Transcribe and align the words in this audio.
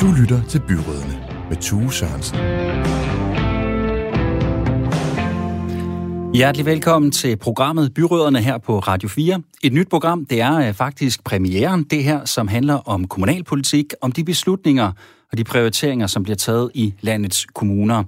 Du 0.00 0.12
lytter 0.20 0.44
til 0.48 0.60
Byrådene 0.68 1.26
med 1.48 1.56
Tue 1.56 1.92
Sørensen. 1.92 2.38
Hjertelig 6.34 6.66
velkommen 6.66 7.10
til 7.10 7.36
programmet 7.36 7.94
Byråderne 7.94 8.38
her 8.38 8.58
på 8.58 8.78
Radio 8.78 9.08
4. 9.08 9.42
Et 9.62 9.72
nyt 9.72 9.88
program, 9.88 10.26
det 10.26 10.40
er 10.40 10.68
øh, 10.68 10.74
faktisk 10.74 11.24
premieren, 11.24 11.84
det 11.84 12.04
her, 12.04 12.24
som 12.24 12.48
handler 12.48 12.74
om 12.74 13.08
kommunalpolitik, 13.08 13.94
om 14.00 14.12
de 14.12 14.24
beslutninger 14.24 14.92
og 15.32 15.38
de 15.38 15.44
prioriteringer, 15.44 16.06
som 16.06 16.22
bliver 16.22 16.36
taget 16.36 16.70
i 16.74 16.94
landets 17.00 17.46
kommuner. 17.54 18.04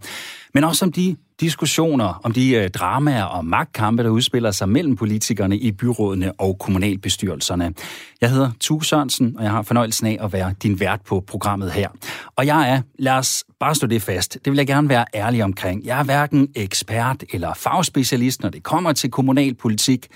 Men 0.54 0.64
også 0.64 0.84
om 0.84 0.92
de 0.92 1.16
diskussioner, 1.40 2.20
om 2.22 2.32
de 2.32 2.50
øh, 2.50 2.70
dramaer 2.70 3.24
og 3.24 3.44
magtkampe, 3.44 4.02
der 4.02 4.10
udspiller 4.10 4.50
sig 4.50 4.68
mellem 4.68 4.96
politikerne 4.96 5.58
i 5.58 5.72
byrådene 5.72 6.32
og 6.32 6.58
kommunalbestyrelserne. 6.58 7.74
Jeg 8.20 8.30
hedder 8.30 8.50
Tue 8.60 8.84
Sørensen, 8.84 9.34
og 9.38 9.44
jeg 9.44 9.52
har 9.52 9.62
fornøjelsen 9.62 10.06
af 10.06 10.18
at 10.20 10.32
være 10.32 10.54
din 10.62 10.80
vært 10.80 11.00
på 11.06 11.24
programmet 11.26 11.72
her. 11.72 11.88
Og 12.36 12.46
jeg 12.46 12.70
er, 12.70 12.82
lad 12.98 13.12
os 13.12 13.44
bare 13.60 13.74
stå 13.74 13.86
det 13.86 14.02
fast, 14.02 14.38
det 14.44 14.50
vil 14.50 14.56
jeg 14.56 14.66
gerne 14.66 14.88
være 14.88 15.04
ærlig 15.14 15.44
omkring. 15.44 15.84
Jeg 15.84 15.98
er 15.98 16.04
hverken 16.04 16.48
ekspert 16.56 17.24
eller 17.32 17.54
fagspecialist, 17.54 18.42
når 18.42 18.50
det 18.50 18.62
kommer 18.62 18.92
til 18.92 19.10
kommunalpolitik, 19.10 20.06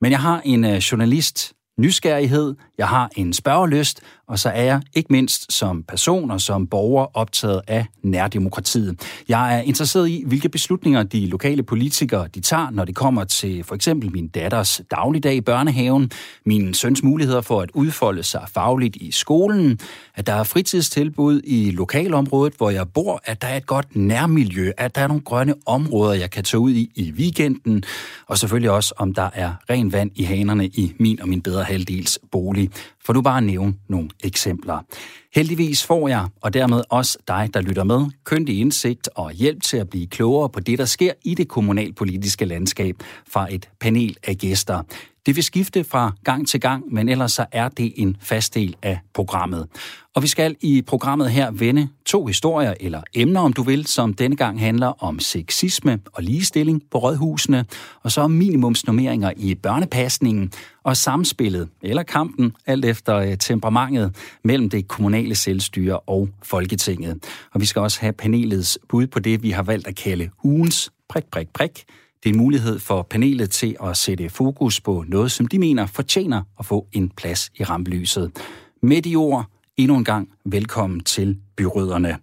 men 0.00 0.12
jeg 0.12 0.20
har 0.20 0.40
en 0.44 0.64
øh, 0.64 0.76
journalist 0.76 1.52
nysgerrighed, 1.78 2.54
jeg 2.78 2.88
har 2.88 3.10
en 3.16 3.32
spørgelyst, 3.32 4.00
og 4.26 4.38
så 4.38 4.48
er 4.48 4.62
jeg 4.62 4.82
ikke 4.94 5.12
mindst 5.12 5.52
som 5.52 5.82
person 5.82 6.30
og 6.30 6.40
som 6.40 6.66
borger 6.66 7.06
optaget 7.16 7.60
af 7.66 7.86
nærdemokratiet. 8.02 9.22
Jeg 9.28 9.56
er 9.58 9.60
interesseret 9.60 10.08
i, 10.08 10.22
hvilke 10.26 10.48
beslutninger 10.48 11.02
de 11.02 11.26
lokale 11.26 11.62
politikere 11.62 12.28
de 12.34 12.40
tager, 12.40 12.70
når 12.70 12.84
det 12.84 12.94
kommer 12.94 13.24
til 13.24 13.64
for 13.64 13.74
eksempel 13.74 14.12
min 14.12 14.28
datters 14.28 14.80
dagligdag 14.90 15.34
i 15.34 15.40
børnehaven, 15.40 16.10
min 16.46 16.74
søns 16.74 17.02
muligheder 17.02 17.40
for 17.40 17.60
at 17.60 17.70
udfolde 17.74 18.22
sig 18.22 18.44
fagligt 18.54 18.96
i 18.96 19.10
skolen, 19.12 19.78
at 20.14 20.26
der 20.26 20.34
er 20.34 20.44
fritidstilbud 20.44 21.40
i 21.44 21.70
lokalområdet, 21.70 22.54
hvor 22.56 22.70
jeg 22.70 22.88
bor, 22.88 23.20
at 23.24 23.42
der 23.42 23.48
er 23.48 23.56
et 23.56 23.66
godt 23.66 23.96
nærmiljø, 23.96 24.72
at 24.76 24.94
der 24.94 25.00
er 25.00 25.08
nogle 25.08 25.22
grønne 25.22 25.54
områder, 25.66 26.14
jeg 26.14 26.30
kan 26.30 26.44
tage 26.44 26.60
ud 26.60 26.70
i 26.70 26.90
i 26.94 27.12
weekenden, 27.12 27.84
og 28.26 28.38
selvfølgelig 28.38 28.70
også, 28.70 28.94
om 28.96 29.14
der 29.14 29.30
er 29.32 29.52
ren 29.70 29.92
vand 29.92 30.10
i 30.14 30.22
hanerne 30.22 30.66
i 30.66 30.94
min 30.98 31.20
og 31.20 31.28
min 31.28 31.42
bedre 31.42 31.63
halvdels 31.64 32.18
bolig. 32.32 32.70
For 33.04 33.12
nu 33.12 33.22
bare 33.22 33.38
at 33.38 33.42
nævne 33.44 33.74
nogle 33.88 34.08
eksempler. 34.24 34.78
Heldigvis 35.34 35.86
får 35.86 36.08
jeg, 36.08 36.26
og 36.40 36.54
dermed 36.54 36.82
også 36.90 37.18
dig, 37.28 37.50
der 37.54 37.60
lytter 37.60 37.84
med, 37.84 38.06
køndig 38.24 38.60
indsigt 38.60 39.08
og 39.14 39.32
hjælp 39.32 39.62
til 39.62 39.76
at 39.76 39.90
blive 39.90 40.06
klogere 40.06 40.48
på 40.48 40.60
det, 40.60 40.78
der 40.78 40.84
sker 40.84 41.12
i 41.24 41.34
det 41.34 41.48
kommunalpolitiske 41.48 42.44
landskab 42.44 42.96
fra 43.28 43.54
et 43.54 43.68
panel 43.80 44.16
af 44.26 44.36
gæster. 44.36 44.82
Det 45.26 45.36
vil 45.36 45.44
skifte 45.44 45.84
fra 45.84 46.12
gang 46.24 46.48
til 46.48 46.60
gang, 46.60 46.92
men 46.92 47.08
ellers 47.08 47.32
så 47.32 47.46
er 47.52 47.68
det 47.68 47.92
en 47.96 48.16
fast 48.20 48.54
del 48.54 48.76
af 48.82 48.98
programmet. 49.14 49.66
Og 50.14 50.22
vi 50.22 50.28
skal 50.28 50.56
i 50.60 50.82
programmet 50.82 51.30
her 51.30 51.50
vende 51.50 51.88
to 52.06 52.26
historier, 52.26 52.74
eller 52.80 53.02
emner 53.14 53.40
om 53.40 53.52
du 53.52 53.62
vil, 53.62 53.86
som 53.86 54.14
denne 54.14 54.36
gang 54.36 54.60
handler 54.60 55.04
om 55.04 55.18
sexisme 55.18 56.00
og 56.12 56.22
ligestilling 56.22 56.82
på 56.90 56.98
rådhusene, 56.98 57.64
og 58.02 58.12
så 58.12 58.20
om 58.20 58.30
minimumsnormeringer 58.30 59.32
i 59.36 59.54
børnepasningen, 59.54 60.52
og 60.82 60.96
samspillet, 60.96 61.68
eller 61.82 62.02
kampen, 62.02 62.52
alt 62.66 62.84
efter 62.84 63.16
øh, 63.16 63.38
temperamentet, 63.38 64.16
mellem 64.44 64.70
det 64.70 64.88
kommunale 64.88 65.34
selvstyre 65.34 65.98
og 65.98 66.28
Folketinget. 66.42 67.24
Og 67.52 67.60
vi 67.60 67.66
skal 67.66 67.82
også 67.82 68.00
have 68.00 68.12
panelets 68.12 68.78
bud 68.88 69.06
på 69.06 69.18
det, 69.18 69.42
vi 69.42 69.50
har 69.50 69.62
valgt 69.62 69.86
at 69.86 69.96
kalde 69.96 70.30
ugens 70.42 70.90
prik, 71.08 71.24
prik, 71.24 71.48
prik, 71.48 71.84
det 72.24 72.30
er 72.30 72.34
en 72.34 72.40
mulighed 72.40 72.78
for 72.78 73.02
panelet 73.02 73.50
til 73.50 73.76
at 73.84 73.96
sætte 73.96 74.28
fokus 74.28 74.80
på 74.80 75.04
noget, 75.08 75.32
som 75.32 75.46
de 75.46 75.58
mener 75.58 75.86
fortjener 75.86 76.42
at 76.58 76.66
få 76.66 76.86
en 76.92 77.08
plads 77.08 77.50
i 77.58 77.64
rampelyset. 77.64 78.30
Med 78.82 79.02
de 79.02 79.16
ord, 79.16 79.46
endnu 79.76 79.96
en 79.96 80.04
gang 80.04 80.28
velkommen 80.44 81.00
til 81.00 81.38
byråderne. 81.56 82.16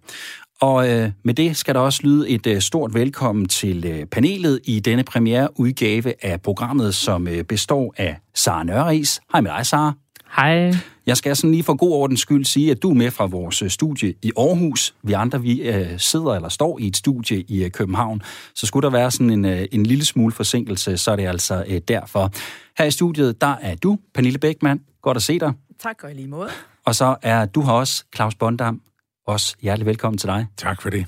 Og 0.60 0.90
øh, 0.90 1.10
med 1.24 1.34
det 1.34 1.56
skal 1.56 1.74
der 1.74 1.80
også 1.80 2.00
lyde 2.02 2.28
et 2.28 2.46
øh, 2.46 2.60
stort 2.60 2.94
velkommen 2.94 3.48
til 3.48 3.84
øh, 3.86 4.06
panelet 4.06 4.60
i 4.64 4.80
denne 4.80 5.04
premiere 5.04 5.48
udgave 5.60 6.24
af 6.24 6.42
programmet, 6.42 6.94
som 6.94 7.28
øh, 7.28 7.44
består 7.44 7.94
af 7.96 8.16
Sara 8.34 8.64
Nørris. 8.64 9.20
Hej 9.32 9.40
med 9.40 9.50
dig, 9.50 9.66
Sara. 9.66 9.92
Hej. 10.36 10.72
Jeg 11.06 11.16
skal 11.16 11.36
sådan 11.36 11.50
lige 11.50 11.62
for 11.62 11.76
god 11.76 11.92
ordens 11.92 12.20
skyld 12.20 12.44
sige, 12.44 12.70
at 12.70 12.82
du 12.82 12.90
er 12.90 12.94
med 12.94 13.10
fra 13.10 13.26
vores 13.26 13.62
øh, 13.62 13.70
studie 13.70 14.14
i 14.22 14.32
Aarhus. 14.36 14.94
Vi 15.02 15.12
andre 15.12 15.42
vi 15.42 15.62
øh, 15.62 15.98
sidder 15.98 16.34
eller 16.34 16.48
står 16.48 16.78
i 16.78 16.86
et 16.86 16.96
studie 16.96 17.40
i 17.40 17.64
øh, 17.64 17.70
København. 17.70 18.22
Så 18.54 18.66
skulle 18.66 18.84
der 18.84 18.90
være 18.90 19.10
sådan 19.10 19.30
en, 19.30 19.44
øh, 19.44 19.66
en 19.72 19.86
lille 19.86 20.04
smule 20.04 20.32
forsinkelse, 20.32 20.96
så 20.96 21.10
er 21.10 21.16
det 21.16 21.26
altså 21.26 21.64
øh, 21.68 21.80
derfor. 21.88 22.30
Her 22.78 22.84
i 22.84 22.90
studiet, 22.90 23.40
der 23.40 23.54
er 23.60 23.74
du, 23.74 23.98
Pernille 24.14 24.38
Bækman. 24.38 24.80
Godt 25.02 25.16
at 25.16 25.22
se 25.22 25.38
dig. 25.38 25.52
Tak, 25.80 26.04
og 26.04 26.10
i 26.10 26.14
lige 26.14 26.28
måde. 26.28 26.48
Og 26.86 26.94
så 26.94 27.16
er 27.22 27.46
du 27.46 27.62
her 27.62 27.72
også, 27.72 28.04
Claus 28.14 28.34
Bondam. 28.34 28.80
Også 29.26 29.56
hjertelig 29.62 29.86
velkommen 29.86 30.18
til 30.18 30.28
dig. 30.28 30.46
Tak 30.56 30.82
for 30.82 30.90
det. 30.90 31.06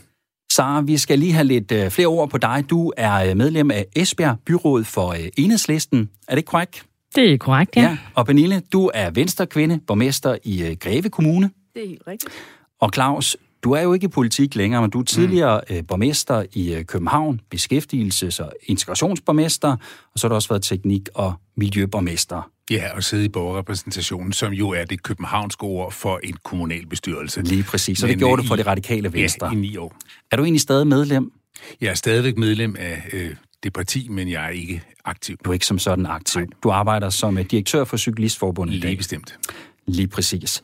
Sara, 0.53 0.81
vi 0.81 0.99
skal 0.99 1.19
lige 1.19 1.33
have 1.33 1.45
lidt 1.45 1.73
øh, 1.73 1.91
flere 1.91 2.09
ord 2.09 2.31
på 2.31 2.39
dig. 2.39 2.65
Du 2.71 2.93
er 2.97 3.31
øh, 3.31 3.37
medlem 3.37 3.71
af 3.71 3.87
Esbjerg 3.97 4.37
Byråd 4.47 4.85
for 4.85 5.09
øh, 5.09 5.29
Enhedslisten. 5.37 6.11
Er 6.29 6.35
det 6.35 6.45
korrekt? 6.45 6.87
Det 7.17 7.33
er 7.33 7.39
korrekt, 7.39 7.77
ja. 7.77 7.83
ja. 7.83 7.99
Og 8.15 8.27
Pernille, 8.27 8.63
du 8.73 8.91
er 8.95 9.11
venstrekvinde, 9.11 9.81
borgmester 9.87 10.37
i 10.45 10.63
øh, 10.63 10.77
Greve 10.81 11.11
Kommune. 11.11 11.51
Det 11.75 11.85
er 11.85 11.89
helt 11.89 12.03
rigtigt. 12.07 12.33
Og 12.81 12.91
Claus, 12.95 13.37
du 13.65 13.73
er 13.73 13.81
jo 13.81 13.93
ikke 13.93 14.05
i 14.05 14.09
politik 14.09 14.55
længere, 14.55 14.81
men 14.81 14.91
du 14.91 15.01
er 15.01 15.05
tidligere 15.05 15.61
mm. 15.71 15.87
borgmester 15.87 16.45
i 16.53 16.75
øh, 16.75 16.85
København, 16.85 17.41
beskæftigelses- 17.55 18.43
og 18.43 18.53
integrationsborgmester, 18.63 19.77
og 20.13 20.19
så 20.19 20.27
har 20.27 20.29
du 20.29 20.35
også 20.35 20.49
været 20.49 20.63
teknik- 20.63 21.09
og 21.15 21.35
miljøborgmester. 21.57 22.51
Ja, 22.71 22.97
og 22.97 23.03
sidde 23.05 23.25
i 23.25 23.29
borgerrepræsentationen, 23.29 24.33
som 24.33 24.53
jo 24.53 24.71
er 24.71 24.85
det 24.85 25.03
københavnske 25.03 25.63
ord 25.63 25.93
for 25.93 26.21
en 26.23 26.37
kommunalbestyrelse. 26.45 27.43
Lige 27.43 27.63
præcis, 27.63 27.99
så 27.99 28.07
det 28.07 28.19
gjorde 28.19 28.43
du 28.43 28.47
for 28.49 28.57
det 28.57 28.67
radikale 28.67 29.13
venstre. 29.13 29.47
Ja, 29.47 29.53
i 29.53 29.57
ni 29.57 29.77
år. 29.77 29.97
Er 30.31 30.37
du 30.37 30.43
egentlig 30.43 30.61
stadig 30.61 30.87
medlem? 30.87 31.33
Jeg 31.81 31.91
er 31.91 31.95
stadigvæk 31.95 32.39
medlem 32.39 32.77
af 32.79 33.03
øh, 33.13 33.35
det 33.65 33.73
parti, 33.73 34.09
men 34.09 34.31
jeg 34.31 34.45
er 34.45 34.49
ikke 34.49 34.83
aktiv. 35.05 35.37
Du 35.45 35.51
er 35.51 35.55
ikke 35.55 35.67
som 35.67 35.79
sådan 35.79 36.07
aktiv. 36.07 36.41
Nej. 36.41 36.49
Du 36.63 36.71
arbejder 36.71 37.11
som 37.11 37.39
øh, 37.39 37.45
direktør 37.45 37.85
for 37.85 37.97
Cyklistforbundet 37.97 38.75
Lige 38.75 38.87
i 38.87 38.91
dag. 38.91 38.97
bestemt. 38.97 39.39
Lige 39.87 40.09
præcis. 40.09 40.63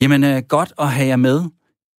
Jamen, 0.00 0.24
øh, 0.24 0.42
godt 0.42 0.72
at 0.78 0.88
have 0.92 1.08
jer 1.08 1.16
med. 1.16 1.44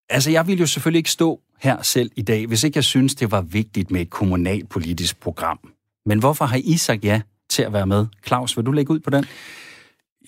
Altså, 0.09 0.31
jeg 0.31 0.48
vil 0.48 0.59
jo 0.59 0.66
selvfølgelig 0.66 0.98
ikke 0.98 1.12
stå 1.12 1.40
her 1.59 1.81
selv 1.81 2.12
i 2.16 2.22
dag, 2.22 2.48
hvis 2.48 2.64
ikke 2.64 2.78
jeg 2.78 2.84
synes, 2.84 3.16
det 3.16 3.31
var 3.31 3.42
vigtigt 3.42 3.92
med 3.92 4.02
et 4.02 4.09
kommunalpolitisk 4.09 5.20
program. 5.20 5.59
Men 6.06 6.20
hvorfor 6.20 6.46
har 6.46 6.62
I 6.64 6.78
sagt 6.78 7.04
ja 7.06 7.22
til 7.50 7.64
at 7.64 7.74
være 7.74 7.88
med? 7.88 8.06
Claus, 8.28 8.58
vil 8.58 8.66
du 8.66 8.72
lægge 8.72 8.92
ud 8.94 9.00
på 9.00 9.09
den? 9.09 9.25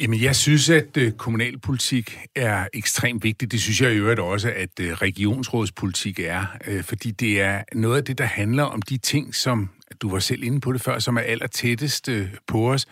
Jamen, 0.01 0.21
jeg 0.21 0.35
synes, 0.35 0.69
at 0.69 0.97
øh, 0.97 1.11
kommunalpolitik 1.11 2.17
er 2.35 2.67
ekstremt 2.73 3.23
vigtigt. 3.23 3.51
Det 3.51 3.61
synes 3.61 3.81
jeg 3.81 3.93
i 3.93 3.95
øvrigt 3.95 4.19
også, 4.19 4.53
at 4.55 4.79
øh, 4.79 4.91
regionsrådspolitik 4.93 6.19
er, 6.19 6.45
fordi 6.81 7.11
det 7.11 7.41
er 7.41 7.63
noget 7.73 7.97
af 7.97 8.03
det, 8.03 8.17
der 8.17 8.23
handler 8.25 8.63
om 8.63 8.81
de 8.81 8.97
ting, 8.97 9.35
som 9.35 9.69
du 10.01 10.09
var 10.09 10.19
selv 10.19 10.43
inde 10.43 10.61
på 10.61 10.73
det 10.73 10.81
før, 10.81 10.99
som 10.99 11.17
er 11.17 11.21
allertættest 11.21 12.09
på 12.47 12.71
os. 12.71 12.87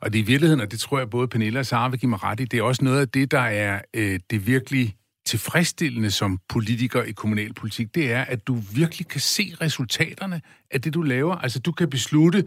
Og 0.00 0.12
det 0.12 0.18
er 0.18 0.22
i 0.22 0.26
virkeligheden, 0.26 0.60
og 0.60 0.70
det 0.70 0.80
tror 0.80 0.98
jeg 0.98 1.10
både 1.10 1.28
Pernille 1.28 1.58
og 1.58 1.66
Sara 1.66 1.88
vil 1.88 2.00
give 2.00 2.10
mig 2.10 2.22
ret 2.22 2.40
i, 2.40 2.44
det 2.44 2.58
er 2.58 2.62
også 2.62 2.84
noget 2.84 3.00
af 3.00 3.08
det, 3.08 3.30
der 3.30 3.40
er 3.40 3.80
øh, 3.94 4.20
det 4.30 4.46
virkelig 4.46 4.96
tilfredsstillende 5.26 6.10
som 6.10 6.40
politiker 6.48 7.02
i 7.02 7.12
kommunalpolitik, 7.12 7.94
det 7.94 8.12
er, 8.12 8.24
at 8.24 8.46
du 8.46 8.54
virkelig 8.54 9.08
kan 9.08 9.20
se 9.20 9.54
resultaterne 9.60 10.42
af 10.70 10.82
det, 10.82 10.94
du 10.94 11.02
laver. 11.02 11.36
Altså, 11.36 11.58
du 11.58 11.72
kan 11.72 11.90
beslutte 11.90 12.44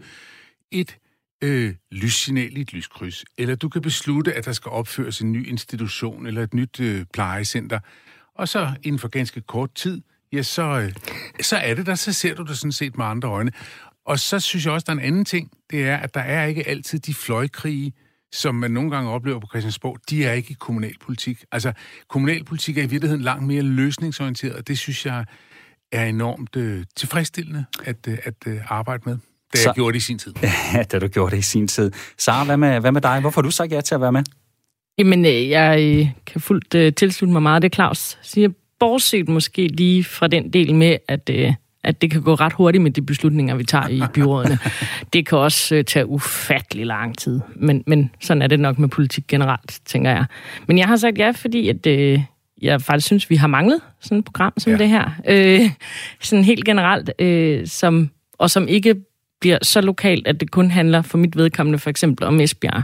et 0.70 0.98
øh, 1.44 1.74
lyssignal 1.92 2.56
i 2.56 2.60
et 2.60 2.72
lyskryds, 2.72 3.24
eller 3.38 3.54
du 3.54 3.68
kan 3.68 3.82
beslutte, 3.82 4.34
at 4.34 4.44
der 4.44 4.52
skal 4.52 4.70
opføres 4.70 5.20
en 5.20 5.32
ny 5.32 5.48
institution 5.48 6.26
eller 6.26 6.42
et 6.42 6.54
nyt 6.54 6.80
øh, 6.80 7.04
plejecenter, 7.12 7.78
og 8.34 8.48
så 8.48 8.74
inden 8.82 8.98
for 8.98 9.08
ganske 9.08 9.40
kort 9.40 9.74
tid, 9.74 10.02
ja, 10.32 10.42
så, 10.42 10.62
øh, 10.62 10.92
så 11.40 11.56
er 11.56 11.74
det 11.74 11.86
der, 11.86 11.94
så 11.94 12.12
ser 12.12 12.34
du 12.34 12.42
det 12.42 12.58
sådan 12.58 12.72
set 12.72 12.96
med 12.96 13.04
andre 13.04 13.28
øjne. 13.28 13.52
Og 14.06 14.18
så 14.18 14.40
synes 14.40 14.64
jeg 14.64 14.72
også, 14.72 14.84
der 14.84 14.92
er 14.92 14.96
en 14.96 15.04
anden 15.04 15.24
ting, 15.24 15.50
det 15.70 15.88
er, 15.88 15.96
at 15.96 16.14
der 16.14 16.20
er 16.20 16.46
ikke 16.46 16.68
altid 16.68 16.98
de 16.98 17.14
fløjkrige, 17.14 17.92
som 18.32 18.54
man 18.54 18.70
nogle 18.70 18.90
gange 18.90 19.10
oplever 19.10 19.40
på 19.40 19.46
Christiansborg, 19.46 19.98
de 20.10 20.24
er 20.24 20.32
ikke 20.32 20.50
i 20.50 20.56
kommunalpolitik. 20.58 21.44
Altså, 21.52 21.72
kommunalpolitik 22.08 22.78
er 22.78 22.82
i 22.82 22.86
virkeligheden 22.86 23.22
langt 23.22 23.46
mere 23.46 23.62
løsningsorienteret, 23.62 24.54
og 24.54 24.68
det 24.68 24.78
synes 24.78 25.06
jeg 25.06 25.24
er 25.92 26.04
enormt 26.04 26.56
øh, 26.56 26.84
tilfredsstillende 26.96 27.64
at, 27.84 27.96
øh, 28.08 28.18
at 28.24 28.34
øh, 28.46 28.60
arbejde 28.68 29.02
med. 29.06 29.18
Det 29.52 29.66
jeg 29.66 29.74
gjorde 29.74 29.92
det 29.92 29.98
i 29.98 30.00
sin 30.00 30.18
tid. 30.18 30.34
Ja, 30.74 30.82
da 30.82 30.98
du 30.98 31.08
gjorde 31.08 31.30
det 31.30 31.38
i 31.38 31.42
sin 31.42 31.68
tid. 31.68 31.92
Sara, 32.18 32.44
hvad 32.44 32.56
med, 32.56 32.80
hvad 32.80 32.92
med 32.92 33.00
dig? 33.00 33.20
Hvorfor 33.20 33.40
har 33.40 33.42
du 33.42 33.50
sagt 33.50 33.72
ja 33.72 33.80
til 33.80 33.94
at 33.94 34.00
være 34.00 34.12
med? 34.12 34.22
Jamen, 34.98 35.24
øh, 35.24 35.48
jeg 35.48 35.82
øh, 35.82 36.10
kan 36.26 36.40
fuldt 36.40 36.74
uh, 36.74 36.94
tilslutte 36.96 37.32
mig 37.32 37.42
meget 37.42 37.62
det, 37.62 37.74
Claus 37.74 38.18
siger. 38.22 38.48
Bortset 38.82 39.28
måske 39.28 39.66
lige 39.66 40.04
fra 40.04 40.26
den 40.28 40.52
del 40.52 40.74
med, 40.74 40.96
at 41.08 41.30
uh, 41.32 41.54
at 41.84 42.02
det 42.02 42.10
kan 42.10 42.22
gå 42.22 42.34
ret 42.34 42.52
hurtigt 42.52 42.82
med 42.82 42.90
de 42.90 43.02
beslutninger, 43.02 43.54
vi 43.54 43.64
tager 43.64 43.88
i 43.88 44.02
byrådene. 44.14 44.58
det 45.12 45.26
kan 45.26 45.38
også 45.38 45.76
uh, 45.76 45.82
tage 45.82 46.06
ufattelig 46.06 46.86
lang 46.86 47.18
tid. 47.18 47.40
Men, 47.56 47.84
men 47.86 48.10
sådan 48.20 48.42
er 48.42 48.46
det 48.46 48.60
nok 48.60 48.78
med 48.78 48.88
politik 48.88 49.24
generelt, 49.28 49.80
tænker 49.86 50.10
jeg. 50.10 50.24
Men 50.66 50.78
jeg 50.78 50.88
har 50.88 50.96
sagt 50.96 51.18
ja, 51.18 51.30
fordi 51.30 51.68
at, 51.68 51.86
uh, 51.86 52.22
jeg 52.62 52.82
faktisk 52.82 53.06
synes, 53.06 53.30
vi 53.30 53.36
har 53.36 53.46
manglet 53.46 53.80
sådan 54.00 54.18
et 54.18 54.24
program 54.24 54.52
som 54.58 54.72
ja. 54.72 54.78
det 54.78 54.88
her. 54.88 55.04
Uh, 55.30 55.70
sådan 56.20 56.44
helt 56.44 56.64
generelt, 56.64 57.10
uh, 57.22 57.68
som, 57.68 58.10
og 58.38 58.50
som 58.50 58.68
ikke 58.68 58.94
bliver 59.40 59.58
så 59.62 59.80
lokalt, 59.80 60.26
at 60.26 60.40
det 60.40 60.50
kun 60.50 60.70
handler 60.70 61.02
for 61.02 61.18
mit 61.18 61.36
vedkommende 61.36 61.78
for 61.78 61.90
eksempel 61.90 62.26
om 62.26 62.40
Esbjerg. 62.40 62.82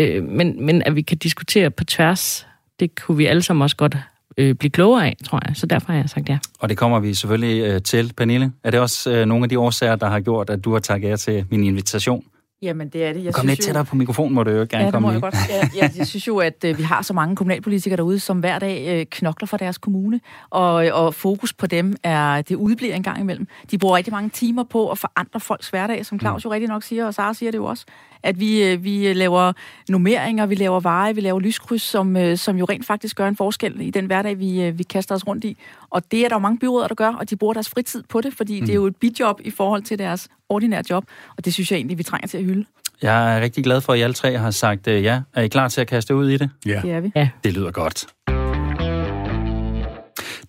Uh, 0.00 0.24
men, 0.28 0.66
men 0.66 0.82
at 0.82 0.96
vi 0.96 1.02
kan 1.02 1.18
diskutere 1.18 1.70
på 1.70 1.84
tværs, 1.84 2.46
det 2.80 3.00
kunne 3.00 3.16
vi 3.16 3.26
alle 3.26 3.42
sammen 3.42 3.62
også 3.62 3.76
godt 3.76 3.96
øh, 4.40 4.54
blive 4.54 4.70
klogere 4.70 5.06
af, 5.06 5.16
tror 5.24 5.40
jeg. 5.46 5.56
Så 5.56 5.66
derfor 5.66 5.92
har 5.92 5.98
jeg 5.98 6.10
sagt 6.10 6.28
ja. 6.28 6.38
Og 6.58 6.68
det 6.68 6.76
kommer 6.76 7.00
vi 7.00 7.14
selvfølgelig 7.14 7.62
øh, 7.62 7.82
til, 7.82 8.12
Pernille. 8.16 8.52
Er 8.64 8.70
det 8.70 8.80
også 8.80 9.10
øh, 9.10 9.26
nogle 9.26 9.44
af 9.44 9.48
de 9.48 9.58
årsager, 9.58 9.96
der 9.96 10.08
har 10.08 10.20
gjort, 10.20 10.50
at 10.50 10.64
du 10.64 10.72
har 10.72 10.80
taget 10.80 11.04
jer 11.04 11.16
til 11.16 11.44
min 11.50 11.64
invitation? 11.64 12.24
Jamen, 12.62 12.88
det 12.88 13.04
er 13.04 13.12
det. 13.12 13.24
Jeg 13.24 13.34
Kom 13.34 13.42
synes 13.42 13.58
lidt 13.58 13.64
tættere 13.64 13.84
på 13.84 13.96
mikrofonen, 13.96 14.34
må 14.34 14.42
du 14.42 14.50
jo 14.50 14.56
gerne 14.56 14.78
ja, 14.78 14.84
det 14.84 14.92
komme 14.92 15.08
må 15.08 15.12
jeg 15.12 15.20
godt. 15.20 15.34
Ja, 15.48 15.68
ja, 15.74 15.90
jeg 15.96 16.06
synes 16.06 16.28
jo, 16.28 16.38
at 16.38 16.64
øh, 16.64 16.78
vi 16.78 16.82
har 16.82 17.02
så 17.02 17.12
mange 17.12 17.36
kommunalpolitikere 17.36 17.96
derude, 17.96 18.20
som 18.20 18.38
hver 18.38 18.58
dag 18.58 19.00
øh, 19.00 19.06
knokler 19.10 19.46
for 19.46 19.56
deres 19.56 19.78
kommune, 19.78 20.20
og, 20.50 20.72
og 20.72 21.14
fokus 21.14 21.52
på 21.52 21.66
dem 21.66 21.96
er, 22.02 22.42
det 22.42 22.54
udbliver 22.54 22.94
en 22.94 23.02
gang 23.02 23.20
imellem. 23.20 23.46
De 23.70 23.78
bruger 23.78 23.96
rigtig 23.96 24.12
mange 24.12 24.30
timer 24.30 24.64
på 24.64 24.90
at 24.90 24.98
forandre 24.98 25.40
folks 25.40 25.68
hverdag, 25.68 26.06
som 26.06 26.20
Claus 26.20 26.44
jo 26.44 26.52
rigtig 26.52 26.68
nok 26.68 26.82
siger, 26.82 27.06
og 27.06 27.14
Sara 27.14 27.34
siger 27.34 27.50
det 27.50 27.58
jo 27.58 27.64
også, 27.64 27.84
at 28.22 28.40
vi, 28.40 28.64
øh, 28.64 28.84
vi 28.84 29.12
laver 29.12 29.52
nummeringer, 29.88 30.46
vi 30.46 30.54
laver 30.54 30.80
veje, 30.80 31.14
vi 31.14 31.20
laver 31.20 31.40
lyskryds, 31.40 31.82
som, 31.82 32.16
øh, 32.16 32.36
som 32.36 32.56
jo 32.56 32.64
rent 32.64 32.86
faktisk 32.86 33.16
gør 33.16 33.28
en 33.28 33.36
forskel 33.36 33.80
i 33.80 33.90
den 33.90 34.06
hverdag, 34.06 34.38
vi, 34.38 34.62
øh, 34.62 34.78
vi 34.78 34.82
kaster 34.82 35.14
os 35.14 35.26
rundt 35.26 35.44
i. 35.44 35.56
Og 35.90 36.10
det 36.10 36.24
er 36.24 36.28
der 36.28 36.36
jo 36.36 36.40
mange 36.40 36.58
byråder, 36.58 36.88
der 36.88 36.94
gør, 36.94 37.12
og 37.12 37.30
de 37.30 37.36
bruger 37.36 37.54
deres 37.54 37.68
fritid 37.68 38.02
på 38.08 38.20
det, 38.20 38.34
fordi 38.34 38.60
mm. 38.60 38.66
det 38.66 38.72
er 38.72 38.76
jo 38.76 38.86
et 38.86 38.96
bidjob 38.96 39.40
i 39.44 39.50
forhold 39.50 39.82
til 39.82 39.98
deres 39.98 40.28
ordinære 40.48 40.82
job, 40.90 41.04
og 41.36 41.44
det 41.44 41.54
synes 41.54 41.70
jeg 41.70 41.76
egentlig, 41.76 41.98
vi 41.98 42.02
trænger 42.02 42.28
til 42.28 42.38
at 42.38 42.44
hylde. 42.44 42.64
Jeg 43.02 43.36
er 43.36 43.40
rigtig 43.40 43.64
glad 43.64 43.80
for, 43.80 43.92
at 43.92 43.98
I 43.98 44.02
alle 44.02 44.14
tre 44.14 44.38
har 44.38 44.50
sagt 44.50 44.88
øh, 44.88 45.04
ja. 45.04 45.20
Er 45.34 45.42
I 45.42 45.48
klar 45.48 45.68
til 45.68 45.80
at 45.80 45.86
kaste 45.86 46.14
ud 46.14 46.28
i 46.28 46.36
det? 46.36 46.50
Ja. 46.66 46.80
Det 46.82 46.90
er 46.90 47.00
vi. 47.00 47.12
Ja. 47.16 47.28
Det 47.44 47.52
lyder 47.52 47.70
godt. 47.70 48.06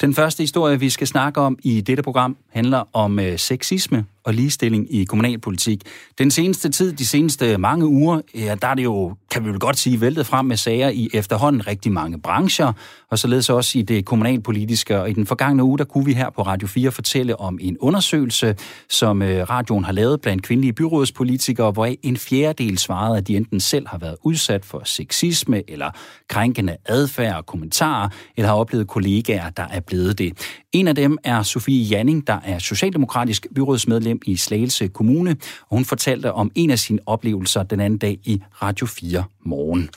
Den 0.01 0.15
første 0.15 0.43
historie, 0.43 0.79
vi 0.79 0.89
skal 0.89 1.07
snakke 1.07 1.41
om 1.41 1.59
i 1.63 1.81
dette 1.81 2.03
program, 2.03 2.37
handler 2.49 2.83
om 2.93 3.19
øh, 3.19 3.39
sexisme 3.39 4.05
og 4.23 4.33
ligestilling 4.33 4.95
i 4.95 5.03
kommunalpolitik. 5.03 5.81
Den 6.17 6.31
seneste 6.31 6.69
tid, 6.69 6.93
de 6.93 7.05
seneste 7.05 7.57
mange 7.57 7.87
uger, 7.87 8.21
ja, 8.35 8.55
der 8.61 8.67
er 8.67 8.73
det 8.73 8.83
jo, 8.83 9.15
kan 9.31 9.45
vi 9.45 9.49
vel 9.49 9.59
godt 9.59 9.79
sige, 9.79 10.01
væltet 10.01 10.25
frem 10.25 10.45
med 10.45 10.57
sager 10.57 10.89
i 10.89 11.09
efterhånden 11.13 11.67
rigtig 11.67 11.91
mange 11.91 12.21
brancher, 12.21 12.73
og 13.09 13.19
således 13.19 13.49
også 13.49 13.79
i 13.79 13.81
det 13.81 14.05
kommunalpolitiske. 14.05 15.01
Og 15.01 15.09
i 15.09 15.13
den 15.13 15.25
forgangne 15.25 15.63
uge, 15.63 15.77
der 15.77 15.83
kunne 15.83 16.05
vi 16.05 16.13
her 16.13 16.29
på 16.29 16.41
Radio 16.41 16.67
4 16.67 16.91
fortælle 16.91 17.39
om 17.39 17.57
en 17.61 17.77
undersøgelse, 17.79 18.55
som 18.89 19.21
øh, 19.21 19.49
radioen 19.49 19.83
har 19.83 19.91
lavet 19.91 20.21
blandt 20.21 20.43
kvindelige 20.43 20.73
byrådspolitikere, 20.73 21.71
hvor 21.71 21.89
en 22.03 22.17
fjerdedel 22.17 22.77
svarede, 22.77 23.17
at 23.17 23.27
de 23.27 23.37
enten 23.37 23.59
selv 23.59 23.87
har 23.87 23.97
været 23.97 24.15
udsat 24.23 24.65
for 24.65 24.81
sexisme 24.85 25.71
eller 25.71 25.91
krænkende 26.29 26.77
adfærd 26.85 27.35
og 27.35 27.45
kommentarer, 27.45 28.09
eller 28.37 28.47
har 28.47 28.55
oplevet 28.55 28.87
kollegaer, 28.87 29.49
der 29.49 29.67
er 29.71 29.79
blevet 29.79 30.17
det. 30.17 30.57
En 30.71 30.87
af 30.87 30.95
dem 30.95 31.17
er 31.23 31.43
Sofie 31.43 31.83
Janning, 31.83 32.27
der 32.27 32.39
er 32.43 32.59
socialdemokratisk 32.59 33.47
byrådsmedlem 33.55 34.10
i 34.25 34.35
Slagelse 34.35 34.87
Kommune, 34.87 35.31
og 35.61 35.77
hun 35.77 35.85
fortalte 35.85 36.33
om 36.33 36.51
en 36.55 36.69
af 36.69 36.79
sine 36.79 36.99
oplevelser 37.05 37.63
den 37.63 37.79
anden 37.79 37.99
dag 37.99 38.19
i 38.23 38.41
Radio 38.61 38.87
4 38.87 39.23
morgen. 39.45 39.89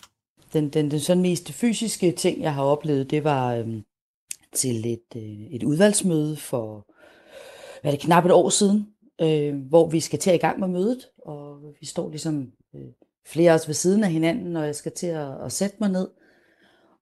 Den, 0.52 0.68
den, 0.68 0.90
den 0.90 1.00
sådan 1.00 1.22
mest 1.22 1.52
fysiske 1.52 2.12
ting, 2.12 2.42
jeg 2.42 2.54
har 2.54 2.62
oplevet, 2.62 3.10
det 3.10 3.24
var 3.24 3.54
øhm, 3.54 3.82
til 4.54 4.92
et, 4.92 5.16
øh, 5.16 5.22
et 5.50 5.62
udvalgsmøde 5.62 6.36
for 6.36 6.86
hvad 7.82 7.92
er 7.92 7.96
det, 7.96 8.04
knap 8.04 8.24
et 8.24 8.32
år 8.32 8.48
siden, 8.48 8.86
øh, 9.20 9.54
hvor 9.68 9.88
vi 9.88 10.00
skal 10.00 10.18
til 10.18 10.30
at 10.30 10.36
i 10.36 10.38
gang 10.38 10.60
med 10.60 10.68
mødet, 10.68 11.08
og 11.26 11.58
vi 11.80 11.86
står 11.86 12.10
ligesom 12.10 12.46
øh, 12.74 12.82
flere 13.26 13.50
af 13.50 13.54
os 13.54 13.68
ved 13.68 13.74
siden 13.74 14.04
af 14.04 14.10
hinanden, 14.10 14.52
når 14.52 14.62
jeg 14.62 14.74
skal 14.74 14.92
til 14.92 15.06
at, 15.06 15.44
at 15.44 15.52
sætte 15.52 15.76
mig 15.80 15.90
ned. 15.90 16.08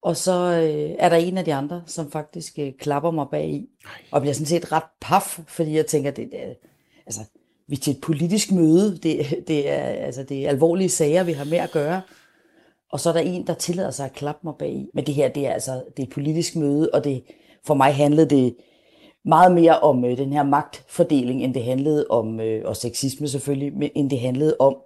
Og 0.02 0.16
så 0.16 0.32
øh, 0.32 0.96
er 0.98 1.08
der 1.08 1.16
en 1.16 1.38
af 1.38 1.44
de 1.44 1.54
andre, 1.54 1.82
som 1.86 2.10
faktisk 2.10 2.58
øh, 2.58 2.72
klapper 2.78 3.10
mig 3.10 3.26
bag 3.30 3.50
i, 3.50 3.68
og 4.10 4.20
bliver 4.20 4.34
sådan 4.34 4.46
set 4.46 4.72
ret 4.72 4.82
paf, 5.00 5.40
fordi 5.46 5.76
jeg 5.76 5.86
tænker, 5.86 6.10
det, 6.10 6.28
det, 6.32 6.56
altså, 7.06 7.20
vi 7.69 7.76
er 7.76 7.81
til 7.81 7.90
et 7.90 8.00
politisk 8.00 8.52
møde, 8.52 8.99
det, 8.99 9.44
det, 9.49 9.70
er, 9.70 9.82
altså, 9.82 10.22
det 10.22 10.44
er 10.44 10.49
alvorlige 10.49 10.88
sager, 10.88 11.22
vi 11.22 11.32
har 11.32 11.44
med 11.44 11.58
at 11.58 11.70
gøre. 11.70 12.02
Og 12.93 13.00
så 13.00 13.08
er 13.08 13.12
der 13.12 13.20
en, 13.20 13.46
der 13.46 13.54
tillader 13.54 13.90
sig 13.90 14.06
at 14.06 14.12
klappe 14.12 14.40
mig 14.44 14.54
bag. 14.58 14.87
Men 14.94 15.06
det 15.06 15.14
her, 15.14 15.28
det 15.28 15.46
er 15.46 15.52
altså 15.52 15.72
det 15.96 16.02
er 16.02 16.06
et 16.06 16.12
politisk 16.12 16.56
møde, 16.56 16.90
og 16.93 17.04
det, 17.04 17.22
for 17.66 17.75
mig 17.75 17.94
handlede 17.94 18.31
det 18.31 18.54
meget 19.25 19.52
mere 19.52 19.81
om 19.81 20.04
øh, 20.04 20.16
den 20.16 20.32
her 20.32 20.43
magtfordeling, 20.43 21.44
end 21.44 21.54
det 21.54 21.64
handlede 21.64 22.06
om, 22.10 22.40
øh, 22.40 22.62
og 22.64 22.76
sexisme 22.76 23.28
selvfølgelig, 23.28 23.72
men, 23.76 23.90
end 23.94 24.10
det 24.10 24.20
handlede 24.20 24.56
om 24.58 24.76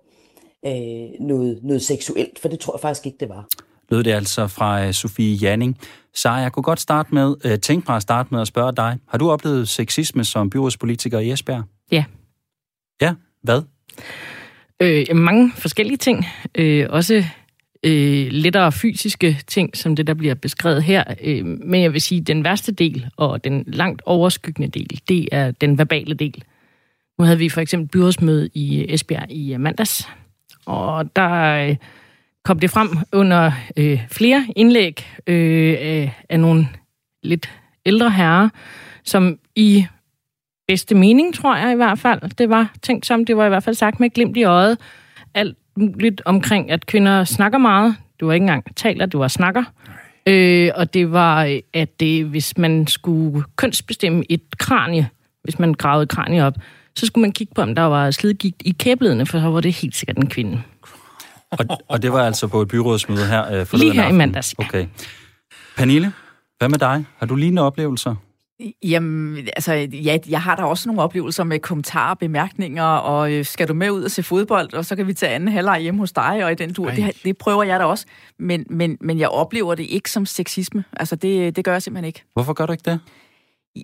øh, 0.66 1.26
noget, 1.26 1.60
noget 1.62 1.82
seksuelt, 1.82 2.38
for 2.38 2.48
det 2.48 2.60
tror 2.60 2.74
jeg 2.76 2.80
faktisk 2.80 3.06
ikke, 3.06 3.18
det 3.20 3.28
var. 3.28 3.46
Lød 3.88 4.04
det 4.04 4.12
altså 4.12 4.46
fra 4.46 4.86
øh, 4.86 4.92
Sofie 4.92 5.34
Janning. 5.34 5.78
Så 6.14 6.30
jeg 6.30 6.52
kunne 6.52 6.62
godt 6.62 6.80
starte 6.80 7.14
med, 7.14 7.34
uh, 7.44 7.58
tænke 7.62 7.84
mig 7.88 7.96
at 7.96 8.02
starte 8.02 8.28
med 8.32 8.40
at 8.40 8.46
spørge 8.46 8.72
dig. 8.76 8.98
Har 9.08 9.18
du 9.18 9.30
oplevet 9.30 9.68
sexisme 9.68 10.24
som 10.24 10.50
byrådspolitiker 10.50 11.18
i 11.18 11.30
Esbjerg? 11.30 11.64
Ja. 11.92 12.04
Ja, 13.02 13.14
hvad? 13.42 13.62
Øh, 14.82 15.16
mange 15.16 15.52
forskellige 15.54 15.96
ting. 15.96 16.26
Øh, 16.54 16.86
også 16.90 17.24
øh, 17.82 18.26
lettere 18.30 18.72
fysiske 18.72 19.38
ting, 19.46 19.76
som 19.76 19.96
det, 19.96 20.06
der 20.06 20.14
bliver 20.14 20.34
beskrevet 20.34 20.82
her. 20.82 21.04
Øh, 21.22 21.44
men 21.44 21.82
jeg 21.82 21.92
vil 21.92 22.00
sige, 22.00 22.20
at 22.20 22.26
den 22.26 22.44
værste 22.44 22.72
del, 22.72 23.06
og 23.16 23.44
den 23.44 23.64
langt 23.66 24.02
overskyggende 24.04 24.78
del, 24.78 25.00
det 25.08 25.28
er 25.32 25.50
den 25.50 25.78
verbale 25.78 26.14
del. 26.14 26.44
Nu 27.18 27.24
havde 27.24 27.38
vi 27.38 27.48
for 27.48 27.60
eksempel 27.60 27.88
byrådsmøde 27.88 28.48
i 28.54 28.94
Esbjerg 28.94 29.30
i 29.30 29.54
øh, 29.54 29.60
mandags, 29.60 30.08
og 30.66 31.16
der 31.16 31.68
øh, 31.68 31.76
kom 32.44 32.58
det 32.58 32.70
frem 32.70 32.88
under 33.12 33.52
øh, 33.76 34.00
flere 34.10 34.46
indlæg 34.56 35.06
øh, 35.26 35.76
af, 35.80 36.24
af 36.28 36.40
nogle 36.40 36.68
lidt 37.22 37.50
ældre 37.86 38.10
herrer, 38.10 38.48
som 39.04 39.38
i 39.56 39.86
bedste 40.68 40.94
mening, 40.94 41.34
tror 41.34 41.56
jeg 41.56 41.72
i 41.72 41.76
hvert 41.76 41.98
fald, 41.98 42.20
det 42.38 42.50
var 42.50 42.70
tænkt 42.82 43.06
som, 43.06 43.24
det 43.24 43.36
var 43.36 43.46
i 43.46 43.48
hvert 43.48 43.62
fald 43.64 43.76
sagt 43.76 44.00
med 44.00 44.10
glimt 44.10 44.36
i 44.36 44.44
øjet, 44.44 44.78
alt 45.34 45.56
muligt 45.76 46.22
omkring, 46.24 46.70
at 46.70 46.86
kvinder 46.86 47.24
snakker 47.24 47.58
meget. 47.58 47.96
Du 48.20 48.26
var 48.26 48.32
ikke 48.32 48.44
engang 48.44 48.76
taler, 48.76 49.06
du 49.06 49.18
var 49.18 49.28
snakker. 49.28 49.64
Øh, 50.26 50.70
og 50.74 50.94
det 50.94 51.12
var, 51.12 51.58
at 51.74 52.00
det, 52.00 52.24
hvis 52.24 52.58
man 52.58 52.86
skulle 52.86 53.44
kønsbestemme 53.56 54.24
et 54.28 54.58
kranie, 54.58 55.08
hvis 55.42 55.58
man 55.58 55.74
gravede 55.74 56.06
kranie 56.06 56.44
op, 56.44 56.54
så 56.96 57.06
skulle 57.06 57.22
man 57.22 57.32
kigge 57.32 57.54
på, 57.54 57.62
om 57.62 57.74
der 57.74 57.82
var 57.82 58.10
slidgigt 58.10 58.62
i 58.64 58.76
kæbledene, 58.78 59.26
for 59.26 59.40
så 59.40 59.46
var 59.50 59.60
det 59.60 59.72
helt 59.72 59.96
sikkert 59.96 60.16
en 60.16 60.28
kvinde. 60.28 60.62
Og, 61.50 61.58
og 61.88 62.02
det 62.02 62.12
var 62.12 62.22
altså 62.26 62.48
på 62.48 62.62
et 62.62 62.68
byrådsmøde 62.68 63.26
her 63.26 63.52
øh, 63.52 63.66
forleden 63.66 63.88
Lige 63.88 63.94
her 63.94 64.02
i 64.02 64.04
aften. 64.04 64.18
mandags, 64.18 64.54
ja. 64.58 64.64
Okay. 64.64 64.86
Pernille, 65.76 66.12
hvad 66.58 66.68
med 66.68 66.78
dig? 66.78 67.04
Har 67.18 67.26
du 67.26 67.34
lignende 67.34 67.62
oplevelser? 67.62 68.14
Jamen, 68.82 69.48
altså, 69.56 69.72
ja, 69.92 70.18
jeg 70.28 70.42
har 70.42 70.56
da 70.56 70.62
også 70.62 70.88
nogle 70.88 71.02
oplevelser 71.02 71.44
med 71.44 71.58
kommentarer, 71.58 72.14
bemærkninger, 72.14 72.84
og 72.84 73.32
øh, 73.32 73.44
skal 73.44 73.68
du 73.68 73.74
med 73.74 73.90
ud 73.90 74.02
og 74.02 74.10
se 74.10 74.22
fodbold, 74.22 74.74
og 74.74 74.84
så 74.84 74.96
kan 74.96 75.06
vi 75.06 75.14
tage 75.14 75.32
anden 75.32 75.48
halvleg 75.48 75.80
hjemme 75.80 76.00
hos 76.00 76.12
dig, 76.12 76.44
og 76.44 76.52
i 76.52 76.54
den 76.54 76.74
tur. 76.74 76.90
Det, 76.90 77.16
det 77.24 77.38
prøver 77.38 77.62
jeg 77.62 77.80
da 77.80 77.84
også, 77.84 78.06
men, 78.38 78.66
men, 78.70 78.98
men 79.00 79.18
jeg 79.18 79.28
oplever 79.28 79.74
det 79.74 79.84
ikke 79.84 80.10
som 80.10 80.26
sexisme. 80.26 80.84
Altså, 80.92 81.16
det, 81.16 81.56
det 81.56 81.64
gør 81.64 81.72
jeg 81.72 81.82
simpelthen 81.82 82.06
ikke. 82.06 82.22
Hvorfor 82.32 82.52
gør 82.52 82.66
du 82.66 82.72
ikke 82.72 82.90
det? 82.90 83.00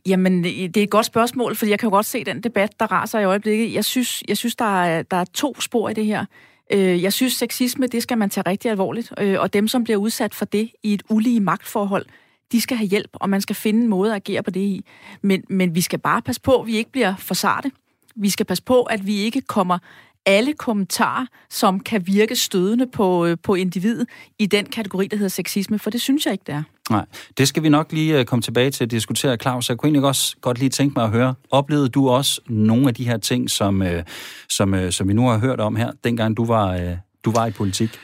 Jamen, 0.06 0.44
det 0.44 0.76
er 0.76 0.82
et 0.82 0.90
godt 0.90 1.06
spørgsmål, 1.06 1.56
fordi 1.56 1.70
jeg 1.70 1.78
kan 1.78 1.86
jo 1.86 1.94
godt 1.94 2.06
se 2.06 2.24
den 2.24 2.40
debat, 2.40 2.80
der 2.80 2.86
raser 2.92 3.18
i 3.20 3.24
øjeblikket. 3.24 3.74
Jeg 3.74 3.84
synes, 3.84 4.22
jeg 4.28 4.36
synes 4.36 4.56
der, 4.56 4.82
er, 4.84 5.02
der 5.02 5.16
er 5.16 5.24
to 5.34 5.60
spor 5.60 5.88
i 5.88 5.94
det 5.94 6.06
her. 6.06 6.24
Øh, 6.72 7.02
Jeg 7.02 7.12
synes, 7.12 7.32
sexisme, 7.32 7.86
det 7.86 8.02
skal 8.02 8.18
man 8.18 8.30
tage 8.30 8.44
rigtig 8.46 8.70
alvorligt, 8.70 9.12
øh, 9.18 9.40
og 9.40 9.52
dem, 9.52 9.68
som 9.68 9.84
bliver 9.84 9.96
udsat 9.96 10.34
for 10.34 10.44
det 10.44 10.70
i 10.82 10.94
et 10.94 11.02
ulige 11.08 11.40
magtforhold, 11.40 12.06
de 12.52 12.60
skal 12.60 12.76
have 12.76 12.88
hjælp, 12.88 13.10
og 13.12 13.30
man 13.30 13.40
skal 13.40 13.56
finde 13.56 13.82
en 13.82 13.88
måde 13.88 14.10
at 14.10 14.16
agere 14.16 14.42
på 14.42 14.50
det 14.50 14.60
i. 14.60 14.84
Men, 15.22 15.44
men 15.48 15.74
vi 15.74 15.80
skal 15.80 15.98
bare 15.98 16.22
passe 16.22 16.40
på, 16.40 16.60
at 16.60 16.66
vi 16.66 16.76
ikke 16.76 16.92
bliver 16.92 17.14
for 17.18 17.34
sarte. 17.34 17.70
Vi 18.14 18.30
skal 18.30 18.46
passe 18.46 18.64
på, 18.64 18.82
at 18.82 19.06
vi 19.06 19.16
ikke 19.16 19.40
kommer 19.40 19.78
alle 20.26 20.52
kommentarer, 20.52 21.26
som 21.50 21.80
kan 21.80 22.06
virke 22.06 22.36
stødende 22.36 22.86
på, 22.86 23.26
øh, 23.26 23.36
på 23.42 23.54
individet, 23.54 24.06
i 24.38 24.46
den 24.46 24.66
kategori, 24.66 25.06
der 25.06 25.16
hedder 25.16 25.28
sexisme, 25.28 25.78
for 25.78 25.90
det 25.90 26.00
synes 26.00 26.26
jeg 26.26 26.32
ikke, 26.32 26.44
det 26.46 26.54
er. 26.54 26.62
Nej, 26.90 27.04
det 27.38 27.48
skal 27.48 27.62
vi 27.62 27.68
nok 27.68 27.92
lige 27.92 28.18
øh, 28.18 28.24
komme 28.24 28.42
tilbage 28.42 28.70
til 28.70 28.84
at 28.84 28.90
diskutere, 28.90 29.36
Claus. 29.36 29.68
Jeg 29.68 29.78
kunne 29.78 29.88
egentlig 29.88 30.08
også 30.08 30.36
godt 30.40 30.58
lige 30.58 30.68
tænke 30.68 30.94
mig 30.96 31.04
at 31.04 31.10
høre, 31.10 31.34
oplevede 31.50 31.88
du 31.88 32.08
også 32.08 32.40
nogle 32.46 32.88
af 32.88 32.94
de 32.94 33.04
her 33.04 33.16
ting, 33.16 33.50
som, 33.50 33.82
øh, 33.82 34.04
som, 34.48 34.90
som 34.90 35.08
vi 35.08 35.12
nu 35.12 35.26
har 35.26 35.38
hørt 35.38 35.60
om 35.60 35.76
her, 35.76 35.92
dengang 36.04 36.36
du 36.36 36.44
var, 36.44 36.96
du 37.24 37.30
var 37.30 37.46
i 37.46 37.50
politik? 37.50 37.98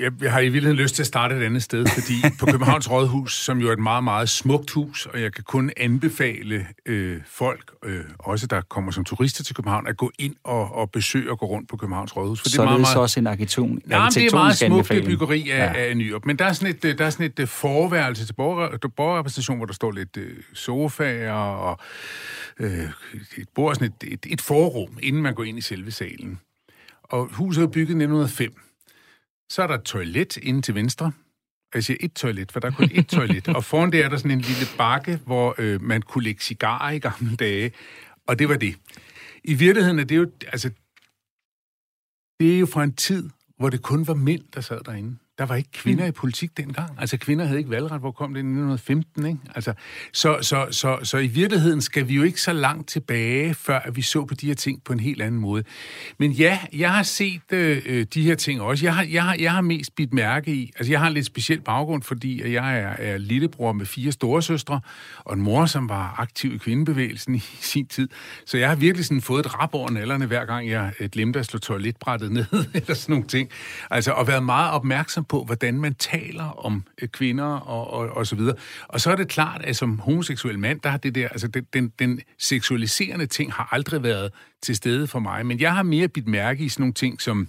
Jeg, 0.00 0.12
jeg 0.22 0.32
har 0.32 0.40
i 0.40 0.42
virkeligheden 0.44 0.76
lyst 0.76 0.94
til 0.94 1.02
at 1.02 1.06
starte 1.06 1.36
et 1.36 1.42
andet 1.42 1.62
sted, 1.62 1.86
fordi 1.86 2.14
på 2.40 2.46
Københavns 2.46 2.90
Rådhus, 2.90 3.34
som 3.34 3.58
jo 3.58 3.68
er 3.68 3.72
et 3.72 3.78
meget, 3.78 4.04
meget 4.04 4.28
smukt 4.28 4.70
hus, 4.70 5.06
og 5.06 5.20
jeg 5.22 5.32
kan 5.32 5.44
kun 5.44 5.70
anbefale 5.76 6.66
øh, 6.86 7.20
folk, 7.26 7.70
øh, 7.84 8.00
også 8.18 8.46
der 8.46 8.60
kommer 8.60 8.90
som 8.92 9.04
turister 9.04 9.44
til 9.44 9.54
København, 9.54 9.86
at 9.86 9.96
gå 9.96 10.10
ind 10.18 10.34
og, 10.44 10.74
og 10.74 10.90
besøge 10.90 11.30
og 11.30 11.38
gå 11.38 11.46
rundt 11.46 11.68
på 11.68 11.76
Københavns 11.76 12.16
Rådhus. 12.16 12.40
For 12.40 12.48
så 12.48 12.52
det 12.52 12.58
er, 12.58 12.64
meget, 12.64 12.80
meget, 12.80 12.96
også 12.96 13.20
en 13.20 13.26
arkitekton, 13.26 13.80
Nej, 13.84 14.08
det 14.14 14.24
er 14.26 14.30
meget 14.36 14.56
smukt 14.56 14.72
anbefaling. 14.72 15.06
byggeri 15.06 15.50
af, 15.50 15.58
Ja. 15.58 15.64
ja. 15.80 15.88
af 15.88 15.96
Nyrup. 15.96 16.26
Men 16.26 16.36
der 16.36 16.44
er 16.44 16.52
sådan 16.52 16.74
et, 16.74 16.84
øh, 16.84 16.98
der 16.98 17.06
er 17.06 17.10
sådan 17.10 17.26
et 17.26 17.40
øh, 17.40 17.48
forværelse 17.48 18.26
til 18.26 18.32
borger, 18.32 18.76
borgerrepræsentation, 18.96 19.56
hvor 19.56 19.66
der 19.66 19.72
står 19.74 19.90
lidt 19.92 20.16
øh, 20.16 20.36
sofaer 20.54 21.32
og 21.32 21.78
øh, 22.60 22.70
et 23.38 23.48
bord, 23.54 23.74
sådan 23.74 23.92
et, 24.02 24.12
et, 24.12 24.26
et 24.32 24.40
forrum, 24.40 24.98
inden 25.02 25.22
man 25.22 25.34
går 25.34 25.44
ind 25.44 25.58
i 25.58 25.60
selve 25.60 25.90
salen. 25.90 26.38
Og 27.02 27.28
huset 27.32 27.62
er 27.62 27.66
bygget 27.66 27.88
i 27.88 28.04
1905. 28.04 28.52
Så 29.50 29.62
er 29.62 29.66
der 29.66 29.74
et 29.74 29.82
toilet 29.82 30.36
inde 30.36 30.62
til 30.62 30.74
venstre. 30.74 31.12
Jeg 31.74 31.84
siger 31.84 31.96
et 32.00 32.12
toilet, 32.12 32.52
for 32.52 32.60
der 32.60 32.70
er 32.70 32.74
kun 32.74 32.90
et 32.92 33.08
toilet. 33.18 33.48
Og 33.48 33.64
foran 33.64 33.92
det 33.92 34.04
er 34.04 34.08
der 34.08 34.16
sådan 34.16 34.30
en 34.30 34.40
lille 34.40 34.66
bakke, 34.78 35.16
hvor 35.16 35.54
øh, 35.58 35.82
man 35.82 36.02
kunne 36.02 36.24
lægge 36.24 36.40
cigarer 36.42 36.90
i 36.90 36.98
gamle 36.98 37.36
dage. 37.36 37.72
Og 38.26 38.38
det 38.38 38.48
var 38.48 38.56
det. 38.56 38.76
I 39.44 39.54
virkeligheden 39.54 39.98
er 39.98 40.04
det 40.04 40.16
jo, 40.16 40.30
altså, 40.46 40.70
det 42.40 42.54
er 42.54 42.58
jo 42.58 42.66
fra 42.66 42.84
en 42.84 42.92
tid, 42.92 43.30
hvor 43.56 43.70
det 43.70 43.82
kun 43.82 44.06
var 44.06 44.14
mænd, 44.14 44.42
der 44.54 44.60
sad 44.60 44.80
derinde. 44.84 45.16
Der 45.40 45.46
var 45.46 45.54
ikke 45.54 45.70
kvinder 45.72 46.04
mm. 46.04 46.08
i 46.08 46.12
politik 46.12 46.56
dengang. 46.56 46.90
Altså, 46.98 47.16
kvinder 47.16 47.44
havde 47.44 47.58
ikke 47.58 47.70
valgret. 47.70 48.00
Hvor 48.00 48.10
kom 48.10 48.34
det 48.34 48.40
i 48.40 48.46
1915, 48.46 49.26
ikke? 49.26 49.38
Altså, 49.54 49.72
så, 50.12 50.38
så, 50.40 50.66
så, 50.70 50.98
så 51.02 51.18
i 51.18 51.26
virkeligheden 51.26 51.80
skal 51.80 52.08
vi 52.08 52.14
jo 52.14 52.22
ikke 52.22 52.40
så 52.40 52.52
langt 52.52 52.88
tilbage, 52.88 53.54
før 53.54 53.90
vi 53.92 54.02
så 54.02 54.24
på 54.24 54.34
de 54.34 54.46
her 54.46 54.54
ting 54.54 54.84
på 54.84 54.92
en 54.92 55.00
helt 55.00 55.22
anden 55.22 55.40
måde. 55.40 55.64
Men 56.18 56.32
ja, 56.32 56.58
jeg 56.72 56.92
har 56.92 57.02
set 57.02 57.52
øh, 57.52 57.82
øh 57.86 58.06
de 58.14 58.22
her 58.22 58.34
ting 58.34 58.60
også. 58.60 58.86
Jeg 58.86 58.94
har, 58.94 59.02
jeg, 59.02 59.24
har, 59.24 59.36
jeg 59.38 59.52
har 59.52 59.60
mest 59.60 59.94
bidt 59.94 60.12
mærke 60.12 60.54
i... 60.54 60.72
Altså, 60.76 60.92
jeg 60.92 61.00
har 61.00 61.06
en 61.06 61.14
lidt 61.14 61.26
speciel 61.26 61.60
baggrund, 61.60 62.02
fordi 62.02 62.52
jeg 62.52 62.78
er, 62.78 62.94
er 62.98 63.18
lillebror 63.18 63.72
med 63.72 63.86
fire 63.86 64.12
storesøstre, 64.12 64.80
og 65.18 65.34
en 65.34 65.42
mor, 65.42 65.66
som 65.66 65.88
var 65.88 66.14
aktiv 66.18 66.54
i 66.54 66.58
kvindebevægelsen 66.58 67.34
i 67.40 67.42
sin 67.60 67.86
tid. 67.86 68.08
Så 68.46 68.58
jeg 68.58 68.68
har 68.68 68.76
virkelig 68.76 69.06
sådan 69.06 69.20
fået 69.20 69.46
et 69.46 69.60
rap 69.60 69.74
over 69.74 69.90
nallerne, 69.90 70.26
hver 70.26 70.44
gang 70.44 70.70
jeg 70.70 70.92
glemte 71.12 71.38
at 71.38 71.46
slå 71.46 71.58
toiletbrættet 71.58 72.32
ned, 72.38 72.46
eller 72.74 72.94
sådan 72.94 73.12
nogle 73.12 73.26
ting. 73.26 73.50
Altså, 73.90 74.12
og 74.12 74.26
været 74.26 74.42
meget 74.42 74.72
opmærksom 74.72 75.24
på, 75.30 75.44
hvordan 75.44 75.80
man 75.80 75.94
taler 75.94 76.44
om 76.44 76.84
øh, 77.02 77.08
kvinder 77.08 77.44
og, 77.44 77.90
og, 77.90 78.08
og 78.16 78.26
så 78.26 78.36
videre. 78.36 78.56
Og 78.88 79.00
så 79.00 79.10
er 79.10 79.16
det 79.16 79.28
klart, 79.28 79.64
at 79.64 79.76
som 79.76 79.98
homoseksuel 79.98 80.58
mand, 80.58 80.80
der 80.80 80.88
har 80.88 80.98
det 80.98 81.14
der, 81.14 81.28
altså 81.28 81.48
den, 81.48 81.66
den, 81.72 81.92
den 81.98 82.20
seksualiserende 82.38 83.26
ting 83.26 83.52
har 83.52 83.68
aldrig 83.72 84.02
været 84.02 84.32
til 84.62 84.76
stede 84.76 85.06
for 85.06 85.18
mig, 85.18 85.46
men 85.46 85.60
jeg 85.60 85.74
har 85.74 85.82
mere 85.82 86.08
bidt 86.08 86.26
mærke 86.26 86.64
i 86.64 86.68
sådan 86.68 86.82
nogle 86.82 86.94
ting 86.94 87.20
som 87.20 87.48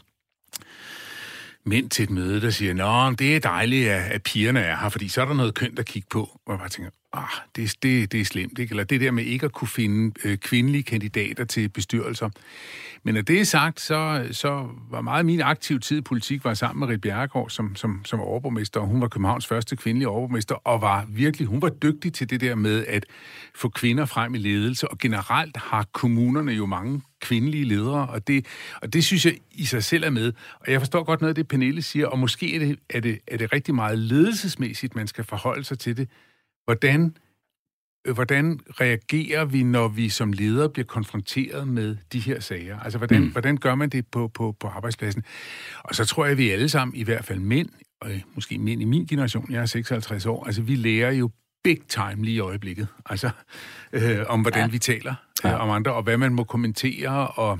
mænd 1.65 1.89
til 1.89 2.03
et 2.03 2.09
møde, 2.09 2.41
der 2.41 2.49
siger, 2.49 2.73
Nå, 2.73 3.15
det 3.15 3.35
er 3.35 3.39
dejligt, 3.39 3.89
at, 3.89 4.11
at 4.11 4.23
pigerne 4.23 4.59
er 4.59 4.77
her, 4.77 4.89
fordi 4.89 5.07
så 5.07 5.21
er 5.21 5.25
der 5.25 5.33
noget 5.33 5.53
kønt 5.53 5.79
at 5.79 5.85
kigge 5.85 6.07
på. 6.11 6.39
Og 6.45 6.51
jeg 6.51 6.59
bare 6.59 6.69
tænker, 6.69 6.91
ah, 7.13 7.23
det, 7.55 7.75
det, 7.83 8.11
det 8.11 8.21
er 8.21 8.25
slemt, 8.25 8.59
ikke? 8.59 8.71
Eller 8.71 8.83
det 8.83 9.01
der 9.01 9.11
med 9.11 9.23
ikke 9.23 9.45
at 9.45 9.51
kunne 9.51 9.67
finde 9.67 10.15
øh, 10.23 10.37
kvindelige 10.37 10.83
kandidater 10.83 11.45
til 11.45 11.69
bestyrelser. 11.69 12.29
Men 13.03 13.13
når 13.13 13.21
det 13.21 13.39
er 13.39 13.43
sagt, 13.43 13.79
så, 13.79 14.27
så 14.31 14.67
var 14.89 15.01
meget 15.01 15.19
af 15.19 15.25
min 15.25 15.41
aktive 15.41 15.79
tid 15.79 15.97
i 15.97 16.01
politik 16.01 16.43
var 16.43 16.53
sammen 16.53 16.79
med 16.79 16.87
Rit 16.87 17.01
Bjerregaard 17.01 17.49
som, 17.49 17.75
som, 17.75 18.05
som 18.05 18.19
overborgmester, 18.19 18.79
og 18.79 18.87
hun 18.87 19.01
var 19.01 19.07
Københavns 19.07 19.47
første 19.47 19.75
kvindelige 19.75 20.07
overborgmester, 20.07 20.55
og 20.55 20.81
var 20.81 21.05
virkelig, 21.09 21.47
hun 21.47 21.61
var 21.61 21.69
dygtig 21.69 22.13
til 22.13 22.29
det 22.29 22.41
der 22.41 22.55
med 22.55 22.85
at 22.87 23.05
få 23.55 23.69
kvinder 23.69 24.05
frem 24.05 24.35
i 24.35 24.37
ledelse, 24.37 24.87
og 24.87 24.97
generelt 24.97 25.57
har 25.57 25.85
kommunerne 25.91 26.51
jo 26.51 26.65
mange 26.65 27.01
kvindelige 27.21 27.63
ledere, 27.63 28.07
og 28.07 28.27
det, 28.27 28.45
og 28.81 28.93
det 28.93 29.03
synes 29.03 29.25
jeg 29.25 29.37
i 29.51 29.65
sig 29.65 29.83
selv 29.83 30.03
er 30.03 30.09
med. 30.09 30.33
Og 30.59 30.71
jeg 30.71 30.81
forstår 30.81 31.03
godt 31.03 31.21
noget 31.21 31.31
af 31.31 31.35
det, 31.35 31.47
Pernille 31.47 31.81
siger, 31.81 32.07
og 32.07 32.19
måske 32.19 32.55
er 32.55 32.59
det, 32.59 32.79
er 32.89 32.99
det, 32.99 33.19
er 33.27 33.37
det 33.37 33.53
rigtig 33.53 33.75
meget 33.75 33.97
ledelsesmæssigt, 33.97 34.95
man 34.95 35.07
skal 35.07 35.23
forholde 35.23 35.63
sig 35.63 35.79
til 35.79 35.97
det. 35.97 36.09
Hvordan 36.71 37.15
Øh, 38.07 38.13
hvordan 38.13 38.59
reagerer 38.69 39.45
vi, 39.45 39.63
når 39.63 39.87
vi 39.87 40.09
som 40.09 40.33
ledere 40.33 40.69
bliver 40.69 40.85
konfronteret 40.85 41.67
med 41.67 41.97
de 42.13 42.19
her 42.19 42.39
sager? 42.39 42.79
Altså, 42.79 42.97
hvordan, 42.97 43.21
mm. 43.21 43.31
hvordan 43.31 43.57
gør 43.57 43.75
man 43.75 43.89
det 43.89 44.07
på, 44.07 44.27
på, 44.27 44.55
på 44.59 44.67
arbejdspladsen? 44.67 45.23
Og 45.83 45.95
så 45.95 46.05
tror 46.05 46.25
jeg, 46.25 46.31
at 46.31 46.37
vi 46.37 46.49
alle 46.49 46.69
sammen, 46.69 46.95
i 46.95 47.03
hvert 47.03 47.25
fald 47.25 47.39
mænd, 47.39 47.69
og 48.01 48.11
måske 48.35 48.57
mænd 48.57 48.81
i 48.81 48.85
min 48.85 49.05
generation, 49.05 49.51
jeg 49.51 49.61
er 49.61 49.65
56 49.65 50.25
år, 50.25 50.45
altså 50.45 50.61
vi 50.61 50.75
lærer 50.75 51.11
jo 51.11 51.29
big 51.63 51.81
time 51.87 52.23
lige 52.23 52.35
i 52.35 52.39
øjeblikket, 52.39 52.87
altså 53.05 53.29
øh, 53.93 54.19
om 54.27 54.41
hvordan 54.41 54.61
ja. 54.61 54.67
vi 54.67 54.79
taler 54.79 55.15
øh, 55.45 55.61
om 55.61 55.69
andre, 55.69 55.93
og 55.93 56.03
hvad 56.03 56.17
man 56.17 56.33
må 56.33 56.43
kommentere, 56.43 57.27
og 57.27 57.59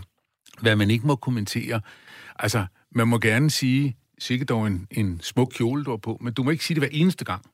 hvad 0.61 0.75
man 0.75 0.91
ikke 0.91 1.07
må 1.07 1.15
kommentere. 1.15 1.81
Altså, 2.39 2.65
man 2.91 3.07
må 3.07 3.19
gerne 3.19 3.49
sige, 3.49 3.97
sikkert 4.19 4.49
dog 4.49 4.67
en, 4.67 4.87
en 4.91 5.19
smuk 5.21 5.51
kjole, 5.55 5.83
du 5.83 5.89
har 5.89 5.97
på, 5.97 6.17
men 6.21 6.33
du 6.33 6.43
må 6.43 6.51
ikke 6.51 6.65
sige 6.65 6.75
det 6.75 6.81
hver 6.81 6.99
eneste 6.99 7.25
gang. 7.25 7.45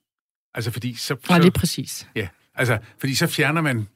Altså, 0.54 0.72
fordi 0.72 0.96
så... 0.96 1.16
så 1.24 1.34
ja, 1.34 1.38
lige 1.38 1.52
præcis. 1.52 2.08
Ja, 2.16 2.28
Altså, 2.58 2.78
fordi 3.00 3.16
så 3.16 3.28
fjerner 3.28 3.62
man 3.62 3.88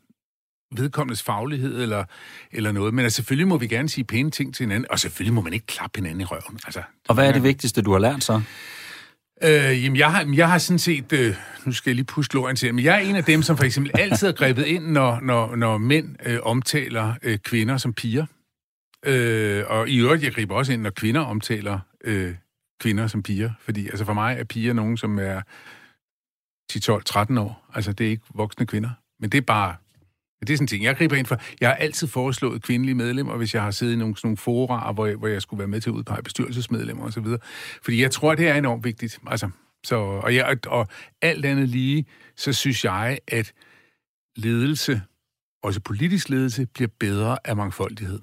vedkommendes 0.76 1.24
faglighed 1.24 1.82
eller, 1.82 2.04
eller 2.52 2.72
noget. 2.72 2.94
Men 2.94 3.04
altså, 3.04 3.16
selvfølgelig 3.16 3.48
må 3.48 3.58
vi 3.58 3.68
gerne 3.68 3.90
sige 3.90 4.04
pæne 4.04 4.32
ting 4.32 4.56
til 4.56 4.64
hinanden, 4.64 4.92
og 4.92 5.00
selvfølgelig 5.00 5.34
må 5.34 5.42
man 5.42 5.54
ikke 5.54 5.66
klappe 5.66 5.98
hinanden 5.98 6.22
i 6.22 6.26
røven. 6.26 6.60
Altså, 6.66 6.82
og 7.08 7.16
hvad 7.16 7.28
er 7.28 7.32
det 7.32 7.44
vigtigste, 7.44 7.82
du 7.82 7.92
har 7.92 8.00
lært 8.00 8.24
så? 8.24 8.42
Øh, 9.44 9.84
jamen, 9.84 9.96
jeg 9.96 10.12
har, 10.12 10.34
jeg 10.36 10.50
har 10.50 10.58
sådan 10.58 10.80
set... 10.80 11.14
Øh, 11.14 11.36
nu 11.66 11.72
skal 11.72 11.90
jeg 11.90 11.96
lige 11.96 12.06
puske 12.06 12.34
låren 12.34 12.56
til, 12.56 12.76
men 12.76 12.86
jeg 12.86 12.96
er 12.96 13.10
en 13.10 13.16
af 13.16 13.24
dem, 13.24 13.44
som 13.44 13.58
for 13.58 13.64
eksempel 13.64 13.92
altid 14.00 14.28
har 14.28 14.34
grebet 14.34 14.66
ind, 14.66 14.86
når, 14.86 15.20
når, 15.20 15.56
når 15.56 15.78
mænd 15.78 16.16
øh, 16.26 16.40
omtaler 16.44 17.14
øh, 17.24 17.38
kvinder 17.38 17.78
som 17.78 17.94
piger. 17.94 18.26
Øh, 19.06 19.64
og 19.68 19.90
i 19.90 19.98
øvrigt, 19.98 20.24
jeg 20.24 20.34
griber 20.34 20.56
også 20.56 20.74
ind, 20.74 20.82
når 20.82 20.90
kvinder 20.90 21.22
omtaler 21.22 21.80
øh, 22.04 22.36
kvinder 22.82 23.08
som 23.08 23.24
piger. 23.24 23.52
Fordi 23.60 23.88
altså 23.88 24.06
for 24.06 24.14
mig 24.14 24.38
er 24.40 24.44
piger 24.44 24.74
nogen, 24.74 24.98
som 24.98 25.20
er 25.20 25.42
10, 26.72 26.80
12, 26.80 27.04
13 27.04 27.38
år. 27.38 27.70
Altså, 27.74 27.94
det 27.94 28.06
er 28.06 28.10
ikke 28.10 28.24
voksne 28.36 28.66
kvinder. 28.66 28.90
Men 29.20 29.30
det 29.30 29.38
er 29.38 29.42
bare... 29.42 29.76
Det 30.40 30.50
er 30.50 30.58
sådan 30.58 30.64
en 30.64 30.68
ting, 30.68 30.84
jeg 30.84 30.96
griber 30.96 31.16
ind 31.16 31.26
for. 31.26 31.38
Jeg 31.62 31.70
har 31.70 31.76
altid 31.76 32.08
foreslået 32.08 32.64
kvindelige 32.64 32.96
medlemmer, 32.96 33.38
hvis 33.38 33.54
jeg 33.54 33.64
har 33.64 33.72
siddet 33.72 33.94
i 33.94 33.96
nogle, 33.96 34.18
sådan 34.18 34.28
nogle 34.28 34.38
fora, 34.38 34.92
hvor 34.92 35.06
jeg, 35.06 35.16
hvor 35.16 35.28
jeg 35.28 35.42
skulle 35.42 35.58
være 35.58 35.68
med 35.68 35.82
til 35.82 35.90
at 35.90 35.94
udpege 35.94 36.24
bestyrelsesmedlemmer 36.24 37.06
osv. 37.06 37.26
Fordi 37.84 38.02
jeg 38.02 38.12
tror, 38.12 38.36
det 38.36 38.48
er 38.48 38.56
enormt 38.56 38.84
vigtigt. 38.84 39.20
Altså, 39.28 39.50
så, 39.84 39.96
og, 39.96 40.36
jeg, 40.36 40.58
og 40.68 40.88
alt 41.22 41.46
andet 41.46 41.70
lige, 41.70 42.06
så 42.38 42.54
synes 42.54 42.86
jeg, 42.86 43.20
at 43.28 43.54
ledelse, 44.36 45.02
også 45.64 45.80
politisk 45.80 46.30
ledelse, 46.30 46.66
bliver 46.66 46.90
bedre 47.00 47.38
af 47.46 47.56
mangfoldighed. 47.56 48.20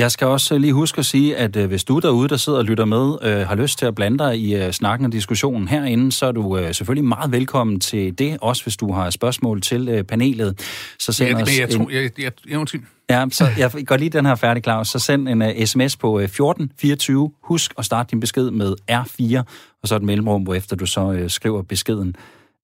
Jeg 0.00 0.10
skal 0.10 0.26
også 0.26 0.58
lige 0.58 0.72
huske 0.72 0.98
at 0.98 1.06
sige, 1.06 1.36
at 1.36 1.56
øh, 1.56 1.68
hvis 1.68 1.84
du 1.84 1.98
derude, 1.98 2.28
der 2.28 2.36
sidder 2.36 2.58
og 2.58 2.64
lytter 2.64 2.84
med, 2.84 3.18
øh, 3.22 3.48
har 3.48 3.54
lyst 3.54 3.78
til 3.78 3.86
at 3.86 3.94
blande 3.94 4.18
dig 4.18 4.38
i 4.38 4.54
øh, 4.54 4.72
snakken 4.72 5.06
og 5.06 5.12
diskussionen 5.12 5.68
herinde, 5.68 6.12
så 6.12 6.26
er 6.26 6.32
du 6.32 6.56
øh, 6.56 6.74
selvfølgelig 6.74 7.08
meget 7.08 7.32
velkommen 7.32 7.80
til 7.80 8.18
det, 8.18 8.38
også 8.40 8.62
hvis 8.62 8.76
du 8.76 8.92
har 8.92 9.10
spørgsmål 9.10 9.60
til 9.60 9.88
øh, 9.88 10.04
panelet. 10.04 10.58
Så 10.98 11.12
send 11.12 11.30
ja, 11.30 11.42
os 11.42 11.58
jeg, 11.58 11.70
tror, 11.70 11.84
en... 11.84 11.90
jeg, 11.90 12.10
jeg, 12.18 12.32
jeg, 12.50 12.80
Ja, 13.10 13.26
så 13.30 13.48
jeg 13.58 13.86
går 13.86 13.96
lige 13.96 14.10
den 14.10 14.26
her 14.26 14.34
færdig, 14.34 14.62
Claus. 14.62 14.88
Så 14.88 14.98
send 14.98 15.28
en 15.28 15.42
uh, 15.42 15.48
sms 15.64 15.96
på 15.96 16.16
uh, 16.16 16.22
1424. 16.22 17.30
Husk 17.42 17.72
at 17.78 17.84
starte 17.84 18.10
din 18.10 18.20
besked 18.20 18.50
med 18.50 18.74
R4, 18.90 19.42
og 19.82 19.88
så 19.88 19.96
et 19.96 20.02
mellemrum, 20.02 20.42
hvor 20.42 20.54
efter 20.54 20.76
du 20.76 20.86
så 20.86 21.00
uh, 21.00 21.28
skriver 21.28 21.62
beskeden. 21.62 22.16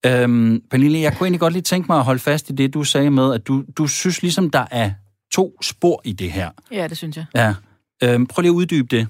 Øhm, 0.06 0.62
Pernille, 0.70 0.98
jeg 0.98 1.16
kunne 1.16 1.26
egentlig 1.26 1.40
godt 1.40 1.52
lige 1.52 1.62
tænke 1.62 1.86
mig 1.88 1.98
at 1.98 2.04
holde 2.04 2.20
fast 2.20 2.50
i 2.50 2.52
det, 2.52 2.74
du 2.74 2.84
sagde 2.84 3.10
med, 3.10 3.34
at 3.34 3.46
du, 3.46 3.64
du 3.78 3.86
synes 3.86 4.22
ligesom, 4.22 4.50
der 4.50 4.64
er 4.70 4.90
to 5.32 5.58
spor 5.62 6.00
i 6.04 6.12
det 6.12 6.32
her. 6.32 6.50
Ja, 6.72 6.86
det 6.88 6.96
synes 6.96 7.16
jeg. 7.16 7.24
Ja. 7.34 7.54
Øhm, 8.02 8.26
prøv 8.26 8.42
lige 8.42 8.50
at 8.50 8.54
uddybe 8.54 8.96
det. 8.96 9.08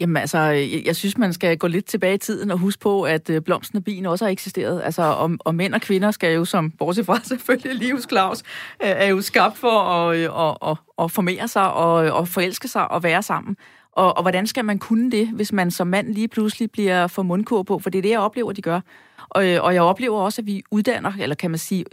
Jamen 0.00 0.16
altså, 0.16 0.38
jeg, 0.38 0.82
jeg 0.86 0.96
synes, 0.96 1.18
man 1.18 1.32
skal 1.32 1.58
gå 1.58 1.66
lidt 1.66 1.84
tilbage 1.84 2.14
i 2.14 2.18
tiden 2.18 2.50
og 2.50 2.58
huske 2.58 2.80
på, 2.80 3.02
at 3.02 3.30
øh, 3.30 3.42
blomsten 3.42 3.76
og 3.76 3.84
bien 3.84 4.06
også 4.06 4.24
har 4.24 4.32
eksisteret. 4.32 4.82
Altså, 4.84 5.02
og, 5.02 5.30
og 5.40 5.54
mænd 5.54 5.74
og 5.74 5.80
kvinder 5.80 6.10
skal 6.10 6.34
jo, 6.34 6.44
som 6.44 6.70
bortset 6.70 7.06
fra 7.06 7.20
selvfølgelig 7.28 7.74
Livs 7.74 8.08
Claus, 8.08 8.38
øh, 8.82 8.88
er 8.88 9.06
jo 9.06 9.20
skabt 9.20 9.58
for 9.58 9.80
at, 9.80 10.16
øh, 10.16 10.34
og, 10.34 10.62
og, 10.62 10.76
og 10.96 11.10
formere 11.10 11.48
sig 11.48 11.72
og, 11.72 11.94
og 11.94 12.28
forelske 12.28 12.68
sig 12.68 12.90
og 12.90 13.02
være 13.02 13.22
sammen. 13.22 13.56
Og, 13.92 14.16
og 14.16 14.22
hvordan 14.22 14.46
skal 14.46 14.64
man 14.64 14.78
kunne 14.78 15.10
det, 15.10 15.28
hvis 15.28 15.52
man 15.52 15.70
som 15.70 15.86
mand 15.86 16.14
lige 16.14 16.28
pludselig 16.28 16.70
bliver 16.70 17.06
for 17.06 17.22
mundkur 17.22 17.62
på? 17.62 17.78
For 17.78 17.90
det 17.90 17.98
er 17.98 18.02
det, 18.02 18.10
jeg 18.10 18.20
oplever, 18.20 18.52
de 18.52 18.62
gør. 18.62 18.80
Og, 19.28 19.44
og 19.60 19.74
jeg 19.74 19.82
oplever 19.82 20.20
også, 20.20 20.42
at 20.42 20.46
vi 20.46 20.62
uddanner, 20.70 21.12
eller 21.20 21.36
kan 21.36 21.50
man 21.50 21.58
sige, 21.58 21.84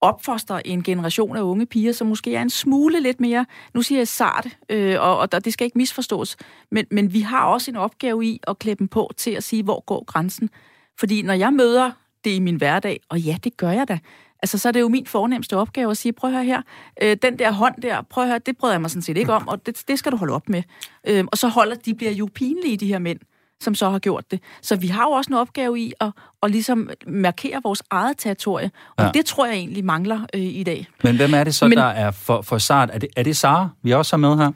opfostre 0.00 0.66
en 0.66 0.82
generation 0.82 1.36
af 1.36 1.42
unge 1.42 1.66
piger, 1.66 1.92
som 1.92 2.06
måske 2.06 2.34
er 2.34 2.42
en 2.42 2.50
smule 2.50 3.00
lidt 3.00 3.20
mere, 3.20 3.46
nu 3.74 3.82
siger 3.82 3.98
jeg 3.98 4.08
sart, 4.08 4.48
øh, 4.68 5.00
og, 5.00 5.18
og 5.18 5.44
det 5.44 5.52
skal 5.52 5.64
ikke 5.64 5.78
misforstås, 5.78 6.36
men, 6.70 6.86
men 6.90 7.12
vi 7.12 7.20
har 7.20 7.44
også 7.44 7.70
en 7.70 7.76
opgave 7.76 8.26
i 8.26 8.40
at 8.46 8.58
klæde 8.58 8.76
dem 8.76 8.88
på 8.88 9.10
til 9.16 9.30
at 9.30 9.44
sige, 9.44 9.62
hvor 9.62 9.84
går 9.84 10.04
grænsen. 10.04 10.50
Fordi 10.98 11.22
når 11.22 11.34
jeg 11.34 11.52
møder 11.52 11.90
det 12.24 12.30
i 12.30 12.38
min 12.38 12.56
hverdag, 12.56 13.00
og 13.08 13.20
ja, 13.20 13.36
det 13.44 13.56
gør 13.56 13.70
jeg 13.70 13.88
da, 13.88 13.98
altså 14.42 14.58
så 14.58 14.68
er 14.68 14.72
det 14.72 14.80
jo 14.80 14.88
min 14.88 15.06
fornemmeste 15.06 15.56
opgave 15.56 15.90
at 15.90 15.96
sige, 15.96 16.12
prøv 16.12 16.30
at 16.30 16.36
høre 16.36 16.44
her, 16.44 16.62
øh, 17.02 17.16
den 17.22 17.38
der 17.38 17.52
hånd 17.52 17.82
der, 17.82 18.02
prøv 18.02 18.24
at 18.24 18.30
høre, 18.30 18.38
det 18.38 18.56
bryder 18.56 18.74
jeg 18.74 18.80
mig 18.80 18.90
sådan 18.90 19.02
set 19.02 19.16
ikke 19.16 19.32
om, 19.32 19.48
og 19.48 19.66
det, 19.66 19.82
det 19.88 19.98
skal 19.98 20.12
du 20.12 20.16
holde 20.16 20.34
op 20.34 20.48
med. 20.48 20.62
Øh, 21.06 21.24
og 21.32 21.38
så 21.38 21.48
holder 21.48 21.76
de 21.76 21.94
bliver 21.94 22.12
jo 22.12 22.28
pinlige, 22.34 22.76
de 22.76 22.86
her 22.86 22.98
mænd 22.98 23.18
som 23.60 23.74
så 23.74 23.90
har 23.90 23.98
gjort 23.98 24.30
det. 24.30 24.40
Så 24.62 24.76
vi 24.76 24.86
har 24.86 25.02
jo 25.02 25.10
også 25.10 25.30
en 25.30 25.36
opgave 25.36 25.80
i 25.80 25.92
at, 26.00 26.10
at 26.42 26.50
ligesom 26.50 26.90
markere 27.06 27.60
vores 27.64 27.82
eget 27.90 28.18
territorie, 28.18 28.70
og 28.96 29.04
ja. 29.04 29.10
det 29.14 29.26
tror 29.26 29.46
jeg 29.46 29.54
egentlig 29.54 29.84
mangler 29.84 30.20
øh, 30.34 30.40
i 30.40 30.62
dag. 30.62 30.86
Men 31.04 31.16
hvem 31.16 31.34
er 31.34 31.44
det 31.44 31.54
så, 31.54 31.68
Men, 31.68 31.78
der 31.78 31.84
er 31.84 32.10
for, 32.10 32.42
for 32.42 32.58
sart? 32.58 32.90
Er 32.92 32.98
det, 32.98 33.08
er 33.16 33.22
det 33.22 33.36
Sara, 33.36 33.68
vi 33.82 33.92
også 33.92 34.12
har 34.12 34.18
med 34.18 34.36
her? 34.36 34.52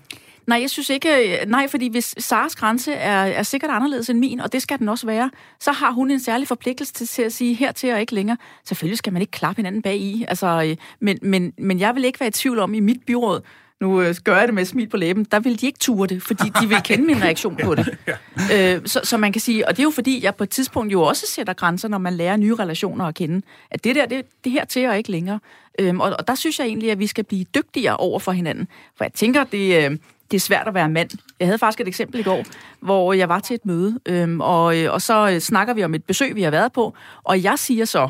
Nej, 0.47 0.61
jeg 0.61 0.71
synes 0.71 0.91
ikke... 0.91 1.39
Øh, 1.41 1.51
nej, 1.51 1.69
fordi 1.69 1.89
hvis 1.89 2.15
Saras 2.19 2.57
grænse 2.57 2.93
er, 2.93 3.23
er 3.23 3.43
sikkert 3.43 3.71
anderledes 3.71 4.11
end 4.11 4.19
min, 4.19 4.41
og 4.41 4.53
det 4.53 4.63
skal 4.63 4.79
den 4.79 4.89
også 4.89 5.07
være, 5.07 5.31
så 5.61 5.73
har 5.73 5.91
hun 5.91 6.11
en 6.11 6.21
særlig 6.21 6.49
forpligtelse 6.49 6.93
til, 6.93 7.07
til 7.07 7.23
at 7.23 7.33
sige 7.33 7.55
hertil 7.55 7.93
og 7.93 8.01
ikke 8.01 8.15
længere. 8.15 8.37
Selvfølgelig 8.65 8.99
skal 8.99 9.13
man 9.13 9.23
ikke 9.23 9.31
klappe 9.31 9.57
hinanden 9.57 9.83
bag 9.83 9.97
i, 9.97 10.25
altså, 10.29 10.63
øh, 10.67 10.77
men, 11.01 11.19
men, 11.23 11.53
men 11.59 11.81
jeg 11.81 11.95
vil 11.95 12.05
ikke 12.05 12.21
være 12.21 12.29
i 12.29 12.33
tvivl 12.33 12.59
om 12.59 12.75
i 12.75 12.81
mit 12.81 13.03
byråd, 13.07 13.41
nu 13.83 14.03
øh, 14.03 14.15
gør 14.25 14.37
jeg 14.39 14.49
det 14.49 14.55
med 14.55 14.65
smil 14.65 14.89
på 14.89 14.97
læben, 14.97 15.25
der 15.25 15.41
vil 15.41 15.61
de 15.61 15.67
ikke 15.67 15.79
ture 15.79 16.07
det, 16.07 16.23
fordi 16.23 16.53
de 16.61 16.69
vil 16.69 16.79
kende 16.85 17.05
min 17.05 17.23
reaktion 17.23 17.57
på 17.57 17.75
det. 17.75 17.99
ja. 18.51 18.75
øh, 18.77 18.81
så, 18.87 19.01
så 19.05 19.17
man 19.17 19.33
kan 19.33 19.41
sige, 19.41 19.69
og 19.69 19.77
det 19.77 19.79
er 19.79 19.85
jo 19.85 19.91
fordi, 19.91 20.25
jeg 20.25 20.35
på 20.35 20.45
et 20.45 20.51
tidspunkt 20.51 20.93
jo 20.93 21.03
også 21.03 21.27
sætter 21.29 21.53
grænser, 21.53 21.89
når 21.89 21.99
man 21.99 22.13
lærer 22.13 22.37
nye 22.37 22.55
relationer 22.55 23.05
at 23.05 23.15
kende, 23.15 23.43
at 23.71 23.85
det 23.85 23.97
der, 23.97 24.07
det, 24.07 24.25
det 24.45 24.53
her 24.53 24.65
til 24.65 24.89
og 24.89 24.97
ikke 24.97 25.11
længere. 25.11 25.41
Øhm, 25.79 26.01
og, 26.01 26.15
og 26.19 26.29
der 26.29 26.35
synes 26.35 26.59
jeg 26.59 26.67
egentlig, 26.67 26.91
at 26.91 26.99
vi 26.99 27.07
skal 27.07 27.25
blive 27.25 27.45
dygtigere 27.45 27.97
over 27.97 28.19
for 28.19 28.33
hinanden. 28.33 28.69
For 28.97 29.05
jeg 29.05 29.13
tænker, 29.13 29.45
det, 29.45 29.85
øh, 29.85 29.91
det 30.31 30.37
er 30.37 30.41
svært 30.41 30.69
at 30.69 30.75
være 30.75 30.89
mand. 30.89 31.11
Jeg 31.41 31.49
havde 31.49 31.59
faktisk 31.59 31.81
et 31.81 31.89
eksempel 31.89 32.21
i 32.21 32.23
går, 32.23 32.45
hvor 32.81 33.13
jeg 33.13 33.29
var 33.29 33.41
til 33.41 33.55
et 33.55 33.67
møde, 33.67 33.99
øhm, 34.07 34.41
og, 34.41 34.79
øh, 34.79 34.93
og 34.93 35.03
så 35.03 35.31
øh, 35.31 35.39
snakker 35.39 35.75
vi 35.75 35.85
om 35.85 35.95
et 35.95 36.05
besøg, 36.05 36.35
vi 36.35 36.43
har 36.43 36.51
været 36.51 36.73
på, 36.73 36.95
og 37.23 37.43
jeg 37.43 37.59
siger 37.59 37.85
så, 37.85 38.09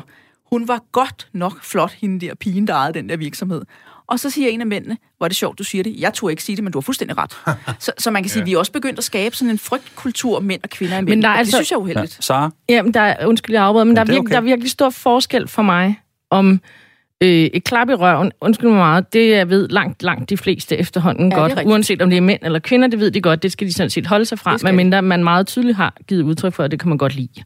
hun 0.49 0.67
var 0.67 0.81
godt 0.91 1.27
nok 1.33 1.63
flot, 1.63 1.91
hende 1.91 2.27
der 2.27 2.35
pigen, 2.35 2.67
der 2.67 2.73
ejede 2.73 2.93
den 2.93 3.09
der 3.09 3.17
virksomhed. 3.17 3.61
Og 4.07 4.19
så 4.19 4.29
siger 4.29 4.49
en 4.49 4.61
af 4.61 4.67
mændene, 4.67 4.97
hvor 5.17 5.25
er 5.25 5.27
det 5.27 5.37
sjovt, 5.37 5.59
du 5.59 5.63
siger 5.63 5.83
det. 5.83 5.95
Jeg 5.99 6.13
tror 6.13 6.29
ikke 6.29 6.43
sige 6.43 6.55
det, 6.55 6.63
men 6.63 6.73
du 6.73 6.79
har 6.79 6.81
fuldstændig 6.81 7.17
ret. 7.17 7.37
så, 7.83 7.91
så 7.97 8.11
man 8.11 8.23
kan 8.23 8.29
sige, 8.29 8.41
ja. 8.41 8.45
vi 8.45 8.53
er 8.53 8.57
også 8.57 8.71
begyndt 8.71 8.97
at 8.97 9.03
skabe 9.03 9.35
sådan 9.35 9.49
en 9.49 9.59
frygtkultur 9.59 10.39
mænd 10.39 10.61
og 10.63 10.69
kvinder 10.69 10.97
imellem. 10.97 11.17
Men 11.17 11.23
der 11.23 11.29
er 11.29 11.33
altså, 11.33 11.57
det 11.57 11.65
synes 11.65 11.71
jeg 11.71 11.75
er 11.75 11.81
uheldigt. 11.81 12.17
Ja. 12.17 12.21
Sara? 12.21 12.49
Jamen, 12.69 12.93
der 12.93 13.01
er, 13.01 13.25
undskyld, 13.25 13.55
jeg 13.55 13.63
afbryder, 13.63 13.85
men 13.85 13.95
der 13.95 14.01
er, 14.01 14.05
virkelig, 14.05 14.19
okay. 14.19 14.31
der 14.31 14.37
er 14.37 14.41
virkelig 14.41 14.71
stor 14.71 14.89
forskel 14.89 15.47
for 15.47 15.61
mig 15.61 15.99
om 16.29 16.61
øh, 17.23 17.29
et 17.29 17.63
klap 17.63 17.89
i 17.89 17.93
røven, 17.93 18.31
undskyld 18.41 18.69
mig 18.69 18.77
meget, 18.77 19.13
det 19.13 19.29
jeg 19.29 19.49
ved 19.49 19.67
langt, 19.67 20.03
langt 20.03 20.29
de 20.29 20.37
fleste 20.37 20.77
efterhånden 20.77 21.31
ja, 21.31 21.37
godt. 21.37 21.59
Uanset 21.65 22.01
om 22.01 22.09
det 22.09 22.17
er 22.17 22.21
mænd 22.21 22.39
eller 22.43 22.59
kvinder, 22.59 22.87
det 22.87 22.99
ved 22.99 23.11
de 23.11 23.21
godt, 23.21 23.43
det 23.43 23.51
skal 23.51 23.67
de 23.67 23.73
sådan 23.73 23.89
set 23.89 24.07
holde 24.07 24.25
sig 24.25 24.39
fra, 24.39 24.57
medmindre 24.63 25.01
man 25.01 25.23
meget 25.23 25.47
tydeligt 25.47 25.77
har 25.77 25.93
givet 26.07 26.21
udtryk 26.21 26.53
for, 26.53 26.63
at 26.63 26.71
det 26.71 26.79
kan 26.79 26.89
man 26.89 26.97
godt 26.97 27.15
lide. 27.15 27.43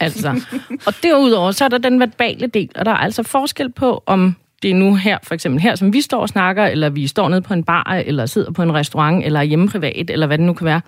Altså. 0.00 0.40
og 0.86 0.94
derudover, 1.02 1.50
så 1.52 1.64
er 1.64 1.68
der 1.68 1.78
den 1.78 2.00
verbale 2.00 2.46
del, 2.46 2.70
og 2.74 2.84
der 2.84 2.92
er 2.92 2.96
altså 2.96 3.22
forskel 3.22 3.72
på, 3.72 4.02
om 4.06 4.36
det 4.62 4.70
er 4.70 4.74
nu 4.74 4.94
her, 4.94 5.18
for 5.22 5.34
eksempel 5.34 5.62
her, 5.62 5.74
som 5.74 5.92
vi 5.92 6.00
står 6.00 6.20
og 6.20 6.28
snakker, 6.28 6.64
eller 6.64 6.90
vi 6.90 7.06
står 7.06 7.28
nede 7.28 7.42
på 7.42 7.54
en 7.54 7.64
bar, 7.64 8.02
eller 8.06 8.26
sidder 8.26 8.52
på 8.52 8.62
en 8.62 8.74
restaurant, 8.74 9.24
eller 9.24 9.42
hjemme 9.42 9.68
privat, 9.68 10.10
eller 10.10 10.26
hvad 10.26 10.38
det 10.38 10.46
nu 10.46 10.52
kan 10.52 10.64
være. 10.64 10.80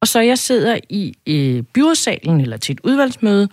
Og 0.00 0.08
så 0.08 0.20
jeg 0.20 0.38
sidder 0.38 0.78
i 0.88 1.14
øh, 1.26 1.62
byrådssalen, 1.62 2.40
eller 2.40 2.56
til 2.56 2.72
et 2.72 2.80
udvalgsmøde, 2.84 3.48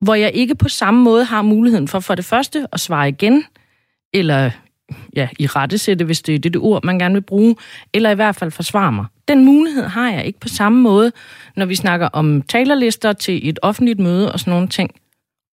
hvor 0.00 0.14
jeg 0.14 0.30
ikke 0.34 0.54
på 0.54 0.68
samme 0.68 1.02
måde 1.02 1.24
har 1.24 1.42
muligheden 1.42 1.88
for 1.88 2.00
for 2.00 2.14
det 2.14 2.24
første 2.24 2.66
at 2.72 2.80
svare 2.80 3.08
igen, 3.08 3.44
eller 4.14 4.50
ja, 5.16 5.28
i 5.38 5.46
rettesætte, 5.46 6.04
hvis 6.04 6.22
det 6.22 6.34
er 6.34 6.38
det, 6.38 6.52
det 6.52 6.62
ord, 6.62 6.84
man 6.84 6.98
gerne 6.98 7.14
vil 7.14 7.20
bruge, 7.20 7.56
eller 7.94 8.10
i 8.10 8.14
hvert 8.14 8.36
fald 8.36 8.50
forsvare 8.50 8.92
mig. 8.92 9.06
Den 9.28 9.44
mulighed 9.44 9.84
har 9.84 10.10
jeg 10.10 10.24
ikke 10.24 10.40
på 10.40 10.48
samme 10.48 10.80
måde, 10.80 11.12
når 11.56 11.66
vi 11.66 11.74
snakker 11.74 12.08
om 12.12 12.42
talerlister 12.42 13.12
til 13.12 13.48
et 13.48 13.58
offentligt 13.62 14.00
møde 14.00 14.32
og 14.32 14.40
sådan 14.40 14.52
nogle 14.52 14.68
ting. 14.68 14.90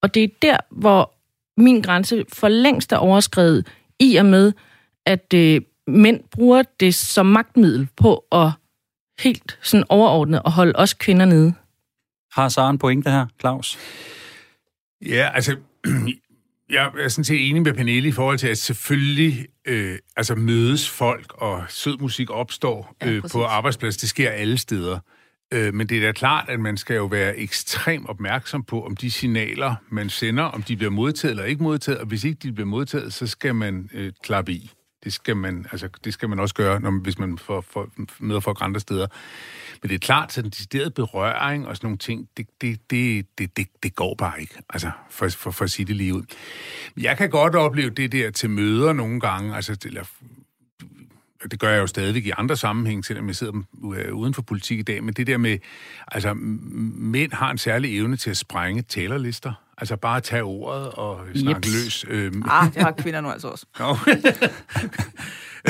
Og 0.01 0.13
det 0.13 0.23
er 0.23 0.27
der, 0.41 0.57
hvor 0.71 1.13
min 1.59 1.81
grænse 1.81 2.25
for 2.33 2.47
længst 2.47 2.91
er 2.91 2.97
overskrevet, 2.97 3.67
i 3.99 4.15
og 4.15 4.25
med, 4.25 4.53
at 5.05 5.33
øh, 5.33 5.61
mænd 5.87 6.19
bruger 6.31 6.63
det 6.79 6.95
som 6.95 7.25
magtmiddel 7.25 7.87
på 7.97 8.25
at 8.31 8.51
helt 9.19 9.59
sådan 9.61 9.85
overordnet 9.89 10.41
og 10.41 10.51
holde 10.51 10.73
os 10.75 10.93
kvinder 10.93 11.25
nede. 11.25 11.53
Har 12.31 12.49
Saren 12.49 12.77
pointe 12.77 13.09
her, 13.09 13.25
Claus? 13.39 13.77
Ja, 15.05 15.29
altså, 15.33 15.55
jeg 16.69 16.91
er 16.99 17.07
sådan 17.07 17.23
set 17.23 17.49
enig 17.49 17.61
med 17.61 17.73
Pernille 17.73 18.09
i 18.09 18.11
forhold 18.11 18.37
til, 18.37 18.47
at 18.47 18.57
selvfølgelig 18.57 19.47
øh, 19.65 19.97
altså 20.17 20.35
mødes 20.35 20.89
folk, 20.89 21.33
og 21.33 21.63
sød 21.69 21.97
musik 21.97 22.29
opstår 22.29 22.95
øh, 23.03 23.15
ja, 23.15 23.21
på 23.31 23.43
arbejdsplads. 23.43 23.97
Det 23.97 24.09
sker 24.09 24.29
alle 24.29 24.57
steder. 24.57 24.99
Øh, 25.51 25.73
men 25.73 25.89
det 25.89 25.97
er 25.97 26.01
da 26.01 26.11
klart, 26.11 26.49
at 26.49 26.59
man 26.59 26.77
skal 26.77 26.95
jo 26.95 27.05
være 27.05 27.37
ekstremt 27.37 28.09
opmærksom 28.09 28.63
på, 28.63 28.85
om 28.85 28.95
de 28.95 29.11
signaler, 29.11 29.75
man 29.89 30.09
sender, 30.09 30.43
om 30.43 30.63
de 30.63 30.75
bliver 30.75 30.91
modtaget 30.91 31.31
eller 31.31 31.43
ikke 31.43 31.63
modtaget, 31.63 31.99
og 31.99 32.05
hvis 32.07 32.23
ikke 32.23 32.39
de 32.43 32.51
bliver 32.51 32.67
modtaget, 32.67 33.13
så 33.13 33.27
skal 33.27 33.55
man 33.55 33.89
øh, 33.93 34.11
klappe 34.23 34.51
i. 34.51 34.71
Det 35.03 35.13
skal 35.13 35.37
man, 35.37 35.65
altså, 35.71 35.89
det 36.03 36.13
skal 36.13 36.29
man 36.29 36.39
også 36.39 36.55
gøre, 36.55 36.79
når, 36.79 36.91
hvis 36.91 37.19
man 37.19 37.37
får, 37.37 37.61
får, 37.61 37.89
møder 38.19 38.39
folk 38.39 38.57
andre 38.61 38.79
steder. 38.79 39.07
Men 39.81 39.89
det 39.89 39.95
er 39.95 39.99
klart, 39.99 40.37
at 40.37 40.43
den 40.43 40.51
deciderede 40.51 40.91
berøring 40.91 41.67
og 41.67 41.75
sådan 41.75 41.85
nogle 41.85 41.97
ting, 41.97 42.29
det, 42.37 42.47
det, 42.61 42.79
det, 42.89 43.25
det, 43.37 43.57
det, 43.57 43.67
det 43.83 43.95
går 43.95 44.15
bare 44.15 44.41
ikke, 44.41 44.55
altså, 44.69 44.91
for, 45.09 45.27
for, 45.29 45.51
for 45.51 45.65
at 45.65 45.71
sige 45.71 45.85
det 45.85 45.95
lige 45.95 46.13
ud. 46.13 46.23
Jeg 46.97 47.17
kan 47.17 47.29
godt 47.29 47.55
opleve 47.55 47.89
det 47.89 48.11
der 48.11 48.31
til 48.31 48.49
møder 48.49 48.93
nogle 48.93 49.19
gange, 49.19 49.55
altså, 49.55 49.77
eller, 49.85 50.03
det 51.51 51.59
gør 51.59 51.69
jeg 51.69 51.79
jo 51.81 51.87
stadigvæk 51.87 52.25
i 52.25 52.31
andre 52.37 52.57
sammenhæng, 52.57 53.05
selvom 53.05 53.27
jeg 53.27 53.35
sidder 53.35 53.53
øh, 53.95 54.13
uden 54.13 54.33
for 54.33 54.41
politik 54.41 54.79
i 54.79 54.81
dag, 54.81 55.03
men 55.03 55.13
det 55.13 55.27
der 55.27 55.37
med, 55.37 55.57
altså, 56.07 56.33
mænd 56.33 57.31
har 57.31 57.51
en 57.51 57.57
særlig 57.57 57.97
evne 57.97 58.17
til 58.17 58.29
at 58.29 58.37
sprænge 58.37 58.81
talerlister. 58.81 59.53
Altså 59.77 59.95
bare 59.95 60.21
tage 60.21 60.43
ordet 60.43 60.89
og 60.89 61.19
snakke 61.35 61.67
Jeps. 61.67 61.73
løs. 61.73 62.05
Øhm. 62.09 62.43
Ah, 62.49 62.73
det 62.73 62.81
har 62.81 62.91
kvinder 62.91 63.21
nu 63.21 63.29
altså 63.29 63.47
også. 63.47 63.65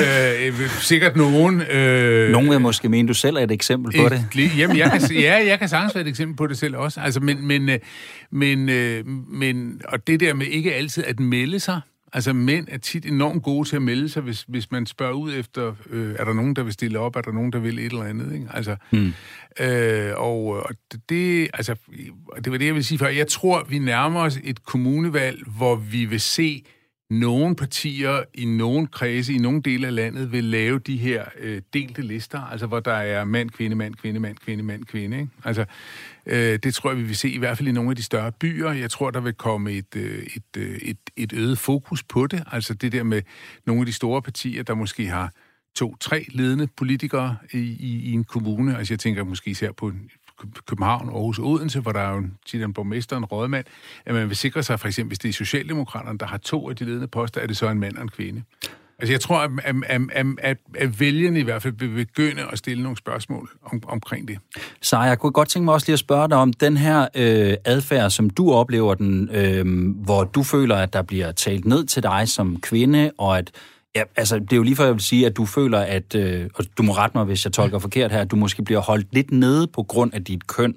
øh, 0.00 0.70
sikkert 0.70 1.16
nogen... 1.16 1.60
Øh, 1.60 2.30
nogen 2.30 2.50
vil 2.50 2.60
måske 2.60 2.88
mene, 2.88 3.08
du 3.08 3.14
selv 3.14 3.36
er 3.36 3.40
et 3.40 3.50
eksempel 3.50 3.98
på 3.98 4.06
et, 4.06 4.26
det. 4.34 4.58
Jamen, 4.58 4.76
jeg 4.76 4.90
kan, 4.90 5.16
ja, 5.16 5.46
jeg 5.46 5.58
kan 5.58 5.68
sagtens 5.68 5.94
være 5.94 6.02
et 6.02 6.08
eksempel 6.08 6.36
på 6.36 6.46
det 6.46 6.58
selv 6.58 6.76
også. 6.76 7.00
Altså, 7.00 7.20
men, 7.20 7.46
men, 7.46 7.68
øh, 7.68 7.78
men, 8.30 8.68
øh, 8.68 9.06
men, 9.06 9.80
og 9.84 10.06
det 10.06 10.20
der 10.20 10.34
med 10.34 10.46
ikke 10.46 10.74
altid 10.74 11.04
at 11.04 11.20
melde 11.20 11.60
sig, 11.60 11.80
Altså, 12.12 12.32
mænd 12.32 12.66
er 12.70 12.78
tit 12.78 13.06
enormt 13.06 13.42
gode 13.42 13.68
til 13.68 13.76
at 13.76 13.82
melde 13.82 14.08
sig, 14.08 14.22
hvis, 14.22 14.44
hvis 14.48 14.70
man 14.70 14.86
spørger 14.86 15.14
ud 15.14 15.34
efter, 15.34 15.74
øh, 15.90 16.14
er 16.18 16.24
der 16.24 16.32
nogen, 16.32 16.56
der 16.56 16.62
vil 16.62 16.72
stille 16.72 16.98
op, 16.98 17.16
er 17.16 17.20
der 17.20 17.32
nogen, 17.32 17.52
der 17.52 17.58
vil 17.58 17.78
et 17.78 17.84
eller 17.84 18.04
andet, 18.04 18.34
ikke? 18.34 18.46
Altså, 18.54 18.76
hmm. 18.90 19.12
øh, 19.60 20.12
og, 20.16 20.44
og 20.44 20.74
det, 21.08 21.50
altså, 21.54 21.74
det 22.44 22.52
var 22.52 22.58
det, 22.58 22.66
jeg 22.66 22.74
vil 22.74 22.84
sige 22.84 22.98
før. 22.98 23.08
Jeg 23.08 23.28
tror, 23.28 23.66
vi 23.68 23.78
nærmer 23.78 24.20
os 24.20 24.38
et 24.44 24.64
kommunevalg, 24.64 25.42
hvor 25.46 25.76
vi 25.76 26.04
vil 26.04 26.20
se 26.20 26.64
nogle 27.10 27.56
partier 27.56 28.22
i 28.34 28.44
nogle 28.44 28.86
kredse, 28.86 29.34
i 29.34 29.38
nogle 29.38 29.62
dele 29.62 29.86
af 29.86 29.94
landet, 29.94 30.32
vil 30.32 30.44
lave 30.44 30.78
de 30.78 30.96
her 30.96 31.24
øh, 31.38 31.62
delte 31.74 32.02
lister, 32.02 32.40
altså 32.40 32.66
hvor 32.66 32.80
der 32.80 32.92
er 32.92 33.24
mand, 33.24 33.50
kvinde, 33.50 33.76
mand, 33.76 33.94
kvinde, 33.94 34.20
mand, 34.20 34.36
kvinde, 34.36 34.62
mand, 34.62 34.84
kvinde. 34.84 35.20
Ikke? 35.20 35.30
Altså, 35.44 35.64
øh, 36.30 36.58
det 36.62 36.74
tror 36.74 36.90
jeg, 36.90 36.98
vi 36.98 37.02
vil 37.02 37.16
se 37.16 37.30
i 37.30 37.38
hvert 37.38 37.58
fald 37.58 37.68
i 37.68 37.72
nogle 37.72 37.90
af 37.90 37.96
de 37.96 38.02
større 38.02 38.32
byer. 38.32 38.70
Jeg 38.70 38.90
tror, 38.90 39.10
der 39.10 39.20
vil 39.20 39.34
komme 39.34 39.72
et, 39.72 39.96
øh, 39.96 40.26
et, 40.36 40.56
øh, 40.56 40.78
et, 40.82 40.98
et 41.16 41.32
øget 41.32 41.58
fokus 41.58 42.02
på 42.02 42.26
det. 42.26 42.42
Altså 42.52 42.74
det 42.74 42.92
der 42.92 43.02
med 43.02 43.22
nogle 43.66 43.82
af 43.82 43.86
de 43.86 43.92
store 43.92 44.22
partier, 44.22 44.62
der 44.62 44.74
måske 44.74 45.06
har 45.06 45.32
to-tre 45.76 46.26
ledende 46.28 46.66
politikere 46.66 47.36
i, 47.52 47.58
i, 47.58 48.00
i 48.04 48.12
en 48.12 48.24
kommune. 48.24 48.78
Altså 48.78 48.94
jeg 48.94 48.98
tænker 48.98 49.24
måske 49.24 49.50
især 49.50 49.72
på 49.72 49.92
København, 50.66 51.08
Aarhus 51.08 51.38
og 51.38 51.46
Odense, 51.46 51.80
hvor 51.80 51.92
der 51.92 52.00
er 52.00 52.14
jo 52.14 52.22
tit 52.46 52.62
en 52.62 52.72
borgmester 52.72 53.16
en 53.16 53.24
rådmand, 53.24 53.64
at 54.06 54.14
man 54.14 54.28
vil 54.28 54.36
sikre 54.36 54.62
sig, 54.62 54.80
for 54.80 54.88
eksempel, 54.88 55.08
hvis 55.08 55.18
det 55.18 55.28
er 55.28 55.32
Socialdemokraterne, 55.32 56.18
der 56.18 56.26
har 56.26 56.36
to 56.36 56.70
af 56.70 56.76
de 56.76 56.84
ledende 56.84 57.08
poster, 57.08 57.40
er 57.40 57.46
det 57.46 57.56
så 57.56 57.68
en 57.68 57.80
mand 57.80 57.96
og 57.96 58.02
en 58.02 58.08
kvinde. 58.08 58.42
Altså 59.00 59.12
jeg 59.12 59.20
tror, 59.20 59.38
at, 59.38 59.50
at, 59.64 60.00
at, 60.12 60.26
at, 60.38 60.56
at 60.74 61.00
vælgerne 61.00 61.40
i 61.40 61.42
hvert 61.42 61.62
fald 61.62 61.74
vil 61.78 61.88
begynde 61.88 62.42
at 62.52 62.58
stille 62.58 62.82
nogle 62.82 62.96
spørgsmål 62.96 63.50
om, 63.62 63.82
omkring 63.86 64.28
det. 64.28 64.38
Så 64.82 65.00
jeg 65.00 65.18
kunne 65.18 65.32
godt 65.32 65.48
tænke 65.48 65.64
mig 65.64 65.74
også 65.74 65.86
lige 65.86 65.92
at 65.92 65.98
spørge 65.98 66.28
dig 66.28 66.36
om 66.36 66.52
den 66.52 66.76
her 66.76 67.08
øh, 67.14 67.54
adfærd, 67.64 68.10
som 68.10 68.30
du 68.30 68.52
oplever 68.52 68.94
den, 68.94 69.28
øh, 69.32 69.94
hvor 70.04 70.24
du 70.24 70.42
føler, 70.42 70.76
at 70.76 70.92
der 70.92 71.02
bliver 71.02 71.32
talt 71.32 71.64
ned 71.64 71.86
til 71.86 72.02
dig 72.02 72.28
som 72.28 72.60
kvinde, 72.60 73.10
og 73.18 73.38
at 73.38 73.50
Ja, 73.94 74.02
altså 74.16 74.38
det 74.38 74.52
er 74.52 74.56
jo 74.56 74.62
lige 74.62 74.76
for, 74.76 74.84
jeg 74.84 74.92
vil 74.92 75.00
sige, 75.00 75.26
at 75.26 75.36
du 75.36 75.46
føler, 75.46 75.78
at, 75.78 76.14
øh, 76.14 76.50
og 76.54 76.64
du 76.78 76.82
må 76.82 76.92
rette 76.92 77.16
mig, 77.18 77.24
hvis 77.24 77.44
jeg 77.44 77.52
tolker 77.52 77.78
forkert 77.78 78.12
her, 78.12 78.20
at 78.20 78.30
du 78.30 78.36
måske 78.36 78.64
bliver 78.64 78.80
holdt 78.80 79.06
lidt 79.12 79.30
nede 79.30 79.66
på 79.66 79.82
grund 79.82 80.14
af 80.14 80.24
dit 80.24 80.46
køn. 80.46 80.74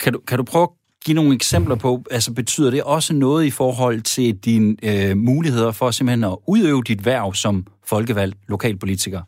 Kan 0.00 0.12
du, 0.12 0.18
kan 0.18 0.38
du 0.38 0.44
prøve 0.44 0.62
at 0.62 0.68
give 1.04 1.14
nogle 1.14 1.34
eksempler 1.34 1.74
på, 1.74 2.04
altså 2.10 2.32
betyder 2.32 2.70
det 2.70 2.82
også 2.82 3.14
noget 3.14 3.44
i 3.44 3.50
forhold 3.50 4.00
til 4.00 4.36
dine 4.36 4.76
øh, 4.82 5.16
muligheder 5.16 5.72
for 5.72 5.90
simpelthen 5.90 6.24
at 6.24 6.36
udøve 6.46 6.82
dit 6.82 7.04
værv 7.04 7.34
som 7.34 7.66
folkevalgt 7.86 8.36
lokalpolitiker? 8.48 9.22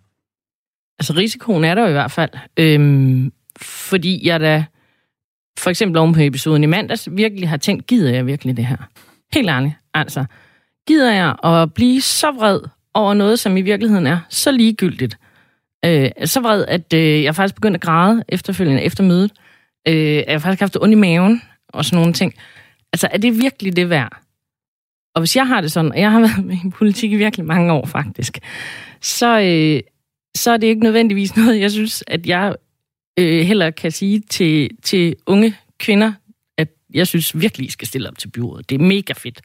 Altså 0.98 1.12
risikoen 1.16 1.64
er 1.64 1.74
der 1.74 1.82
jo 1.82 1.88
i 1.88 1.92
hvert 1.92 2.10
fald, 2.10 2.30
øhm, 2.56 3.32
fordi 3.60 4.26
jeg 4.26 4.40
da 4.40 4.64
for 5.58 5.70
eksempel 5.70 5.98
oven 5.98 6.14
på 6.14 6.20
episoden 6.20 6.62
i 6.62 6.66
mandags 6.66 7.08
virkelig 7.12 7.48
har 7.48 7.56
tænkt, 7.56 7.86
gider 7.86 8.14
jeg 8.14 8.26
virkelig 8.26 8.56
det 8.56 8.66
her? 8.66 8.76
Helt 9.34 9.50
ærligt, 9.50 9.74
altså. 9.94 10.24
Gider 10.86 11.12
jeg 11.12 11.36
at 11.44 11.74
blive 11.74 12.00
så 12.00 12.30
vred 12.30 12.60
over 12.94 13.14
noget, 13.14 13.38
som 13.38 13.56
i 13.56 13.60
virkeligheden 13.60 14.06
er 14.06 14.18
så 14.28 14.52
ligegyldigt. 14.52 15.18
Øh, 15.84 16.10
så 16.24 16.40
vred, 16.40 16.64
at 16.68 16.92
øh, 16.92 17.22
jeg 17.22 17.34
faktisk 17.34 17.54
begyndte 17.54 17.78
at 17.78 17.82
græde 17.82 18.24
efterfølgende 18.28 18.82
efter 18.82 19.04
mødet. 19.04 19.32
Øh, 19.88 20.14
jeg 20.14 20.24
har 20.28 20.38
faktisk 20.38 20.60
haft 20.60 20.76
ondt 20.80 20.92
i 20.92 20.94
maven 20.94 21.42
og 21.74 21.84
sådan 21.84 21.96
nogle 21.96 22.12
ting. 22.12 22.34
Altså, 22.92 23.08
er 23.12 23.18
det 23.18 23.38
virkelig 23.38 23.76
det 23.76 23.90
værd? 23.90 24.20
Og 25.14 25.20
hvis 25.20 25.36
jeg 25.36 25.48
har 25.48 25.60
det 25.60 25.72
sådan, 25.72 25.92
og 25.92 26.00
jeg 26.00 26.10
har 26.10 26.20
været 26.20 26.44
med 26.44 26.56
i 26.64 26.70
politik 26.70 27.12
i 27.12 27.16
virkelig 27.16 27.46
mange 27.46 27.72
år 27.72 27.86
faktisk, 27.86 28.38
så, 29.00 29.40
øh, 29.40 29.80
så 30.36 30.50
er 30.50 30.56
det 30.56 30.66
ikke 30.66 30.82
nødvendigvis 30.82 31.36
noget, 31.36 31.60
jeg 31.60 31.70
synes, 31.70 32.04
at 32.06 32.26
jeg 32.26 32.54
øh, 33.18 33.46
heller 33.46 33.70
kan 33.70 33.90
sige 33.90 34.20
til, 34.20 34.70
til 34.82 35.16
unge 35.26 35.54
kvinder, 35.78 36.12
at 36.58 36.68
jeg 36.94 37.06
synes 37.06 37.40
virkelig, 37.40 37.66
I 37.66 37.70
skal 37.70 37.88
stille 37.88 38.08
op 38.08 38.18
til 38.18 38.28
byrådet. 38.28 38.70
Det 38.70 38.74
er 38.74 38.84
mega 38.84 39.12
fedt. 39.12 39.40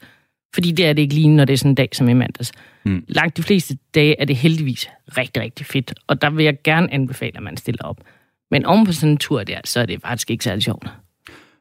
Fordi 0.54 0.72
det 0.72 0.86
er 0.86 0.92
det 0.92 1.02
ikke 1.02 1.14
lige, 1.14 1.28
når 1.28 1.44
det 1.44 1.52
er 1.52 1.56
sådan 1.56 1.70
en 1.70 1.74
dag 1.74 1.88
som 1.92 2.08
i 2.08 2.12
mandags. 2.12 2.52
Mm. 2.84 3.04
Langt 3.08 3.36
de 3.36 3.42
fleste 3.42 3.78
dage 3.94 4.20
er 4.20 4.24
det 4.24 4.36
heldigvis 4.36 4.88
rigtig, 5.16 5.42
rigtig 5.42 5.66
fedt. 5.66 5.94
Og 6.06 6.22
der 6.22 6.30
vil 6.30 6.44
jeg 6.44 6.62
gerne 6.64 6.92
anbefale, 6.92 7.36
at 7.36 7.42
man 7.42 7.56
stiller 7.56 7.84
op. 7.84 8.00
Men 8.50 8.66
oven 8.66 8.86
på 8.86 8.92
sådan 8.92 9.10
en 9.10 9.18
tur 9.18 9.44
der, 9.44 9.60
så 9.64 9.80
er 9.80 9.86
det 9.86 10.00
faktisk 10.00 10.30
ikke 10.30 10.44
særlig 10.44 10.62
sjovt. 10.62 10.86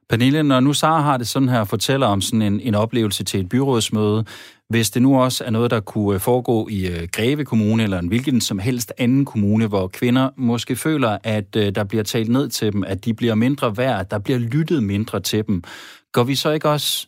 Pernille, 0.10 0.44
når 0.44 0.60
nu 0.60 0.74
Sara 0.74 1.02
har 1.02 1.18
det 1.18 1.28
sådan 1.28 1.50
her, 1.50 1.64
fortæller 1.64 2.08
om 2.08 2.22
sådan 2.22 2.42
en, 2.42 2.60
en 2.60 2.76
oplevelse 2.76 3.24
til 3.24 3.40
et 3.40 3.50
byrådsmøde, 3.50 4.26
hvis 4.70 4.90
det 4.90 5.02
nu 5.02 5.22
også 5.22 5.44
er 5.44 5.50
noget, 5.50 5.72
der 5.72 5.80
kunne 5.80 6.14
øh, 6.14 6.20
foregå 6.20 6.68
i 6.72 6.88
øh, 6.88 7.08
Greve 7.12 7.46
Kommune 7.46 7.84
eller 7.84 8.00
en 8.00 8.08
hvilken 8.08 8.42
som 8.42 8.60
helst 8.60 8.94
anden 8.98 9.26
kommune, 9.26 9.68
hvor 9.68 9.88
kvinder 9.88 10.30
måske 10.38 10.76
føler, 10.76 11.18
at 11.24 11.56
øh, 11.56 11.76
der 11.76 11.84
bliver 11.84 12.04
talt 12.04 12.30
ned 12.30 12.50
til 12.50 12.74
dem, 12.74 12.84
at 12.84 13.06
de 13.06 13.14
bliver 13.14 13.36
mindre 13.36 13.78
værd, 13.78 14.00
at 14.00 14.12
der 14.12 14.20
bliver 14.20 14.40
lyttet 14.40 14.84
mindre 14.84 15.20
til 15.20 15.48
dem, 15.48 15.64
går 16.12 16.24
vi 16.24 16.36
så 16.36 16.52
ikke 16.52 16.70
også 16.70 17.08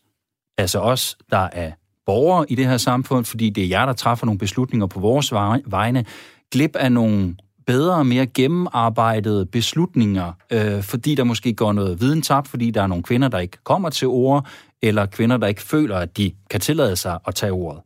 altså 0.58 0.80
os, 0.80 1.18
der 1.32 1.48
er 1.52 1.72
borgere 2.06 2.46
i 2.50 2.56
det 2.56 2.66
her 2.66 2.78
samfund, 2.78 3.26
fordi 3.26 3.50
det 3.50 3.64
er 3.64 3.68
jer, 3.68 3.86
der 3.86 3.94
træffer 3.94 4.26
nogle 4.26 4.40
beslutninger 4.40 4.88
på 4.88 5.00
vores 5.00 5.34
vegne, 5.66 6.06
glip 6.52 6.76
af 6.76 6.92
nogle 6.92 7.36
bedre 7.72 7.96
og 7.96 8.06
mere 8.06 8.26
gennemarbejdede 8.26 9.46
beslutninger, 9.46 10.32
øh, 10.52 10.84
fordi 10.84 11.16
der 11.16 11.24
måske 11.24 11.54
går 11.54 11.74
noget 11.74 12.02
viden 12.02 12.22
tabt, 12.22 12.48
fordi 12.48 12.72
der 12.72 12.82
er 12.82 12.88
nogle 12.88 13.04
kvinder, 13.04 13.28
der 13.28 13.40
ikke 13.40 13.58
kommer 13.64 13.90
til 13.90 14.08
ord, 14.08 14.48
eller 14.82 15.06
kvinder, 15.06 15.38
der 15.38 15.48
ikke 15.48 15.62
føler, 15.62 15.98
at 15.98 16.18
de 16.18 16.32
kan 16.50 16.60
tillade 16.60 16.96
sig 16.96 17.20
at 17.28 17.36
tage 17.36 17.52
ordet. 17.52 17.82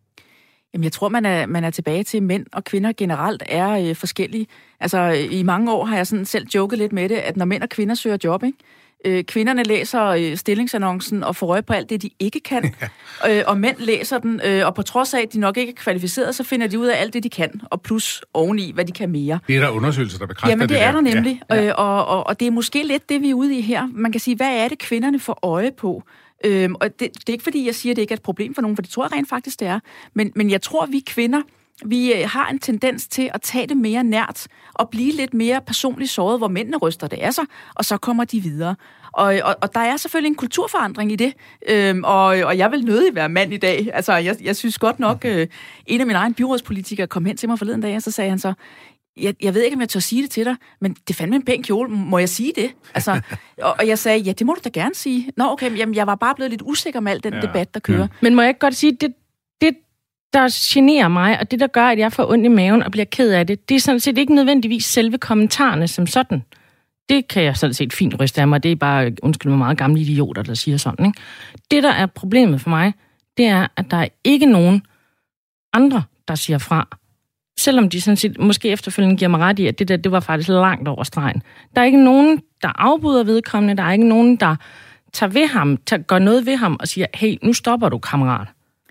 Jamen, 0.73 0.83
jeg 0.83 0.91
tror, 0.91 1.09
man 1.09 1.25
er, 1.25 1.45
man 1.45 1.63
er 1.63 1.69
tilbage 1.69 2.03
til, 2.03 2.17
at 2.17 2.23
mænd 2.23 2.45
og 2.53 2.63
kvinder 2.63 2.91
generelt 2.97 3.43
er 3.45 3.89
øh, 3.89 3.95
forskellige. 3.95 4.47
Altså, 4.79 5.27
i 5.31 5.43
mange 5.43 5.73
år 5.73 5.85
har 5.85 5.95
jeg 5.95 6.07
sådan 6.07 6.25
selv 6.25 6.47
joket 6.55 6.79
lidt 6.79 6.93
med 6.93 7.09
det, 7.09 7.15
at 7.15 7.37
når 7.37 7.45
mænd 7.45 7.63
og 7.63 7.69
kvinder 7.69 7.95
søger 7.95 8.17
job, 8.23 8.43
ikke? 8.43 8.57
Øh, 9.05 9.23
kvinderne 9.23 9.63
læser 9.63 10.05
øh, 10.05 10.37
stillingsannoncen 10.37 11.23
og 11.23 11.35
får 11.35 11.47
øje 11.47 11.61
på 11.61 11.73
alt 11.73 11.89
det, 11.89 12.01
de 12.01 12.09
ikke 12.19 12.39
kan. 12.39 12.73
øh, 13.29 13.43
og 13.47 13.57
mænd 13.57 13.77
læser 13.79 14.17
den, 14.17 14.41
øh, 14.45 14.65
og 14.65 14.75
på 14.75 14.81
trods 14.81 15.13
af, 15.13 15.21
at 15.21 15.33
de 15.33 15.39
nok 15.39 15.57
ikke 15.57 15.71
er 15.71 15.75
kvalificeret, 15.75 16.35
så 16.35 16.43
finder 16.43 16.67
de 16.67 16.79
ud 16.79 16.87
af 16.87 17.01
alt 17.01 17.13
det, 17.13 17.23
de 17.23 17.29
kan, 17.29 17.61
og 17.63 17.81
plus 17.81 18.23
oveni, 18.33 18.71
hvad 18.73 18.85
de 18.85 18.91
kan 18.91 19.09
mere. 19.09 19.39
Det 19.47 19.55
er 19.55 19.59
der 19.59 19.69
undersøgelser, 19.69 20.19
der 20.19 20.25
bekræfter 20.25 20.49
Jamen, 20.49 20.69
det, 20.69 20.69
det 20.69 20.81
er 20.81 20.91
der 20.91 21.01
der. 21.01 21.13
nemlig. 21.13 21.41
Ja, 21.49 21.55
ja. 21.55 21.67
Øh, 21.67 21.73
og, 21.77 22.05
og, 22.05 22.27
og 22.27 22.39
det 22.39 22.47
er 22.47 22.51
måske 22.51 22.83
lidt 22.83 23.09
det, 23.09 23.21
vi 23.21 23.29
er 23.29 23.33
ude 23.33 23.57
i 23.57 23.61
her. 23.61 23.87
Man 23.93 24.11
kan 24.11 24.21
sige, 24.21 24.35
hvad 24.35 24.57
er 24.57 24.67
det, 24.67 24.79
kvinderne 24.79 25.19
får 25.19 25.39
øje 25.43 25.71
på? 25.71 26.03
Øhm, 26.45 26.75
og 26.75 26.99
det, 26.99 26.99
det 26.99 27.29
er 27.29 27.33
ikke, 27.33 27.43
fordi 27.43 27.65
jeg 27.65 27.75
siger, 27.75 27.93
at 27.93 27.95
det 27.95 28.01
ikke 28.01 28.11
er 28.11 28.17
et 28.17 28.21
problem 28.21 28.55
for 28.55 28.61
nogen, 28.61 28.77
for 28.77 28.81
det 28.81 28.91
tror 28.91 29.03
jeg 29.03 29.11
rent 29.11 29.29
faktisk, 29.29 29.59
det 29.59 29.67
er. 29.67 29.79
Men, 30.13 30.31
men 30.35 30.49
jeg 30.49 30.61
tror, 30.61 30.85
vi 30.85 31.03
kvinder, 31.07 31.41
vi 31.85 32.13
øh, 32.13 32.29
har 32.29 32.49
en 32.49 32.59
tendens 32.59 33.07
til 33.07 33.29
at 33.33 33.41
tage 33.41 33.67
det 33.67 33.77
mere 33.77 34.03
nært 34.03 34.47
og 34.73 34.89
blive 34.89 35.11
lidt 35.11 35.33
mere 35.33 35.61
personligt 35.67 36.11
såret, 36.11 36.39
hvor 36.39 36.47
mændene 36.47 36.77
ryster 36.77 37.07
det 37.07 37.17
af 37.17 37.33
sig, 37.33 37.45
og 37.75 37.85
så 37.85 37.97
kommer 37.97 38.23
de 38.23 38.39
videre. 38.39 38.75
Og, 39.11 39.39
og, 39.43 39.55
og 39.61 39.73
der 39.73 39.79
er 39.79 39.97
selvfølgelig 39.97 40.29
en 40.29 40.35
kulturforandring 40.35 41.11
i 41.11 41.15
det, 41.15 41.33
øhm, 41.69 42.03
og, 42.03 42.25
og 42.25 42.57
jeg 42.57 42.71
vil 42.71 42.85
nødig 42.85 43.15
være 43.15 43.29
mand 43.29 43.53
i 43.53 43.57
dag. 43.57 43.89
Altså, 43.93 44.13
jeg, 44.13 44.37
jeg 44.43 44.55
synes 44.55 44.77
godt 44.77 44.99
nok, 44.99 45.25
øh, 45.25 45.47
en 45.85 46.01
af 46.01 46.07
mine 46.07 46.19
egne 46.19 46.33
byrådspolitikere 46.33 47.07
kom 47.07 47.25
hen 47.25 47.37
til 47.37 47.49
mig 47.49 47.59
forleden 47.59 47.81
dag, 47.81 47.95
og 47.95 48.01
så 48.01 48.11
sagde 48.11 48.29
han 48.29 48.39
så, 48.39 48.53
jeg, 49.17 49.35
jeg 49.41 49.53
ved 49.53 49.61
ikke, 49.61 49.75
om 49.75 49.81
jeg 49.81 49.89
tør 49.89 49.99
sige 49.99 50.21
det 50.21 50.29
til 50.29 50.45
dig, 50.45 50.55
men 50.81 50.95
det 51.07 51.15
fandme 51.15 51.35
en 51.35 51.45
pæn 51.45 51.63
kjole. 51.63 51.89
Må 51.89 52.17
jeg 52.17 52.29
sige 52.29 52.53
det? 52.55 52.71
Altså, 52.93 53.21
og, 53.61 53.75
og 53.79 53.87
jeg 53.87 53.99
sagde, 53.99 54.19
ja, 54.19 54.31
det 54.31 54.47
må 54.47 54.53
du 54.53 54.61
da 54.63 54.69
gerne 54.69 54.95
sige. 54.95 55.31
Nå, 55.37 55.43
okay, 55.51 55.77
jamen, 55.77 55.95
jeg 55.95 56.07
var 56.07 56.15
bare 56.15 56.35
blevet 56.35 56.51
lidt 56.51 56.61
usikker 56.65 56.99
med 56.99 57.11
al 57.11 57.23
den 57.23 57.33
ja. 57.33 57.41
debat, 57.41 57.73
der 57.73 57.79
kører. 57.79 58.07
Men 58.21 58.35
må 58.35 58.41
jeg 58.41 58.49
ikke 58.49 58.59
godt 58.59 58.75
sige, 58.75 58.97
det, 59.01 59.13
det, 59.61 59.75
der 60.35 60.71
generer 60.73 61.07
mig, 61.07 61.39
og 61.39 61.51
det, 61.51 61.59
der 61.59 61.67
gør, 61.67 61.87
at 61.87 61.99
jeg 61.99 62.11
får 62.11 62.31
ondt 62.31 62.45
i 62.45 62.47
maven 62.47 62.83
og 62.83 62.91
bliver 62.91 63.05
ked 63.05 63.31
af 63.31 63.47
det, 63.47 63.69
det 63.69 63.75
er 63.75 63.79
sådan 63.79 63.99
set 63.99 64.17
ikke 64.17 64.35
nødvendigvis 64.35 64.85
selve 64.85 65.17
kommentarerne 65.17 65.87
som 65.87 66.07
sådan. 66.07 66.43
Det 67.09 67.27
kan 67.27 67.43
jeg 67.43 67.57
sådan 67.57 67.73
set 67.73 67.93
fint 67.93 68.19
ryste 68.19 68.41
af 68.41 68.47
mig. 68.47 68.63
Det 68.63 68.71
er 68.71 68.75
bare, 68.75 69.11
undskyld 69.23 69.49
mig, 69.49 69.57
meget 69.57 69.77
gamle 69.77 70.01
idioter, 70.01 70.43
der 70.43 70.53
siger 70.53 70.77
sådan. 70.77 71.05
Ikke? 71.05 71.19
Det, 71.71 71.83
der 71.83 71.91
er 71.91 72.05
problemet 72.05 72.61
for 72.61 72.69
mig, 72.69 72.93
det 73.37 73.45
er, 73.45 73.67
at 73.77 73.91
der 73.91 73.97
er 73.97 74.07
ikke 74.23 74.45
nogen 74.45 74.81
andre, 75.73 76.03
der 76.27 76.35
siger 76.35 76.57
fra. 76.57 76.97
Selvom 77.59 77.89
de 77.89 78.01
sådan 78.01 78.17
set 78.17 78.39
måske 78.39 78.69
efterfølgende 78.69 79.17
giver 79.17 79.29
mig 79.29 79.39
ret 79.39 79.59
i, 79.59 79.67
at 79.67 79.79
det 79.79 79.87
der, 79.87 79.97
det 79.97 80.11
var 80.11 80.19
faktisk 80.19 80.49
langt 80.49 80.87
over 80.87 81.03
stregen. 81.03 81.41
Der 81.75 81.81
er 81.81 81.85
ikke 81.85 82.03
nogen, 82.03 82.41
der 82.61 82.81
afbryder 82.81 83.23
vedkommende. 83.23 83.77
Der 83.77 83.83
er 83.83 83.91
ikke 83.91 84.07
nogen, 84.07 84.35
der 84.35 84.55
tager 85.13 85.29
ved 85.29 85.47
ham, 85.47 85.77
tager, 85.77 86.01
gør 86.01 86.19
noget 86.19 86.45
ved 86.45 86.55
ham 86.55 86.77
og 86.79 86.87
siger, 86.87 87.07
hey, 87.13 87.37
nu 87.43 87.53
stopper 87.53 87.89
du, 87.89 87.97
kammerat. 87.97 88.47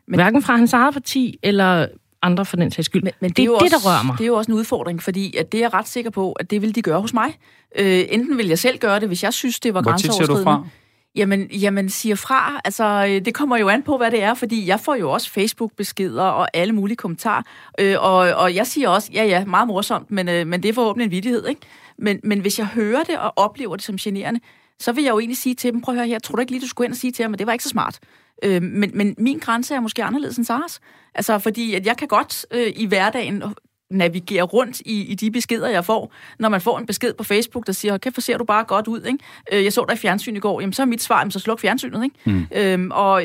Men, 0.09 0.21
Hverken 0.21 0.43
fra 0.43 0.57
hans 0.57 0.73
eget 0.73 0.93
parti 0.95 1.38
eller 1.43 1.87
andre 2.23 2.45
for 2.45 2.57
den 2.57 2.71
sags 2.71 2.87
skyld. 2.87 3.03
Men, 3.03 3.12
men 3.21 3.29
det, 3.31 3.37
det 3.37 3.43
er 3.43 3.47
jo 3.47 3.55
det, 3.55 3.62
også, 3.62 3.77
der 3.77 3.90
rører 3.90 4.03
mig. 4.03 4.19
Det 4.19 4.25
er 4.25 4.29
jo 4.29 4.37
også 4.37 4.53
en 4.53 4.59
udfordring, 4.59 5.03
fordi 5.03 5.37
at 5.37 5.53
det 5.53 5.59
er 5.59 5.62
jeg 5.62 5.75
ret 5.75 5.88
sikker 5.88 6.11
på, 6.11 6.33
at 6.33 6.51
det 6.51 6.62
vil 6.62 6.75
de 6.75 6.83
gøre 6.83 7.01
hos 7.01 7.14
mig. 7.14 7.38
Øh, 7.79 8.05
enten 8.09 8.38
vil 8.38 8.47
jeg 8.47 8.59
selv 8.59 8.79
gøre 8.79 9.01
det, 9.01 9.09
hvis 9.09 9.23
jeg 9.23 9.33
synes, 9.33 9.61
det 9.61 9.75
var 9.75 9.83
Hvor 9.83 9.93
tit 9.93 10.01
siger 10.01 10.12
du 10.12 10.17
grænseoverskridende. 10.17 10.45
fra? 10.45 10.69
Jamen, 11.17 11.47
jamen, 11.51 11.88
siger 11.90 12.17
fra. 12.17 12.61
Altså, 12.64 13.07
øh, 13.09 13.25
det 13.25 13.35
kommer 13.35 13.57
jo 13.57 13.69
an 13.69 13.83
på, 13.83 13.97
hvad 13.97 14.11
det 14.11 14.23
er, 14.23 14.35
fordi 14.35 14.67
jeg 14.67 14.81
får 14.81 14.95
jo 14.95 15.11
også 15.11 15.31
Facebook-beskeder 15.31 16.23
og 16.23 16.49
alle 16.55 16.73
mulige 16.75 16.97
kommentarer. 16.97 17.43
Øh, 17.81 17.97
og, 18.01 18.17
og 18.17 18.55
jeg 18.55 18.67
siger 18.67 18.88
også, 18.88 19.11
ja, 19.12 19.25
ja, 19.25 19.45
meget 19.45 19.69
morsomt, 19.69 20.11
men, 20.11 20.29
øh, 20.29 20.47
men 20.47 20.62
det 20.62 20.69
er 20.69 20.73
forhåbentlig 20.73 21.05
en 21.05 21.11
vittighed, 21.11 21.47
ikke? 21.47 21.61
Men, 21.99 22.21
men 22.25 22.40
hvis 22.40 22.59
jeg 22.59 22.67
hører 22.67 23.05
det 23.05 23.19
og 23.19 23.33
oplever 23.37 23.77
det 23.77 23.85
som 23.85 23.97
generende, 23.97 24.40
så 24.79 24.93
vil 24.93 25.05
jeg 25.05 25.11
jo 25.11 25.19
egentlig 25.19 25.38
sige 25.38 25.55
til 25.55 25.73
dem, 25.73 25.81
prøv 25.81 25.95
at 25.95 25.99
høre 25.99 26.09
her, 26.09 26.19
tror 26.19 26.35
du 26.35 26.40
ikke 26.40 26.53
lige, 26.53 26.62
du 26.62 26.69
skulle 26.69 26.87
ind 26.87 26.93
og 26.93 26.99
sige 26.99 27.12
til 27.12 27.23
ham, 27.23 27.33
at 27.33 27.38
det 27.38 27.47
var 27.47 27.53
ikke 27.53 27.64
så 27.64 27.71
smart. 27.71 27.99
Øh, 28.42 28.62
men, 28.62 28.90
men 28.94 29.14
min 29.18 29.38
grænse 29.38 29.75
er 29.75 29.81
måske 29.81 30.05
anderledes 30.05 30.37
end 30.37 30.47
Saras. 30.47 30.81
Altså, 31.14 31.38
fordi 31.38 31.75
at 31.75 31.87
jeg 31.87 31.97
kan 31.97 32.09
godt 32.09 32.47
øh, 32.51 32.73
i 32.77 32.87
hverdagen 32.87 33.42
navigere 33.90 34.42
rundt 34.42 34.81
i, 34.81 35.03
i 35.05 35.14
de 35.14 35.31
beskeder, 35.31 35.68
jeg 35.68 35.85
får. 35.85 36.12
Når 36.38 36.49
man 36.49 36.61
får 36.61 36.79
en 36.79 36.87
besked 36.87 37.14
på 37.14 37.25
Facebook, 37.25 37.66
der 37.66 37.73
siger, 37.73 37.94
okay, 37.94 38.12
for 38.12 38.20
ser 38.20 38.38
du 38.38 38.44
bare 38.44 38.64
godt 38.64 38.87
ud, 38.87 39.03
ikke? 39.03 39.18
Øh, 39.53 39.64
Jeg 39.64 39.73
så 39.73 39.85
dig 39.88 39.94
i 39.94 39.99
fjernsyn 39.99 40.37
i 40.37 40.38
går. 40.38 40.61
Jamen, 40.61 40.73
så 40.73 40.83
er 40.83 40.87
mit 40.87 41.03
svar, 41.03 41.18
jamen, 41.18 41.31
så 41.31 41.38
sluk 41.38 41.61
fjernsynet, 41.61 42.05
ikke? 42.05 42.16
Mm. 42.25 42.47
Øhm, 42.57 42.90
og, 42.90 43.11
og 43.11 43.23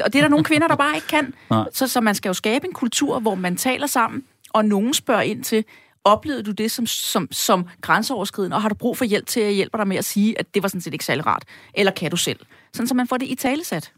og 0.00 0.12
det 0.12 0.14
er 0.14 0.20
der 0.22 0.28
nogle 0.28 0.44
kvinder, 0.44 0.68
der 0.68 0.76
bare 0.76 0.94
ikke 0.94 1.06
kan. 1.06 1.34
Nej. 1.50 1.64
Så, 1.72 1.86
så 1.86 2.00
man 2.00 2.14
skal 2.14 2.28
jo 2.28 2.34
skabe 2.34 2.66
en 2.66 2.72
kultur, 2.72 3.20
hvor 3.20 3.34
man 3.34 3.56
taler 3.56 3.86
sammen, 3.86 4.24
og 4.52 4.64
nogen 4.64 4.94
spørger 4.94 5.22
ind 5.22 5.44
til, 5.44 5.64
oplevede 6.04 6.42
du 6.42 6.50
det 6.50 6.70
som, 6.70 6.86
som, 6.86 7.28
som 7.30 7.66
grænseoverskridende, 7.80 8.54
og 8.56 8.62
har 8.62 8.68
du 8.68 8.74
brug 8.74 8.98
for 8.98 9.04
hjælp 9.04 9.26
til 9.26 9.40
at 9.40 9.54
hjælpe 9.54 9.78
dig 9.78 9.88
med 9.88 9.96
at 9.96 10.04
sige, 10.04 10.38
at 10.38 10.54
det 10.54 10.62
var 10.62 10.68
sådan 10.68 10.80
set 10.80 10.92
ikke 10.92 11.04
særlig 11.04 11.26
rart? 11.26 11.44
Eller 11.74 11.92
kan 11.92 12.10
du 12.10 12.16
selv? 12.16 12.38
Sådan, 12.72 12.88
så 12.88 12.94
man 12.94 13.08
får 13.08 13.16
det 13.16 13.26
i 13.26 13.34
talesat. 13.34 13.92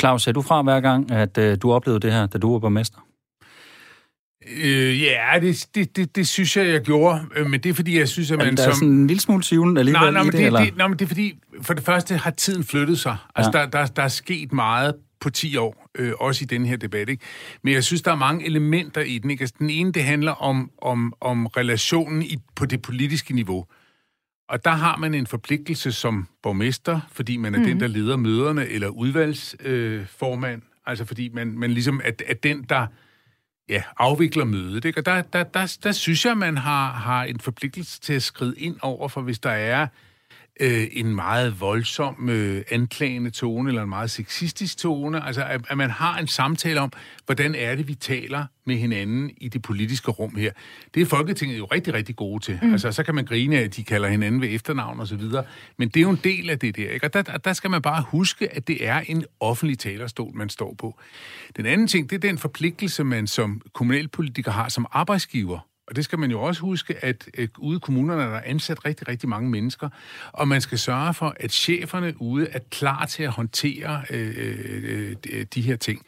Claus, 0.00 0.26
er 0.26 0.32
du 0.32 0.42
fra 0.42 0.62
hver 0.62 0.80
gang, 0.80 1.10
at 1.10 1.38
øh, 1.38 1.56
du 1.62 1.72
oplevede 1.72 2.00
det 2.00 2.12
her, 2.12 2.26
da 2.26 2.38
du 2.38 2.52
var 2.52 2.58
borgmester? 2.58 2.98
Øh, 4.56 5.02
ja, 5.02 5.38
det, 5.40 5.66
det, 5.74 5.96
det, 5.96 6.16
det 6.16 6.28
synes 6.28 6.56
jeg, 6.56 6.66
jeg 6.66 6.80
gjorde. 6.80 7.20
Øh, 7.36 7.50
Men 7.50 7.60
det 7.60 7.70
er, 7.70 7.74
fordi 7.74 7.98
jeg 7.98 8.08
synes, 8.08 8.30
at 8.30 8.40
Er 8.40 8.44
man 8.44 8.56
der 8.56 8.62
er 8.62 8.66
som... 8.70 8.74
sådan 8.74 8.88
en 8.88 9.06
lille 9.06 9.20
smule 9.20 9.42
tvivlen 9.42 9.76
alligevel 9.76 10.00
Nej, 10.00 10.10
nej, 10.10 10.20
i 10.20 10.24
men 10.24 10.32
det, 10.32 10.38
det, 10.38 10.46
eller? 10.46 10.60
det, 10.64 10.76
nej, 10.76 10.88
men 10.88 10.98
det 10.98 11.04
er 11.04 11.08
fordi, 11.08 11.38
for 11.62 11.74
det 11.74 11.84
første 11.84 12.16
har 12.16 12.30
tiden 12.30 12.64
flyttet 12.64 12.98
sig. 12.98 13.16
Altså, 13.34 13.58
ja. 13.58 13.64
der, 13.64 13.70
der, 13.70 13.86
der 13.86 14.02
er 14.02 14.08
sket 14.08 14.52
meget 14.52 14.94
på 15.20 15.30
10 15.30 15.56
år, 15.56 15.86
øh, 15.98 16.12
også 16.20 16.42
i 16.42 16.46
den 16.46 16.66
her 16.66 16.76
debat. 16.76 17.08
Ikke? 17.08 17.24
Men 17.62 17.74
jeg 17.74 17.84
synes, 17.84 18.02
der 18.02 18.10
er 18.12 18.16
mange 18.16 18.46
elementer 18.46 19.00
i 19.00 19.18
den. 19.18 19.30
Ikke? 19.30 19.42
Altså, 19.42 19.54
den 19.58 19.70
ene, 19.70 19.92
det 19.92 20.04
handler 20.04 20.32
om, 20.32 20.70
om, 20.82 21.12
om 21.20 21.46
relationen 21.46 22.22
i, 22.22 22.36
på 22.56 22.66
det 22.66 22.82
politiske 22.82 23.34
niveau. 23.34 23.64
Og 24.48 24.64
der 24.64 24.70
har 24.70 24.96
man 24.96 25.14
en 25.14 25.26
forpligtelse 25.26 25.92
som 25.92 26.28
borgmester, 26.42 27.00
fordi 27.12 27.36
man 27.36 27.54
er 27.54 27.58
mm. 27.58 27.64
den, 27.64 27.80
der 27.80 27.86
leder 27.86 28.16
møderne, 28.16 28.66
eller 28.66 28.88
udvalgsformand. 28.88 30.62
Øh, 30.62 30.68
altså 30.86 31.04
fordi 31.04 31.28
man, 31.28 31.58
man 31.58 31.70
ligesom 31.70 32.00
er, 32.04 32.12
er 32.26 32.34
den, 32.34 32.62
der 32.62 32.86
ja, 33.68 33.82
afvikler 33.98 34.44
mødet. 34.44 34.84
Ikke? 34.84 35.00
Og 35.00 35.06
der, 35.06 35.22
der, 35.22 35.42
der, 35.42 35.76
der 35.82 35.92
synes 35.92 36.24
jeg, 36.24 36.38
man 36.38 36.56
har, 36.56 36.92
har 36.92 37.24
en 37.24 37.40
forpligtelse 37.40 38.00
til 38.00 38.12
at 38.12 38.22
skride 38.22 38.58
ind 38.58 38.76
over, 38.82 39.08
for 39.08 39.20
hvis 39.20 39.38
der 39.38 39.50
er 39.50 39.86
øh, 40.60 40.86
en 40.92 41.14
meget 41.14 41.60
voldsom 41.60 42.28
øh, 42.28 42.62
anklagende 42.70 43.30
tone, 43.30 43.70
eller 43.70 43.82
en 43.82 43.88
meget 43.88 44.10
sexistisk 44.10 44.78
tone, 44.78 45.26
altså 45.26 45.44
at, 45.44 45.60
at 45.68 45.76
man 45.76 45.90
har 45.90 46.18
en 46.18 46.26
samtale 46.26 46.80
om, 46.80 46.92
hvordan 47.26 47.54
er 47.54 47.74
det, 47.74 47.88
vi 47.88 47.94
taler 47.94 48.44
med 48.64 48.76
hinanden 48.76 49.30
i 49.36 49.48
det 49.48 49.62
politiske 49.62 50.10
rum 50.10 50.36
her. 50.36 50.52
Det 50.94 51.02
er 51.02 51.06
Folketinget 51.06 51.58
jo 51.58 51.64
rigtig, 51.64 51.94
rigtig 51.94 52.16
gode 52.16 52.44
til. 52.44 52.58
Mm. 52.62 52.72
Altså, 52.72 52.92
så 52.92 53.02
kan 53.02 53.14
man 53.14 53.24
grine 53.24 53.58
af, 53.58 53.62
at 53.62 53.76
de 53.76 53.84
kalder 53.84 54.08
hinanden 54.08 54.40
ved 54.40 54.48
efternavn 54.54 55.00
og 55.00 55.06
så 55.06 55.16
videre, 55.16 55.44
men 55.76 55.88
det 55.88 55.96
er 55.96 56.02
jo 56.02 56.10
en 56.10 56.20
del 56.24 56.50
af 56.50 56.58
det 56.58 56.76
der, 56.76 56.90
ikke? 56.90 57.06
Og 57.06 57.12
der, 57.14 57.22
der 57.22 57.52
skal 57.52 57.70
man 57.70 57.82
bare 57.82 58.04
huske, 58.08 58.54
at 58.56 58.68
det 58.68 58.86
er 58.86 59.00
en 59.00 59.24
offentlig 59.40 59.78
talerstol, 59.78 60.34
man 60.34 60.48
står 60.48 60.74
på. 60.78 60.98
Den 61.56 61.66
anden 61.66 61.86
ting, 61.86 62.10
det 62.10 62.16
er 62.16 62.20
den 62.28 62.38
forpligtelse, 62.38 63.04
man 63.04 63.26
som 63.26 63.60
kommunalpolitiker 63.72 64.50
har 64.50 64.68
som 64.68 64.86
arbejdsgiver. 64.92 65.67
Og 65.88 65.96
det 65.96 66.04
skal 66.04 66.18
man 66.18 66.30
jo 66.30 66.42
også 66.42 66.60
huske, 66.60 67.04
at 67.04 67.28
ude 67.58 67.76
i 67.76 67.80
kommunerne 67.82 68.22
er 68.22 68.30
der 68.30 68.40
ansat 68.44 68.84
rigtig, 68.84 69.08
rigtig 69.08 69.28
mange 69.28 69.50
mennesker, 69.50 69.88
og 70.32 70.48
man 70.48 70.60
skal 70.60 70.78
sørge 70.78 71.14
for, 71.14 71.34
at 71.40 71.52
cheferne 71.52 72.14
ude 72.22 72.48
er 72.50 72.58
klar 72.70 73.06
til 73.06 73.22
at 73.22 73.30
håndtere 73.30 74.02
øh, 74.10 74.34
øh, 74.36 75.16
øh 75.30 75.46
de 75.54 75.60
her 75.60 75.76
ting. 75.76 76.02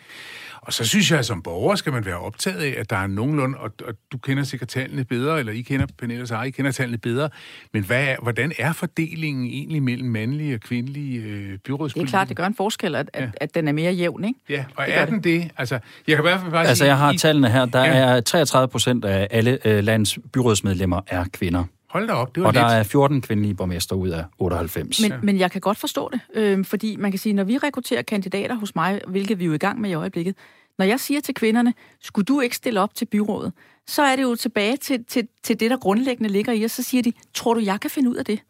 Og 0.71 0.75
så 0.75 0.85
synes 0.85 1.11
jeg, 1.11 1.19
at 1.19 1.27
som 1.27 1.43
borger 1.43 1.75
skal 1.75 1.93
man 1.93 2.05
være 2.05 2.19
optaget 2.19 2.59
af, 2.61 2.75
at 2.81 2.91
der 2.91 2.97
er 2.97 3.07
nogenlunde, 3.07 3.59
og, 3.59 3.71
og 3.87 3.95
du 4.13 4.19
kender 4.19 4.43
sikkert 4.45 4.69
tallene 4.69 5.05
bedre, 5.05 5.39
eller 5.39 5.53
I 5.53 5.61
kender, 5.63 5.87
Pernille 5.99 6.27
Sara, 6.27 6.43
I 6.45 6.51
kender 6.51 6.71
tallene 6.73 6.99
bedre, 6.99 7.29
men 7.73 7.83
hvad 7.85 8.05
er, 8.05 8.17
hvordan 8.23 8.53
er 8.59 8.73
fordelingen 8.73 9.47
egentlig 9.47 9.83
mellem 9.83 10.09
mandlige 10.09 10.55
og 10.55 10.61
kvindelige 10.61 11.19
øh, 11.23 11.27
Det 11.49 11.53
er 11.55 11.59
byrådspolitikere? 11.65 12.11
klart, 12.11 12.29
det 12.29 12.37
gør 12.37 12.47
en 12.47 12.55
forskel, 12.55 12.95
at, 12.95 13.11
at, 13.13 13.29
at 13.41 13.55
den 13.55 13.69
er 13.69 13.73
mere 13.73 13.93
jævn, 13.93 14.25
ikke? 14.25 14.41
Ja, 14.49 14.65
og 14.77 14.87
Det 14.87 14.97
er 14.99 15.07
den 15.07 15.25
det? 15.25 15.51
Altså, 15.57 15.75
jeg 16.09 16.17
kan 16.17 16.25
i 16.25 16.29
hvert 16.29 16.41
fald 16.41 16.53
bare 16.53 16.67
Altså, 16.67 16.85
jeg 16.85 16.99
har 16.99 17.13
I- 17.13 17.19
tallene 17.19 17.51
her. 17.51 17.65
Der 17.65 17.85
Ja. 17.85 17.93
er 18.17 18.21
33 18.21 18.69
procent 18.69 19.05
af 19.05 19.29
alle 19.31 19.59
øh, 19.65 19.85
landets 19.85 20.19
byrådsmedlemmer 20.33 21.01
er 21.07 21.25
kvinder. 21.33 21.65
Hold 21.91 22.07
da 22.09 22.13
op, 22.13 22.35
det 22.35 22.43
var 22.43 22.49
Og 22.49 22.55
der 22.55 22.63
lidt. 22.63 22.73
er 22.79 22.83
14 22.83 23.21
kvindelige 23.21 23.55
borgmester 23.55 23.97
ud 23.97 24.09
af 24.09 24.25
98. 24.39 25.01
Men, 25.01 25.13
men 25.23 25.39
jeg 25.39 25.51
kan 25.51 25.61
godt 25.61 25.79
forstå 25.79 26.11
det, 26.13 26.21
øh, 26.35 26.65
fordi 26.65 26.97
man 26.97 27.13
kan 27.13 27.19
sige, 27.19 27.33
når 27.33 27.45
vi 27.45 27.59
rekrutterer 27.59 28.03
kandidater 28.03 28.55
hos 28.55 28.75
mig, 28.75 29.01
hvilket 29.09 29.39
vi 29.39 29.45
er 29.45 29.49
jo 29.49 29.55
i 29.55 29.59
gang 29.59 29.81
med 29.81 29.91
i 29.91 29.95
øjeblikket, 29.95 30.35
når 30.81 30.87
jeg 30.87 31.01
siger 31.01 31.21
til 31.21 31.35
kvinderne, 31.35 31.75
skulle 32.01 32.25
du 32.25 32.41
ikke 32.41 32.57
stille 32.57 32.81
op 32.81 32.95
til 32.95 33.05
byrådet, 33.05 33.53
så 33.87 34.03
er 34.03 34.17
det 34.17 34.23
jo 34.23 34.35
tilbage 34.35 34.77
til, 34.77 35.05
til, 35.05 35.29
til 35.43 35.61
det, 35.61 35.71
der 35.71 35.77
grundlæggende 35.77 36.31
ligger 36.31 36.53
i, 36.53 36.63
og 36.63 36.71
så 36.71 36.83
siger 36.83 37.03
de, 37.03 37.13
tror 37.35 37.55
du, 37.55 37.61
jeg 37.61 37.81
kan 37.81 37.91
finde 37.91 38.11
ud 38.11 38.17
af 38.17 38.25
det? 38.25 38.41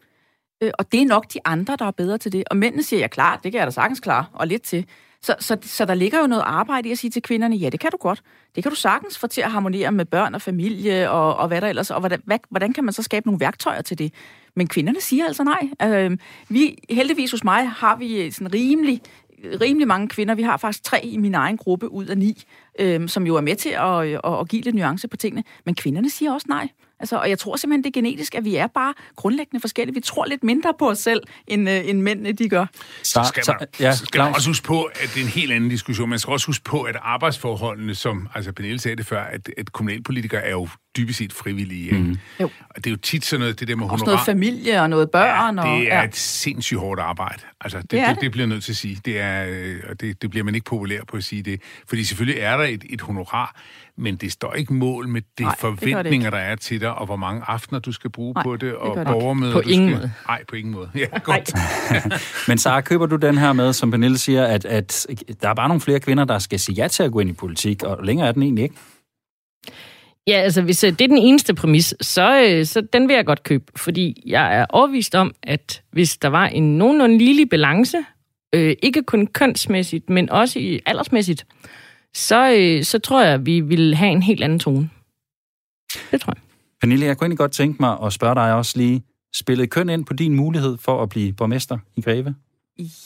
Øh, 0.63 0.71
og 0.79 0.93
det 0.93 1.03
er 1.03 1.07
nok 1.07 1.33
de 1.33 1.39
andre, 1.45 1.77
der 1.77 1.85
er 1.85 1.91
bedre 1.91 2.19
til 2.19 2.33
det. 2.33 2.45
Og 2.51 2.57
mændene 2.57 2.83
siger, 2.83 3.01
ja 3.01 3.07
klart, 3.07 3.41
det 3.45 3.53
kan 3.53 3.59
jeg 3.59 3.67
da 3.67 3.71
sagtens 3.71 4.01
klare, 4.01 4.25
og 4.33 4.47
lidt 4.47 4.63
til. 4.63 4.87
Så, 5.23 5.35
så, 5.39 5.57
så 5.63 5.85
der 5.85 5.95
ligger 5.95 6.21
jo 6.21 6.27
noget 6.27 6.43
arbejde 6.47 6.89
i 6.89 6.93
at 6.93 6.99
sige 6.99 7.11
til 7.11 7.23
kvinderne, 7.23 7.57
ja, 7.57 7.69
det 7.69 7.81
kan 7.81 7.91
du 7.91 7.97
godt. 7.97 8.23
Det 8.55 8.63
kan 8.63 8.71
du 8.71 8.77
sagtens 8.77 9.19
få 9.19 9.27
til 9.27 9.41
at 9.41 9.51
harmonere 9.51 9.93
med 9.93 10.05
børn 10.05 10.35
og 10.35 10.43
familie 10.43 11.11
og, 11.11 11.37
og 11.37 11.49
hvad 11.49 11.61
der 11.61 11.69
ellers. 11.69 11.91
Og 11.91 12.01
hvordan, 12.01 12.23
hvad, 12.25 12.39
hvordan 12.51 12.73
kan 12.73 12.85
man 12.85 12.93
så 12.93 13.03
skabe 13.03 13.27
nogle 13.27 13.41
værktøjer 13.41 13.83
til 13.83 13.99
det? 13.99 14.15
Men 14.57 14.67
kvinderne 14.67 15.01
siger 15.01 15.27
altså 15.27 15.45
nej. 15.45 15.71
Øh, 15.83 16.19
vi, 16.49 16.79
heldigvis 16.91 17.31
hos 17.31 17.45
mig 17.45 17.71
har 17.71 17.97
vi 17.97 18.31
sådan 18.31 18.55
rimelig, 18.55 19.01
rimelig 19.61 19.89
mange 19.89 20.09
kvinder. 20.09 20.35
Vi 20.35 20.43
har 20.43 20.57
faktisk 20.57 20.85
tre 20.85 21.05
i 21.05 21.17
min 21.17 21.35
egen 21.35 21.57
gruppe 21.57 21.93
ud 21.93 22.07
af 22.07 22.19
ni, 22.19 22.43
øh, 22.79 23.09
som 23.09 23.27
jo 23.27 23.37
er 23.37 23.41
med 23.41 23.57
til 23.57 23.71
at, 23.71 24.07
øh, 24.07 24.19
at, 24.25 24.41
at 24.41 24.49
give 24.49 24.63
lidt 24.63 24.75
nuance 24.75 25.09
på 25.09 25.17
tingene. 25.17 25.45
Men 25.65 25.75
kvinderne 25.75 26.11
siger 26.11 26.33
også 26.33 26.47
nej. 26.49 26.69
Altså, 27.01 27.17
og 27.17 27.31
jeg 27.31 27.39
tror 27.39 27.57
simpelthen, 27.57 27.85
det 27.85 27.91
er 27.91 28.01
genetisk, 28.01 28.35
at 28.35 28.45
vi 28.45 28.57
er 28.57 28.67
bare 28.67 28.95
grundlæggende 29.17 29.61
forskellige. 29.61 29.95
Vi 29.95 30.01
tror 30.01 30.25
lidt 30.25 30.45
mindre 30.45 30.75
på 30.79 30.91
os 30.91 30.99
selv, 30.99 31.23
end, 31.47 31.71
øh, 31.71 31.89
end 31.89 32.01
mændene 32.01 32.33
de 32.33 32.49
gør. 32.49 32.67
Så 33.03 33.25
skal, 33.25 33.43
man, 33.61 33.69
ja, 33.81 33.93
så 33.93 34.07
skal 34.07 34.19
man 34.23 34.35
også 34.35 34.49
huske 34.49 34.67
på, 34.67 34.83
at 34.83 35.11
det 35.15 35.21
er 35.21 35.25
en 35.25 35.31
helt 35.31 35.53
anden 35.53 35.71
diskussion. 35.71 36.11
Man 36.11 36.19
skal 36.19 36.33
også 36.33 36.47
huske 36.47 36.65
på, 36.65 36.83
at 36.83 36.97
arbejdsforholdene, 37.03 37.95
som 37.95 38.29
altså 38.35 38.53
Pernille 38.53 38.81
sagde 38.81 38.97
det 38.97 39.07
før, 39.07 39.23
at, 39.23 39.51
at 39.59 39.73
kommunalpolitikere 39.73 40.43
er 40.43 40.51
jo 40.51 40.69
dybest 40.97 41.19
set 41.19 41.33
frivillige. 41.33 41.99
Mm. 41.99 42.19
Jo. 42.41 42.51
Og 42.71 42.77
det 42.77 42.87
er 42.87 42.91
jo 42.91 42.97
tit 42.97 43.25
sådan 43.25 43.41
noget, 43.41 43.61
det 43.61 43.69
der 43.69 43.77
med 43.77 43.85
honorar. 43.85 43.95
Også 43.95 44.05
noget 44.05 44.21
familie 44.21 44.83
og 44.83 44.91
noget 44.91 45.11
børn. 45.11 45.59
Ja, 45.59 45.63
det 45.63 45.69
er 45.69 45.75
og, 45.75 45.83
ja. 45.83 46.05
et 46.05 46.17
sindssygt 46.17 46.81
hårdt 46.81 47.01
arbejde. 47.01 47.43
Altså, 47.61 47.79
det, 47.79 47.91
det, 47.91 48.01
det. 48.01 48.09
det, 48.09 48.21
det 48.21 48.31
bliver 48.33 48.47
nødt 48.47 48.65
til 48.65 48.73
at 48.73 48.77
sige. 48.77 49.01
Det, 49.05 49.21
er, 49.21 49.47
øh, 49.49 49.81
og 49.89 50.01
det, 50.01 50.23
det 50.23 50.31
bliver 50.31 50.45
man 50.45 50.55
ikke 50.55 50.65
populær 50.65 51.01
på 51.09 51.17
at 51.17 51.25
sige 51.25 51.43
det. 51.43 51.61
Fordi 51.89 52.05
selvfølgelig 52.05 52.41
er 52.41 52.57
der 52.57 52.65
et, 52.65 52.85
et 52.91 53.01
honorar, 53.01 53.61
men 54.01 54.17
det 54.17 54.33
står 54.33 54.55
ikke 54.55 54.75
mål 54.75 55.09
med 55.09 55.23
de 55.39 55.43
Nej, 55.43 55.57
forventninger, 55.59 56.31
det 56.31 56.33
der 56.33 56.39
er 56.39 56.57
til 56.57 56.81
dig, 56.81 56.95
og 56.95 57.07
hvor 57.07 57.17
mange 57.17 57.43
aftener 57.47 57.81
du 57.81 57.93
skal 57.93 58.11
bruge 58.11 58.35
Nej, 58.35 58.43
på 58.43 58.57
det, 58.57 58.75
og 58.75 59.07
borgermøder, 59.07 59.53
på 59.53 59.61
du 59.61 59.69
ingen 59.69 59.91
skal... 59.91 60.01
måde. 60.01 60.13
Nej, 60.29 60.45
på 60.49 60.57
ingen 60.57 60.75
måde. 60.75 60.91
Ja, 60.99 61.19
godt. 61.19 61.53
men 62.49 62.59
så 62.59 62.81
køber 62.81 63.07
du 63.07 63.17
den 63.17 63.39
her 63.39 63.53
med, 63.53 63.73
som 63.73 63.91
Pernille 63.91 64.19
siger, 64.19 64.45
at, 64.45 64.65
at 64.65 65.07
der 65.43 65.49
er 65.49 65.55
bare 65.55 65.69
nogle 65.69 65.81
flere 65.81 66.01
kvinder, 66.01 66.25
der 66.25 66.39
skal 66.39 66.61
sige 66.61 66.77
ja 66.77 66.89
til 66.89 67.03
at 67.03 67.13
gå 67.13 67.21
ind 67.21 67.31
i 67.31 67.33
politik, 67.33 67.83
og 67.83 68.05
længere 68.05 68.29
er 68.29 68.33
den 68.33 68.43
egentlig 68.43 68.63
ikke? 68.63 68.75
Ja, 70.27 70.33
altså 70.33 70.63
hvis 70.63 70.85
øh, 70.85 70.91
det 70.91 71.01
er 71.01 71.09
den 71.09 71.19
eneste 71.19 71.55
præmis, 71.55 71.95
så, 72.01 72.43
øh, 72.43 72.67
så 72.67 72.81
den 72.93 73.09
vil 73.09 73.15
jeg 73.15 73.27
godt 73.27 73.43
købe, 73.43 73.65
fordi 73.77 74.23
jeg 74.27 74.57
er 74.57 74.67
overvist 74.69 75.15
om, 75.15 75.35
at 75.43 75.83
hvis 75.93 76.17
der 76.17 76.29
var 76.29 76.47
en 76.47 76.79
nogenlunde 76.79 77.19
lille 77.19 77.47
balance, 77.47 77.99
øh, 78.55 78.77
ikke 78.83 79.03
kun 79.03 79.27
kønsmæssigt, 79.27 80.11
men 80.11 80.31
også 80.31 80.59
i 80.59 80.81
aldersmæssigt, 80.87 81.47
så, 82.15 82.55
øh, 82.59 82.85
så 82.85 82.99
tror 82.99 83.23
jeg, 83.23 83.35
at 83.35 83.47
vi 83.47 83.61
vil 83.61 83.95
have 83.95 84.13
en 84.13 84.23
helt 84.23 84.43
anden 84.43 84.59
tone. 84.59 84.91
Det 86.11 86.21
tror 86.21 86.33
jeg. 86.37 86.43
Pernille, 86.81 87.07
jeg 87.07 87.17
kunne 87.17 87.25
egentlig 87.25 87.39
godt 87.39 87.53
tænke 87.53 87.77
mig 87.81 87.99
at 88.05 88.13
spørge 88.13 88.35
dig 88.35 88.55
også 88.55 88.79
lige, 88.79 89.03
spillede 89.35 89.69
køn 89.69 89.89
ind 89.89 90.05
på 90.05 90.15
din 90.15 90.35
mulighed 90.35 90.77
for 90.79 91.03
at 91.03 91.09
blive 91.09 91.33
borgmester 91.33 91.79
i 91.97 92.01
Greve? 92.01 92.35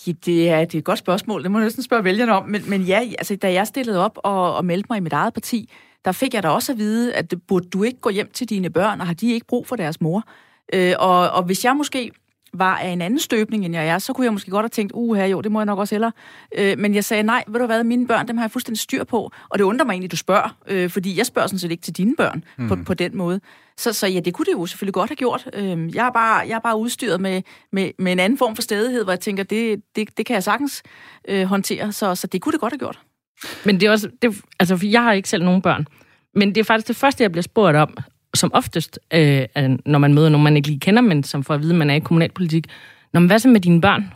Ja, 0.07 0.13
det 0.27 0.51
er, 0.51 0.65
det 0.65 0.75
er 0.75 0.79
et 0.79 0.85
godt 0.85 0.99
spørgsmål. 0.99 1.43
Det 1.43 1.51
må 1.51 1.59
jeg 1.59 1.67
næsten 1.67 1.83
spørge 1.83 2.05
vælgerne 2.05 2.33
om. 2.33 2.49
Men, 2.49 2.71
men 2.71 2.83
ja, 2.83 3.01
altså, 3.19 3.37
da 3.37 3.53
jeg 3.53 3.67
stillede 3.67 4.05
op 4.05 4.19
og, 4.25 4.57
og 4.57 4.65
meldte 4.65 4.87
mig 4.91 4.97
i 4.97 5.01
mit 5.01 5.13
eget 5.13 5.35
parti, 5.35 5.71
der 6.05 6.13
fik 6.13 6.35
jeg 6.35 6.43
da 6.43 6.49
også 6.49 6.73
at 6.73 6.79
vide, 6.79 7.15
at 7.15 7.35
burde 7.49 7.69
du 7.69 7.83
ikke 7.83 8.01
gå 8.01 8.11
hjem 8.11 8.31
til 8.33 8.49
dine 8.51 8.71
børn, 8.71 9.01
og 9.01 9.07
har 9.07 9.15
de 9.15 9.33
ikke 9.33 9.47
brug 9.47 9.67
for 9.67 9.77
deres 9.77 10.01
mor? 10.01 10.23
Øh, 10.73 10.95
og, 10.99 11.31
og 11.31 11.43
hvis 11.43 11.65
jeg 11.65 11.77
måske 11.77 12.11
var 12.55 12.77
af 12.77 12.89
en 12.89 13.01
anden 13.01 13.21
støbning, 13.21 13.65
end 13.65 13.75
jeg 13.75 13.89
er, 13.89 13.99
så 13.99 14.13
kunne 14.13 14.25
jeg 14.25 14.33
måske 14.33 14.51
godt 14.51 14.65
have 14.65 14.69
tænkt, 14.69 14.93
uh 14.95 15.17
her, 15.17 15.27
jo, 15.27 15.41
det 15.41 15.53
må 15.53 15.61
jeg 15.61 15.67
nok 15.67 15.79
også 15.79 15.95
hellere. 15.95 16.13
Øh, 16.59 16.79
men 16.79 16.95
jeg 16.95 17.05
sagde, 17.05 17.23
nej, 17.23 17.45
ved 17.49 17.61
du 17.61 17.67
hvad, 17.67 17.85
mine 17.85 18.07
børn, 18.07 18.29
dem 18.29 18.37
har 18.37 18.45
jeg 18.45 18.51
fuldstændig 18.51 18.81
styr 18.81 19.05
på. 19.05 19.31
Og 19.49 19.59
det 19.59 19.65
undrer 19.65 19.87
mig 19.87 19.93
egentlig, 19.93 20.11
du 20.11 20.17
spørger, 20.17 20.57
øh, 20.69 20.91
fordi 20.91 21.19
jeg 21.19 21.27
spørger 21.27 21.49
sådan 21.49 21.59
set 21.59 21.71
ikke 21.71 21.83
til 21.83 21.97
dine 21.97 22.15
børn 22.17 22.45
mm. 22.59 22.69
på, 22.69 22.77
på 22.87 22.95
den 22.95 23.17
måde. 23.17 23.41
Så, 23.77 23.93
så 23.93 24.07
ja, 24.07 24.21
det 24.21 24.35
kunne 24.35 24.47
det 24.47 24.53
jo 24.53 24.67
selvfølgelig 24.67 24.95
godt 24.95 25.11
have 25.11 25.17
gjort. 25.17 25.49
Øh, 25.53 25.95
jeg, 25.95 26.07
er 26.07 26.11
bare, 26.11 26.49
jeg 26.49 26.55
er 26.55 26.61
bare 26.61 26.79
udstyret 26.79 27.21
med, 27.21 27.43
med, 27.73 27.91
med 27.99 28.13
en 28.13 28.19
anden 28.19 28.39
form 28.39 28.55
for 28.55 28.63
stedighed, 28.63 29.05
hvor 29.05 29.13
jeg 29.13 29.21
tænker, 29.21 29.43
det, 29.43 29.83
det, 29.97 30.17
det 30.17 30.27
kan 30.27 30.35
jeg 30.35 30.43
sagtens 30.43 30.83
øh, 31.29 31.45
håndtere, 31.45 31.93
så, 31.93 32.15
så 32.15 32.27
det 32.27 32.41
kunne 32.41 32.53
det 32.53 32.61
godt 32.61 32.73
have 32.73 32.79
gjort. 32.79 33.01
Men 33.65 33.81
det 33.81 33.87
er 33.87 33.91
også, 33.91 34.09
det, 34.23 34.43
altså, 34.61 34.77
for 34.77 34.87
jeg 34.87 35.03
har 35.03 35.13
ikke 35.13 35.29
selv 35.29 35.45
nogen 35.45 35.63
børn. 35.63 35.87
Men 36.35 36.49
det 36.49 36.61
er 36.61 36.65
faktisk 36.65 36.89
det 36.89 36.97
første, 36.97 37.23
jeg 37.23 37.33
bliver 37.33 37.43
spurgt 37.43 37.77
om, 37.77 37.97
som 38.35 38.51
oftest, 38.55 38.99
øh, 39.15 39.47
når 39.87 39.99
man 39.99 40.15
møder 40.15 40.29
nogen, 40.29 40.45
man 40.45 40.57
ikke 40.57 40.69
lige 40.69 40.81
kender, 40.81 41.03
men 41.03 41.25
som 41.25 41.45
får 41.45 41.55
at 41.55 41.63
vide, 41.63 41.73
at 41.73 41.79
man 41.79 41.91
er 41.91 41.95
i 41.95 41.99
kommunalpolitik. 41.99 42.67
Nå, 43.13 43.21
men 43.21 43.27
hvad 43.27 43.39
så 43.39 43.49
med 43.49 43.61
dine 43.61 43.81
børn? 43.81 44.13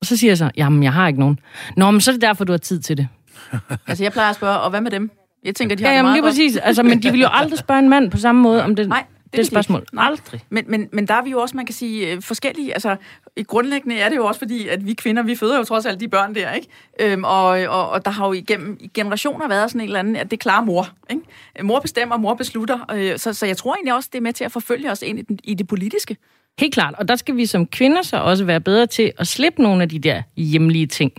Og 0.00 0.06
så 0.06 0.16
siger 0.16 0.30
jeg 0.30 0.38
så, 0.38 0.50
jamen, 0.56 0.82
jeg 0.82 0.92
har 0.92 1.08
ikke 1.08 1.20
nogen. 1.20 1.38
Nå, 1.76 1.90
men 1.90 2.00
så 2.00 2.10
er 2.10 2.12
det 2.12 2.22
derfor, 2.22 2.44
du 2.44 2.52
har 2.52 2.58
tid 2.58 2.80
til 2.80 2.96
det. 2.96 3.08
altså, 3.88 4.04
jeg 4.04 4.12
plejer 4.12 4.30
at 4.30 4.36
spørge, 4.36 4.58
og 4.58 4.70
hvad 4.70 4.80
med 4.80 4.90
dem? 4.90 5.10
Jeg 5.44 5.54
tænker, 5.54 5.76
de 5.76 5.84
har 5.84 5.90
ja, 5.90 5.96
det 5.96 6.04
meget 6.04 6.14
lige 6.14 6.22
godt. 6.22 6.30
præcis. 6.30 6.56
Altså, 6.56 6.82
men 6.82 7.02
de 7.02 7.10
vil 7.10 7.20
jo 7.20 7.28
aldrig 7.30 7.58
spørge 7.58 7.78
en 7.78 7.88
mand 7.88 8.10
på 8.10 8.18
samme 8.18 8.42
måde 8.42 8.64
om 8.64 8.76
det. 8.76 8.88
Nej, 8.88 9.04
det, 9.32 9.38
er 9.38 9.42
et 9.42 9.46
spørgsmål. 9.46 9.86
Nej. 9.92 10.06
Aldrig. 10.06 10.40
Men, 10.50 10.64
men, 10.68 10.88
men 10.92 11.08
der 11.08 11.14
er 11.14 11.22
vi 11.22 11.30
jo 11.30 11.40
også, 11.40 11.56
man 11.56 11.66
kan 11.66 11.74
sige, 11.74 12.12
øh, 12.12 12.22
forskellige. 12.22 12.72
Altså, 12.72 12.96
i 13.36 13.42
grundlæggende 13.42 13.96
er 13.96 14.08
det 14.08 14.16
jo 14.16 14.26
også 14.26 14.38
fordi, 14.38 14.68
at 14.68 14.86
vi 14.86 14.94
kvinder, 14.94 15.22
vi 15.22 15.36
føder 15.36 15.58
jo 15.58 15.64
trods 15.64 15.86
alt 15.86 16.00
de 16.00 16.08
børn 16.08 16.34
der, 16.34 16.52
ikke? 16.52 16.68
Øhm, 17.00 17.24
og, 17.24 17.46
og, 17.46 17.90
og 17.90 18.04
der 18.04 18.10
har 18.10 18.26
jo 18.26 18.32
igennem 18.32 18.78
generationer 18.94 19.48
været 19.48 19.70
sådan 19.70 19.80
en 19.80 19.86
eller 19.86 19.98
anden, 19.98 20.16
at 20.16 20.30
det 20.30 20.36
er 20.36 20.40
klar 20.40 20.60
mor, 20.60 20.88
ikke? 21.10 21.22
Mor 21.62 21.80
bestemmer, 21.80 22.16
mor 22.16 22.34
beslutter. 22.34 22.78
Øh, 22.94 23.18
så, 23.18 23.32
så 23.32 23.46
jeg 23.46 23.56
tror 23.56 23.74
egentlig 23.74 23.94
også, 23.94 24.08
det 24.12 24.18
er 24.18 24.22
med 24.22 24.32
til 24.32 24.44
at 24.44 24.52
forfølge 24.52 24.90
os 24.90 25.02
ind 25.02 25.18
i, 25.18 25.22
den, 25.22 25.38
i 25.44 25.54
det 25.54 25.68
politiske. 25.68 26.16
Helt 26.58 26.74
klart, 26.74 26.94
og 26.98 27.08
der 27.08 27.16
skal 27.16 27.36
vi 27.36 27.46
som 27.46 27.66
kvinder 27.66 28.02
så 28.02 28.16
også 28.16 28.44
være 28.44 28.60
bedre 28.60 28.86
til 28.86 29.12
at 29.18 29.26
slippe 29.26 29.62
nogle 29.62 29.82
af 29.82 29.88
de 29.88 29.98
der 29.98 30.22
hjemlige 30.36 30.86
ting 30.86 31.12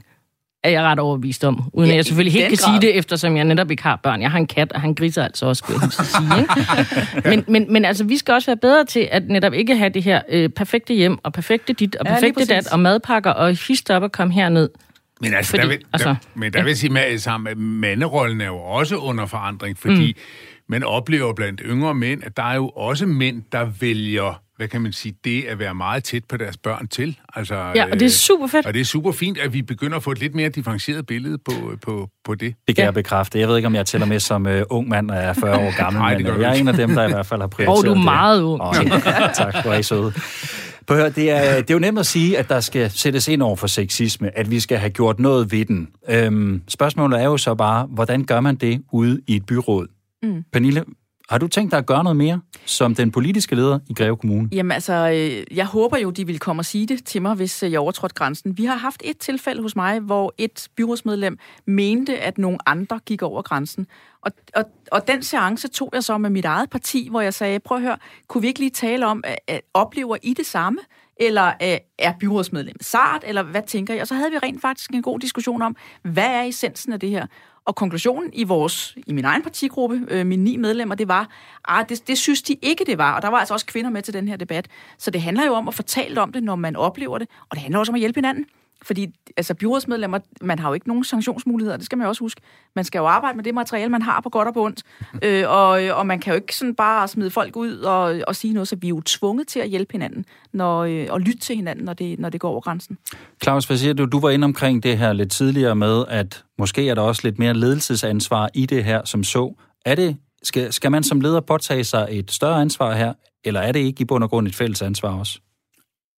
er 0.63 0.69
jeg 0.69 0.83
ret 0.83 0.99
overbevist 0.99 1.43
om. 1.43 1.69
Uden 1.73 1.87
ja, 1.87 1.93
at 1.93 1.97
jeg 1.97 2.05
selvfølgelig 2.05 2.33
helt 2.33 2.47
kan 2.47 2.57
grad. 2.57 2.81
sige 2.81 2.87
det, 2.87 2.97
eftersom 2.97 3.37
jeg 3.37 3.45
netop 3.45 3.71
ikke 3.71 3.83
har 3.83 3.99
børn. 4.03 4.21
Jeg 4.21 4.31
har 4.31 4.37
en 4.37 4.47
kat, 4.47 4.71
og 4.71 4.81
han 4.81 4.93
griser 4.93 5.23
altså 5.23 5.45
også, 5.45 5.59
skulle 5.59 5.79
jeg 5.81 5.91
sige. 5.91 6.39
Ikke? 6.39 7.29
men, 7.29 7.43
men, 7.47 7.73
men 7.73 7.85
altså, 7.85 8.03
vi 8.03 8.17
skal 8.17 8.33
også 8.33 8.45
være 8.45 8.57
bedre 8.57 8.85
til 8.85 9.07
at 9.11 9.27
netop 9.27 9.53
ikke 9.53 9.75
have 9.75 9.89
det 9.89 10.03
her 10.03 10.21
øh, 10.29 10.49
perfekte 10.49 10.93
hjem, 10.93 11.17
og 11.23 11.33
perfekte 11.33 11.73
dit, 11.73 11.95
og 11.95 12.05
perfekte 12.05 12.45
ja, 12.49 12.55
dat, 12.55 12.67
og 12.67 12.79
madpakker, 12.79 13.31
og 13.31 13.67
hist 13.67 13.89
op 13.89 14.03
og 14.03 14.11
kom 14.11 14.31
herned. 14.31 14.69
Men 15.21 15.33
altså, 15.33 15.49
fordi, 15.49 15.61
der 15.61 15.67
vil, 15.67 15.79
altså, 15.93 16.09
der, 16.09 16.15
men 16.35 16.53
der 16.53 16.59
ja. 16.59 16.65
vil 16.65 16.77
sige 16.77 16.93
med 16.93 17.17
sammen, 17.17 17.47
at 17.47 17.57
manderollen 17.57 18.41
er 18.41 18.45
jo 18.45 18.57
også 18.57 18.95
under 18.95 19.25
forandring, 19.25 19.77
fordi 19.77 20.11
mm. 20.11 20.21
man 20.67 20.83
oplever 20.83 21.33
blandt 21.33 21.61
yngre 21.65 21.93
mænd, 21.93 22.23
at 22.23 22.37
der 22.37 22.43
er 22.43 22.55
jo 22.55 22.69
også 22.69 23.05
mænd, 23.05 23.43
der 23.51 23.65
vælger 23.79 24.41
hvad 24.59 24.67
kan 24.67 24.81
man 24.81 24.93
sige, 24.93 25.15
det 25.23 25.43
at 25.43 25.59
være 25.59 25.75
meget 25.75 26.03
tæt 26.03 26.23
på 26.29 26.37
deres 26.37 26.57
børn 26.57 26.87
til. 26.87 27.17
Altså, 27.35 27.55
ja, 27.55 27.85
og 27.91 27.99
det 27.99 28.05
er 28.05 28.09
super 28.09 28.47
fedt. 28.47 28.65
Og 28.65 28.73
det 28.73 28.79
er 28.79 28.85
super 28.85 29.11
fint, 29.11 29.37
at 29.37 29.53
vi 29.53 29.61
begynder 29.61 29.97
at 29.97 30.03
få 30.03 30.11
et 30.11 30.19
lidt 30.19 30.35
mere 30.35 30.49
differentieret 30.49 31.05
billede 31.05 31.37
på, 31.37 31.51
på, 31.81 32.09
på 32.23 32.35
det. 32.35 32.55
Det 32.67 32.75
kan 32.75 32.81
ja. 32.81 32.85
jeg 32.85 32.93
bekræfte. 32.93 33.39
Jeg 33.39 33.47
ved 33.47 33.55
ikke, 33.55 33.65
om 33.65 33.75
jeg 33.75 33.85
tæller 33.85 34.07
med 34.07 34.19
som 34.19 34.45
uh, 34.45 34.53
ung 34.69 34.87
mand, 34.87 35.11
og 35.11 35.17
er 35.17 35.33
40 35.33 35.57
år 35.57 35.77
gammel, 35.77 36.01
Nej, 36.01 36.17
men 36.17 36.27
uh, 36.31 36.41
jeg 36.41 36.49
er 36.49 36.53
en 36.53 36.67
af 36.67 36.73
dem, 36.73 36.95
der 36.95 37.07
i 37.07 37.09
hvert 37.09 37.25
fald 37.25 37.41
har 37.41 37.47
prioriteret 37.57 37.89
Og 37.89 37.95
du 37.95 38.01
er 38.01 38.03
meget 38.03 38.41
ung. 38.41 38.61
Oh, 38.61 38.75
tak, 39.39 39.63
du 39.63 39.69
er 39.69 39.77
I 39.77 39.83
søde. 39.83 40.13
På 40.87 40.93
hør, 40.93 41.09
det 41.09 41.31
er, 41.31 41.61
det 41.61 41.69
er 41.69 41.73
jo 41.73 41.79
nemt 41.79 41.99
at 41.99 42.05
sige, 42.05 42.37
at 42.37 42.49
der 42.49 42.59
skal 42.59 42.91
sættes 42.91 43.27
ind 43.27 43.41
over 43.41 43.55
for 43.55 43.67
sexisme, 43.67 44.37
at 44.37 44.51
vi 44.51 44.59
skal 44.59 44.77
have 44.77 44.89
gjort 44.89 45.19
noget 45.19 45.51
ved 45.51 45.65
den. 45.65 45.87
Øhm, 46.09 46.61
spørgsmålet 46.67 47.21
er 47.21 47.25
jo 47.25 47.37
så 47.37 47.55
bare, 47.55 47.85
hvordan 47.85 48.23
gør 48.23 48.39
man 48.39 48.55
det 48.55 48.81
ude 48.91 49.21
i 49.27 49.35
et 49.35 49.45
byråd? 49.45 49.87
Mm. 50.23 50.43
Pernille, 50.53 50.83
har 51.29 51.37
du 51.37 51.47
tænkt 51.47 51.71
dig 51.71 51.77
at 51.77 51.85
gøre 51.85 52.03
noget 52.03 52.17
mere 52.17 52.41
som 52.65 52.95
den 52.95 53.11
politiske 53.11 53.55
leder 53.55 53.79
i 53.89 53.93
Greve 53.93 54.17
Kommune? 54.17 54.49
Jamen 54.51 54.71
altså, 54.71 54.93
øh, 54.93 55.57
jeg 55.57 55.65
håber 55.65 55.97
jo, 55.97 56.09
de 56.09 56.27
vil 56.27 56.39
komme 56.39 56.59
og 56.59 56.65
sige 56.65 56.85
det 56.85 57.05
til 57.05 57.21
mig, 57.21 57.35
hvis 57.35 57.63
øh, 57.63 57.71
jeg 57.71 57.79
overtrådte 57.79 58.15
grænsen. 58.15 58.57
Vi 58.57 58.65
har 58.65 58.75
haft 58.75 59.01
et 59.05 59.17
tilfælde 59.17 59.61
hos 59.61 59.75
mig, 59.75 59.99
hvor 59.99 60.33
et 60.37 60.67
byrådsmedlem 60.77 61.37
mente, 61.65 62.17
at 62.17 62.37
nogle 62.37 62.57
andre 62.65 62.99
gik 63.05 63.21
over 63.21 63.41
grænsen. 63.41 63.87
Og, 64.21 64.31
og, 64.55 64.63
og 64.91 65.07
den 65.07 65.23
seance 65.23 65.67
tog 65.67 65.89
jeg 65.93 66.03
så 66.03 66.17
med 66.17 66.29
mit 66.29 66.45
eget 66.45 66.69
parti, 66.69 67.07
hvor 67.11 67.21
jeg 67.21 67.33
sagde, 67.33 67.59
prøv 67.59 67.77
at 67.77 67.83
høre, 67.83 67.97
kunne 68.27 68.41
vi 68.41 68.47
ikke 68.47 68.59
lige 68.59 68.71
tale 68.71 69.05
om, 69.05 69.21
at, 69.23 69.39
at 69.47 69.61
oplever 69.73 70.17
I 70.23 70.33
det 70.33 70.45
samme? 70.45 70.79
Eller 71.19 71.47
øh, 71.47 71.77
er 71.99 72.13
byrådsmedlemmet 72.19 72.85
sart? 72.85 73.23
Eller 73.27 73.43
hvad 73.43 73.61
tænker 73.67 73.93
I? 73.93 73.99
Og 73.99 74.07
så 74.07 74.15
havde 74.15 74.31
vi 74.31 74.37
rent 74.37 74.61
faktisk 74.61 74.91
en 74.91 75.01
god 75.01 75.19
diskussion 75.19 75.61
om, 75.61 75.75
hvad 76.03 76.27
er 76.27 76.43
essensen 76.43 76.93
af 76.93 76.99
det 76.99 77.09
her? 77.09 77.25
Og 77.69 77.75
konklusionen 77.75 78.29
i 78.33 78.43
vores, 78.43 78.97
i 79.07 79.13
min 79.13 79.25
egen 79.25 79.43
partigruppe, 79.43 80.05
øh, 80.07 80.25
mine 80.25 80.43
ni 80.43 80.57
medlemmer, 80.57 80.95
det 80.95 81.07
var, 81.07 81.29
at 81.69 81.89
det, 81.89 82.07
det 82.07 82.17
synes 82.17 82.41
de 82.41 82.55
ikke, 82.61 82.85
det 82.85 82.97
var. 82.97 83.15
Og 83.15 83.21
der 83.21 83.27
var 83.27 83.37
altså 83.37 83.53
også 83.53 83.65
kvinder 83.65 83.89
med 83.89 84.01
til 84.01 84.13
den 84.13 84.27
her 84.27 84.37
debat. 84.37 84.67
Så 84.97 85.11
det 85.11 85.21
handler 85.21 85.45
jo 85.45 85.53
om 85.53 85.67
at 85.67 85.73
fortælle 85.73 86.21
om 86.21 86.31
det, 86.31 86.43
når 86.43 86.55
man 86.55 86.75
oplever 86.75 87.17
det. 87.17 87.27
Og 87.41 87.51
det 87.51 87.59
handler 87.59 87.79
også 87.79 87.91
om 87.91 87.95
at 87.95 87.99
hjælpe 87.99 88.17
hinanden. 88.17 88.45
Fordi 88.83 89.07
altså, 89.37 89.53
byrådsmedlemmer, 89.53 90.19
man 90.41 90.59
har 90.59 90.69
jo 90.69 90.73
ikke 90.73 90.87
nogen 90.87 91.03
sanktionsmuligheder, 91.03 91.77
det 91.77 91.85
skal 91.85 91.97
man 91.97 92.05
jo 92.05 92.09
også 92.09 92.23
huske. 92.23 92.41
Man 92.75 92.85
skal 92.85 92.99
jo 92.99 93.05
arbejde 93.05 93.35
med 93.35 93.43
det 93.43 93.53
materiale, 93.53 93.89
man 93.89 94.01
har 94.01 94.21
på 94.21 94.29
godt 94.29 94.47
og 94.47 94.53
på 94.53 94.65
ondt. 94.65 94.83
øh, 95.25 95.49
og, 95.49 95.69
og 95.69 96.07
man 96.07 96.19
kan 96.19 96.33
jo 96.33 96.35
ikke 96.35 96.55
sådan 96.55 96.75
bare 96.75 97.07
smide 97.07 97.31
folk 97.31 97.55
ud 97.55 97.77
og, 97.77 98.21
og 98.27 98.35
sige 98.35 98.53
noget, 98.53 98.67
så 98.67 98.75
vi 98.75 98.87
er 98.87 98.89
jo 98.89 99.01
tvunget 99.01 99.47
til 99.47 99.59
at 99.59 99.69
hjælpe 99.69 99.91
hinanden 99.91 100.25
når, 100.53 100.79
øh, 100.83 101.07
og 101.09 101.21
lytte 101.21 101.39
til 101.39 101.55
hinanden, 101.55 101.85
når 101.85 101.93
det, 101.93 102.19
når 102.19 102.29
det 102.29 102.39
går 102.39 102.49
over 102.49 102.61
grænsen. 102.61 102.97
Claus, 103.43 103.65
hvad 103.65 103.77
siger 103.77 103.93
du? 103.93 104.05
Du 104.05 104.19
var 104.19 104.29
inde 104.29 104.45
omkring 104.45 104.83
det 104.83 104.97
her 104.97 105.13
lidt 105.13 105.31
tidligere 105.31 105.75
med, 105.75 106.03
at 106.07 106.43
måske 106.57 106.89
er 106.89 106.95
der 106.95 107.01
også 107.01 107.21
lidt 107.23 107.39
mere 107.39 107.53
ledelsesansvar 107.53 108.49
i 108.53 108.65
det 108.65 108.83
her, 108.83 109.01
som 109.05 109.23
så. 109.23 109.53
Er 109.85 109.95
det, 109.95 110.17
skal, 110.43 110.73
skal 110.73 110.91
man 110.91 111.03
som 111.03 111.21
leder 111.21 111.39
påtage 111.39 111.83
sig 111.83 112.07
et 112.11 112.31
større 112.31 112.61
ansvar 112.61 112.95
her, 112.95 113.13
eller 113.43 113.59
er 113.59 113.71
det 113.71 113.79
ikke 113.79 114.01
i 114.01 114.05
bund 114.05 114.23
og 114.23 114.29
grund 114.29 114.47
et 114.47 114.55
fælles 114.55 114.81
ansvar 114.81 115.19
også? 115.19 115.39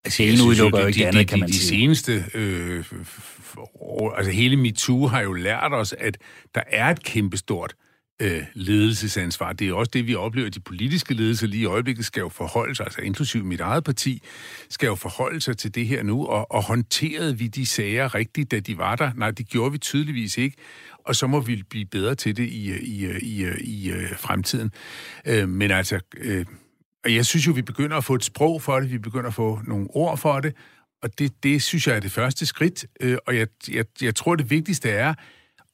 Altså, 0.05 0.23
jeg 0.23 0.37
synes 0.37 0.59
jo, 0.59 0.69
de, 0.69 0.87
ikke 0.87 1.07
andet, 1.07 1.19
de, 1.19 1.25
kan 1.25 1.39
man 1.39 1.49
de, 1.49 1.53
de 1.53 1.59
seneste... 1.59 2.25
Øh, 2.33 2.85
år, 3.81 4.11
altså 4.11 4.31
hele 4.31 4.57
MeToo 4.57 5.07
har 5.07 5.21
jo 5.21 5.33
lært 5.33 5.73
os, 5.73 5.93
at 5.97 6.17
der 6.55 6.61
er 6.67 6.89
et 6.89 7.03
kæmpestort 7.03 7.73
øh, 8.21 8.43
ledelsesansvar. 8.53 9.53
Det 9.53 9.69
er 9.69 9.73
også 9.73 9.89
det, 9.93 10.07
vi 10.07 10.15
oplever. 10.15 10.49
De 10.49 10.59
politiske 10.59 11.13
ledelser 11.13 11.47
lige 11.47 11.61
i 11.61 11.65
øjeblikket 11.65 12.05
skal 12.05 12.21
jo 12.21 12.29
forholde 12.29 12.75
sig, 12.75 12.85
altså 12.85 13.01
inklusive 13.01 13.43
mit 13.43 13.59
eget 13.59 13.83
parti, 13.83 14.21
skal 14.69 14.87
jo 14.87 14.95
forholde 14.95 15.41
sig 15.41 15.57
til 15.57 15.75
det 15.75 15.87
her 15.87 16.03
nu, 16.03 16.25
og, 16.25 16.51
og 16.51 16.63
håndterede 16.63 17.37
vi 17.37 17.47
de 17.47 17.65
sager 17.65 18.15
rigtigt, 18.15 18.51
da 18.51 18.59
de 18.59 18.77
var 18.77 18.95
der? 18.95 19.11
Nej, 19.15 19.31
det 19.31 19.47
gjorde 19.47 19.71
vi 19.71 19.77
tydeligvis 19.77 20.37
ikke, 20.37 20.57
og 21.05 21.15
så 21.15 21.27
må 21.27 21.39
vi 21.39 21.63
blive 21.69 21.85
bedre 21.85 22.15
til 22.15 22.37
det 22.37 22.47
i, 22.47 22.71
i, 22.71 23.05
i, 23.21 23.45
i, 23.61 23.89
i 23.89 23.93
fremtiden. 24.17 24.71
Øh, 25.27 25.49
men 25.49 25.71
altså... 25.71 25.99
Øh, 26.17 26.45
og 27.05 27.15
jeg 27.15 27.25
synes 27.25 27.47
jo, 27.47 27.51
vi 27.51 27.61
begynder 27.61 27.97
at 27.97 28.03
få 28.03 28.15
et 28.15 28.23
sprog 28.23 28.61
for 28.61 28.79
det, 28.79 28.91
vi 28.91 28.97
begynder 28.97 29.27
at 29.27 29.33
få 29.33 29.59
nogle 29.67 29.87
ord 29.89 30.17
for 30.17 30.39
det, 30.39 30.55
og 31.03 31.19
det, 31.19 31.43
det 31.43 31.61
synes 31.61 31.87
jeg 31.87 31.95
er 31.95 31.99
det 31.99 32.11
første 32.11 32.45
skridt. 32.45 32.85
Øh, 33.01 33.17
og 33.27 33.35
jeg, 33.35 33.47
jeg, 33.71 33.85
jeg 34.01 34.15
tror, 34.15 34.35
det 34.35 34.49
vigtigste 34.49 34.89
er 34.89 35.13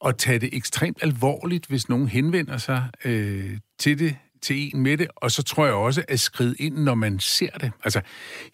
at 0.06 0.16
tage 0.16 0.38
det 0.38 0.48
ekstremt 0.52 0.98
alvorligt, 1.02 1.66
hvis 1.66 1.88
nogen 1.88 2.08
henvender 2.08 2.58
sig 2.58 2.88
øh, 3.04 3.58
til 3.78 3.98
det 3.98 4.16
til 4.42 4.70
en 4.74 4.82
med 4.82 4.96
det, 4.96 5.08
og 5.16 5.30
så 5.30 5.42
tror 5.42 5.64
jeg 5.64 5.74
også 5.74 6.04
at 6.08 6.20
skride 6.20 6.54
ind, 6.58 6.76
når 6.76 6.94
man 6.94 7.20
ser 7.20 7.50
det. 7.50 7.72
Altså, 7.84 8.00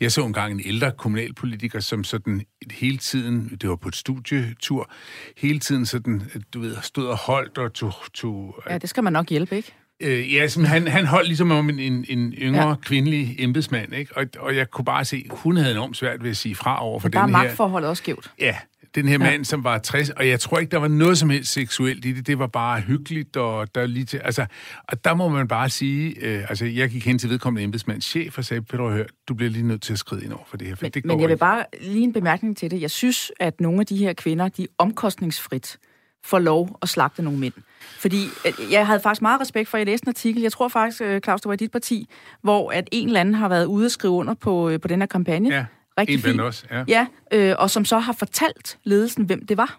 jeg 0.01 0.13
så 0.13 0.25
engang 0.25 0.53
en 0.53 0.61
ældre 0.65 0.93
kommunalpolitiker, 0.93 1.81
som 1.81 2.05
sådan 2.05 2.43
hele 2.71 2.99
tiden, 2.99 3.49
det 3.61 3.69
var 3.69 3.77
på 3.77 3.89
et 3.89 3.97
studietur, 3.97 4.91
hele 5.37 5.59
tiden 5.59 5.87
sådan, 5.87 6.23
øh, 6.35 6.43
du 6.55 6.61
ved, 6.61 6.77
stod 6.83 7.07
og 7.07 7.17
holdt 7.17 7.59
og 7.59 7.73
tog... 7.73 7.93
tog 8.15 8.63
ja, 8.71 8.79
det 8.79 8.89
skal 8.89 9.05
man 9.05 9.13
nok 9.13 9.29
hjælpe, 9.29 9.57
ikke? 9.57 9.75
Øh, 10.01 10.35
ja, 10.35 10.49
som 10.49 10.65
han, 10.65 10.89
han 10.89 11.07
holdt 11.07 11.29
ligesom 11.29 11.51
om 11.51 11.71
en, 11.71 11.79
en, 11.79 12.05
en 12.09 12.33
yngre 12.33 12.69
ja. 12.69 12.75
kvindelig 12.75 13.37
embedsmand, 13.39 13.95
ikke? 13.95 14.17
Og, 14.17 14.27
og 14.39 14.57
jeg 14.57 14.71
kunne 14.71 14.85
bare 14.85 15.05
se, 15.05 15.27
hun 15.31 15.57
havde 15.57 15.73
enormt 15.73 15.97
svært 15.97 16.23
ved 16.23 16.31
at 16.31 16.37
sige 16.37 16.55
fra 16.55 16.85
over 16.85 17.01
for 17.01 17.09
den 17.09 17.21
her... 17.21 17.27
Der 17.27 17.35
er 17.35 17.43
magtforholdet 17.43 17.91
også 17.91 18.01
skævt. 18.01 18.33
Ja, 18.41 18.57
den 18.95 19.09
her 19.09 19.19
mand, 19.19 19.37
ja. 19.37 19.45
som 19.45 19.65
var 19.65 19.79
60, 19.79 20.11
og 20.11 20.29
jeg 20.29 20.41
tror 20.41 20.59
ikke, 20.59 20.71
der 20.71 20.79
var 20.79 20.89
noget 20.89 21.19
som 21.19 21.31
helst 21.31 21.53
seksuelt 21.53 22.05
i 22.05 22.13
det. 22.13 22.27
Det 22.27 22.39
var 22.39 22.47
bare 22.47 22.81
hyggeligt, 22.81 23.37
og 23.37 23.75
der 23.75 23.87
lige 23.87 24.05
til... 24.05 24.19
Altså, 24.19 24.47
og 24.89 25.05
der 25.05 25.15
må 25.15 25.29
man 25.29 25.49
bare 25.49 25.71
sige... 25.71 26.15
Øh, 26.21 26.45
altså, 26.49 26.65
jeg 26.65 26.91
gik 26.91 27.07
hen 27.07 27.19
til 27.19 27.31
vedkommende 27.31 27.65
embedsmands 27.65 28.05
chef 28.05 28.39
og 28.39 28.45
sagde, 28.45 28.63
Peter, 28.63 28.91
hør, 28.91 29.05
du 29.29 29.35
bliver 29.35 29.51
lige 29.51 29.67
nødt 29.67 29.83
til 29.83 29.93
at 29.93 29.99
skride 29.99 30.25
ind 30.25 30.33
over 30.33 30.45
for 30.47 30.57
det 30.57 30.69
her, 30.69 30.75
for 30.75 30.85
men, 30.85 30.91
det 30.91 31.03
går 31.03 31.09
Men 31.09 31.21
jeg 31.21 31.29
vil 31.29 31.33
ikke. 31.33 31.41
bare 31.41 31.65
lige 31.81 32.05
en 32.05 32.13
bemærkning 32.13 32.57
til 32.57 32.71
det. 32.71 32.81
Jeg 32.81 32.91
synes, 32.91 33.33
at 33.41 33.61
nogle 33.61 33.81
af 33.81 33.87
de 33.87 33.97
her 33.97 34.13
kvinder, 34.13 34.49
de 34.49 34.63
er 34.63 34.67
omkostningsfrit 34.79 35.79
får 36.25 36.39
lov 36.39 36.79
at 36.83 36.89
slagte 36.89 37.23
nogle 37.23 37.39
mænd. 37.39 37.53
Fordi 37.99 38.25
øh, 38.47 38.73
jeg 38.73 38.87
havde 38.87 39.01
faktisk 39.01 39.23
meget 39.23 39.41
respekt 39.41 39.69
for, 39.69 39.77
at 39.77 39.81
jeg 39.81 39.87
læste 39.87 40.05
en 40.05 40.09
artikel, 40.09 40.43
jeg 40.43 40.53
tror 40.53 40.69
faktisk, 40.69 41.03
øh, 41.03 41.21
Claus, 41.21 41.41
det 41.41 41.49
var 41.49 41.55
i 41.55 41.57
dit 41.57 41.71
parti, 41.71 42.09
hvor 42.43 42.73
at 42.73 42.89
en 42.93 43.07
eller 43.07 43.21
anden 43.21 43.35
har 43.35 43.49
været 43.49 43.65
ude 43.67 43.87
og 43.87 43.91
skrive 43.91 44.13
under 44.13 44.35
på, 44.35 44.69
øh, 44.69 44.81
på 44.81 44.89
den 44.89 45.01
her 45.01 45.07
kampagne. 45.07 45.55
Ja. 45.55 45.65
Rigtig 45.99 46.15
en 46.15 46.21
fint. 46.21 46.41
også, 46.41 46.65
ja. 46.71 46.85
Ja, 46.89 47.07
øh, 47.33 47.55
og 47.59 47.71
som 47.71 47.85
så 47.85 47.99
har 47.99 48.13
fortalt 48.13 48.79
ledelsen, 48.85 49.25
hvem 49.25 49.47
det 49.47 49.57
var. 49.57 49.79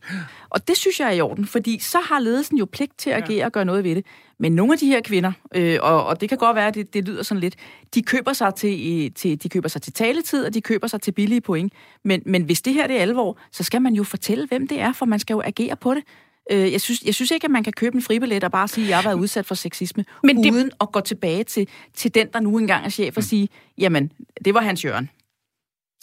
Og 0.50 0.68
det 0.68 0.78
synes 0.78 1.00
jeg 1.00 1.08
er 1.08 1.12
i 1.12 1.22
orden, 1.22 1.46
fordi 1.46 1.80
så 1.80 2.00
har 2.00 2.20
ledelsen 2.20 2.58
jo 2.58 2.66
pligt 2.66 2.98
til 2.98 3.10
at 3.10 3.24
agere 3.24 3.38
ja. 3.38 3.46
og 3.46 3.52
gøre 3.52 3.66
noget 3.66 3.84
ved 3.84 3.96
det. 3.96 4.06
Men 4.38 4.52
nogle 4.52 4.74
af 4.74 4.80
de 4.80 4.88
her 4.88 5.02
kvinder, 5.02 5.32
øh, 5.56 5.78
og, 5.82 6.06
og 6.06 6.22
det 6.22 6.30
kan 6.30 6.38
godt 6.38 6.56
være, 6.56 6.68
at 6.68 6.76
det, 6.76 6.94
det 6.94 7.08
lyder 7.08 7.24
sådan 7.24 7.42
lidt, 7.42 7.56
de 7.96 8.02
køber 8.04 8.34
sig 8.34 8.56
til, 8.56 9.14
til, 9.14 9.44
de 9.44 9.50
køber 9.50 9.70
sig 9.70 9.82
til 9.82 9.94
taletid, 9.94 10.46
og 10.46 10.54
de 10.54 10.62
køber 10.62 10.88
sig 10.88 11.02
til 11.02 11.12
billige 11.12 11.42
point. 11.42 11.74
Men, 12.04 12.22
men 12.26 12.44
hvis 12.44 12.62
det 12.62 12.74
her 12.74 12.88
det 12.88 12.98
er 12.98 13.02
alvor, 13.02 13.38
så 13.52 13.64
skal 13.64 13.82
man 13.82 13.94
jo 13.94 14.04
fortælle, 14.04 14.48
hvem 14.48 14.68
det 14.68 14.82
er, 14.82 14.94
for 14.94 15.06
man 15.06 15.20
skal 15.20 15.34
jo 15.34 15.42
agere 15.46 15.76
på 15.76 15.94
det. 15.94 16.04
Øh, 16.52 16.72
jeg, 16.72 16.82
synes, 16.82 17.02
jeg 17.06 17.14
synes 17.14 17.32
ikke, 17.32 17.46
at 17.46 17.52
man 17.52 17.64
kan 17.64 17.74
købe 17.74 17.96
en 17.96 18.02
fribillet 18.02 18.44
og 18.44 18.52
bare 18.52 18.68
sige, 18.68 18.86
at 18.86 18.90
jeg 18.90 18.98
har 18.98 19.04
været 19.04 19.20
udsat 19.20 19.46
for 19.46 19.56
sexisme, 19.56 20.06
Men 20.24 20.44
det... 20.44 20.52
uden 20.52 20.72
at 20.82 20.92
gå 20.92 21.00
tilbage 21.00 21.44
til, 21.44 21.68
til 21.94 22.16
den, 22.16 22.28
der 22.34 22.40
nu 22.40 22.58
engang 22.58 22.86
er 22.86 22.90
chef, 22.90 23.18
og 23.18 23.24
sige, 23.24 23.50
jamen, 23.78 24.12
det 24.46 24.54
var 24.54 24.62
hans 24.62 24.86
Jørgen. 24.86 25.10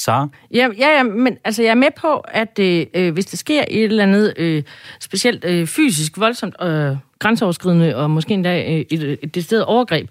Sara? 0.01 0.29
Ja, 0.55 0.69
ja, 0.79 0.97
ja, 0.97 1.03
men 1.03 1.39
altså, 1.45 1.63
jeg 1.63 1.71
er 1.71 1.75
med 1.75 1.91
på, 1.97 2.17
at 2.19 2.59
øh, 2.59 2.87
øh, 2.95 3.13
hvis 3.13 3.27
der 3.27 3.37
sker 3.37 3.65
et 3.69 3.85
eller 3.85 4.03
andet 4.03 4.35
øh, 4.37 4.63
specielt 5.01 5.45
øh, 5.45 5.67
fysisk, 5.67 6.19
voldsomt, 6.19 6.55
øh, 6.63 6.97
grænseoverskridende 7.19 7.97
og 7.97 8.11
måske 8.11 8.35
endda 8.35 8.63
øh, 8.63 8.85
et, 8.91 9.19
et 9.23 9.35
decideret 9.35 9.65
overgreb, 9.65 10.11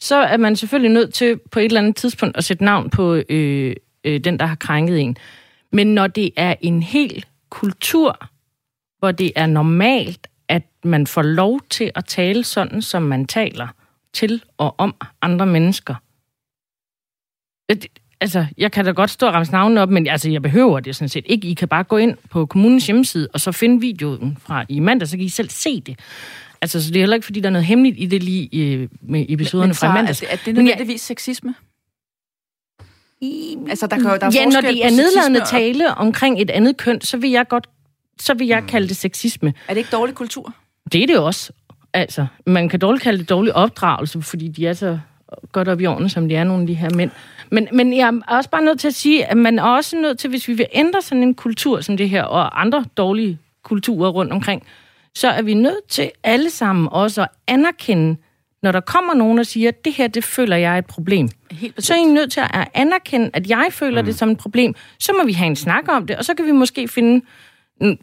så 0.00 0.16
er 0.16 0.36
man 0.36 0.56
selvfølgelig 0.56 0.92
nødt 0.92 1.14
til 1.14 1.38
på 1.50 1.58
et 1.58 1.64
eller 1.64 1.80
andet 1.80 1.96
tidspunkt 1.96 2.36
at 2.36 2.44
sætte 2.44 2.64
navn 2.64 2.90
på 2.90 3.22
øh, 3.28 3.76
øh, 4.04 4.20
den, 4.20 4.38
der 4.38 4.46
har 4.46 4.54
krænket 4.54 5.00
en. 5.00 5.16
Men 5.72 5.94
når 5.94 6.06
det 6.06 6.30
er 6.36 6.54
en 6.60 6.82
hel 6.82 7.24
kultur, 7.50 8.28
hvor 9.02 9.12
det 9.12 9.32
er 9.36 9.46
normalt, 9.46 10.26
at 10.48 10.62
man 10.84 11.06
får 11.06 11.22
lov 11.22 11.60
til 11.70 11.90
at 11.94 12.04
tale 12.04 12.44
sådan, 12.44 12.82
som 12.82 13.02
man 13.02 13.26
taler 13.26 13.68
til 14.12 14.42
og 14.58 14.74
om 14.78 14.94
andre 15.22 15.46
mennesker, 15.46 15.94
altså, 18.20 18.46
jeg 18.58 18.72
kan 18.72 18.84
da 18.84 18.90
godt 18.90 19.10
stå 19.10 19.26
og 19.26 19.34
ramse 19.34 19.52
navnene 19.52 19.80
op, 19.80 19.90
men 19.90 20.06
altså, 20.06 20.30
jeg 20.30 20.42
behøver 20.42 20.80
det 20.80 20.96
sådan 20.96 21.08
set 21.08 21.24
ikke. 21.28 21.48
I 21.48 21.54
kan 21.54 21.68
bare 21.68 21.84
gå 21.84 21.96
ind 21.96 22.16
på 22.30 22.46
kommunens 22.46 22.86
hjemmeside, 22.86 23.28
og 23.32 23.40
så 23.40 23.52
finde 23.52 23.80
videoen 23.80 24.38
fra 24.40 24.64
i 24.68 24.80
mandag, 24.80 25.08
så 25.08 25.16
kan 25.16 25.26
I 25.26 25.28
selv 25.28 25.50
se 25.50 25.80
det. 25.80 25.98
Altså, 26.60 26.82
så 26.84 26.88
det 26.88 26.96
er 26.96 27.00
heller 27.00 27.16
ikke, 27.16 27.24
fordi 27.24 27.40
der 27.40 27.46
er 27.46 27.52
noget 27.52 27.66
hemmeligt 27.66 27.96
i 27.98 28.06
det 28.06 28.22
lige 28.22 28.48
i, 28.52 28.88
med 29.00 29.26
episoderne 29.28 29.68
men, 29.68 29.74
fra 29.74 29.86
i 29.86 29.94
mandag. 29.94 30.10
Er 30.10 30.14
det, 30.14 30.32
er 30.32 30.36
det 30.44 30.54
nødvendigvis 30.54 31.00
sexisme? 31.00 31.54
I, 33.20 33.56
altså, 33.68 33.86
der 33.86 33.96
kan, 33.96 34.04
der 34.04 34.26
er 34.26 34.30
ja, 34.34 34.44
når 34.44 34.60
det 34.60 34.86
er 34.86 34.90
nedladende 34.90 35.40
og... 35.40 35.48
tale 35.48 35.94
omkring 35.94 36.40
et 36.40 36.50
andet 36.50 36.76
køn, 36.76 37.00
så 37.00 37.16
vil 37.16 37.30
jeg 37.30 37.48
godt 37.48 37.68
så 38.22 38.34
vil 38.34 38.46
jeg 38.46 38.60
mm. 38.60 38.66
kalde 38.66 38.88
det 38.88 38.96
sexisme. 38.96 39.54
Er 39.68 39.74
det 39.74 39.78
ikke 39.78 39.90
dårlig 39.92 40.14
kultur? 40.14 40.54
Det 40.92 41.02
er 41.02 41.06
det 41.06 41.18
også. 41.18 41.52
Altså, 41.94 42.26
man 42.46 42.68
kan 42.68 42.80
dårligt 42.80 43.02
kalde 43.02 43.18
det 43.18 43.28
dårlig 43.28 43.56
opdragelse, 43.56 44.22
fordi 44.22 44.48
de 44.48 44.66
er 44.66 44.72
så 44.72 44.98
godt 45.52 45.68
op 45.68 45.80
i 45.80 45.86
årene, 45.86 46.08
som 46.08 46.28
de 46.28 46.36
er 46.36 46.44
nogle 46.44 46.62
af 46.62 46.66
de 46.66 46.74
her 46.74 46.90
mænd. 46.94 47.10
Men, 47.50 47.68
men 47.72 47.96
jeg 47.96 48.08
er 48.08 48.34
også 48.36 48.50
bare 48.50 48.64
nødt 48.64 48.80
til 48.80 48.88
at 48.88 48.94
sige, 48.94 49.26
at 49.26 49.36
man 49.36 49.58
er 49.58 49.62
også 49.62 49.96
nødt 49.96 50.18
til, 50.18 50.30
hvis 50.30 50.48
vi 50.48 50.52
vil 50.52 50.66
ændre 50.72 51.02
sådan 51.02 51.22
en 51.22 51.34
kultur 51.34 51.80
som 51.80 51.96
det 51.96 52.08
her, 52.08 52.22
og 52.22 52.60
andre 52.60 52.84
dårlige 52.96 53.38
kulturer 53.62 54.10
rundt 54.10 54.32
omkring, 54.32 54.66
så 55.14 55.28
er 55.28 55.42
vi 55.42 55.54
nødt 55.54 55.88
til 55.88 56.10
alle 56.24 56.50
sammen 56.50 56.88
også 56.92 57.22
at 57.22 57.28
anerkende, 57.46 58.16
når 58.62 58.72
der 58.72 58.80
kommer 58.80 59.14
nogen 59.14 59.38
og 59.38 59.46
siger, 59.46 59.68
at 59.68 59.84
det 59.84 59.92
her, 59.92 60.06
det 60.06 60.24
føler 60.24 60.56
jeg 60.56 60.74
er 60.74 60.78
et 60.78 60.86
problem. 60.86 61.28
Helt 61.50 61.84
så 61.84 61.94
er 61.94 61.98
I 61.98 62.04
nødt 62.04 62.32
til 62.32 62.40
at 62.40 62.68
anerkende, 62.74 63.30
at 63.32 63.50
jeg 63.50 63.66
føler 63.70 64.02
mm. 64.02 64.06
det 64.06 64.14
som 64.14 64.30
et 64.30 64.38
problem. 64.38 64.74
Så 64.98 65.12
må 65.12 65.26
vi 65.26 65.32
have 65.32 65.46
en 65.46 65.56
snak 65.56 65.84
om 65.88 66.06
det, 66.06 66.16
og 66.16 66.24
så 66.24 66.34
kan 66.34 66.46
vi 66.46 66.52
måske 66.52 66.88
finde 66.88 67.24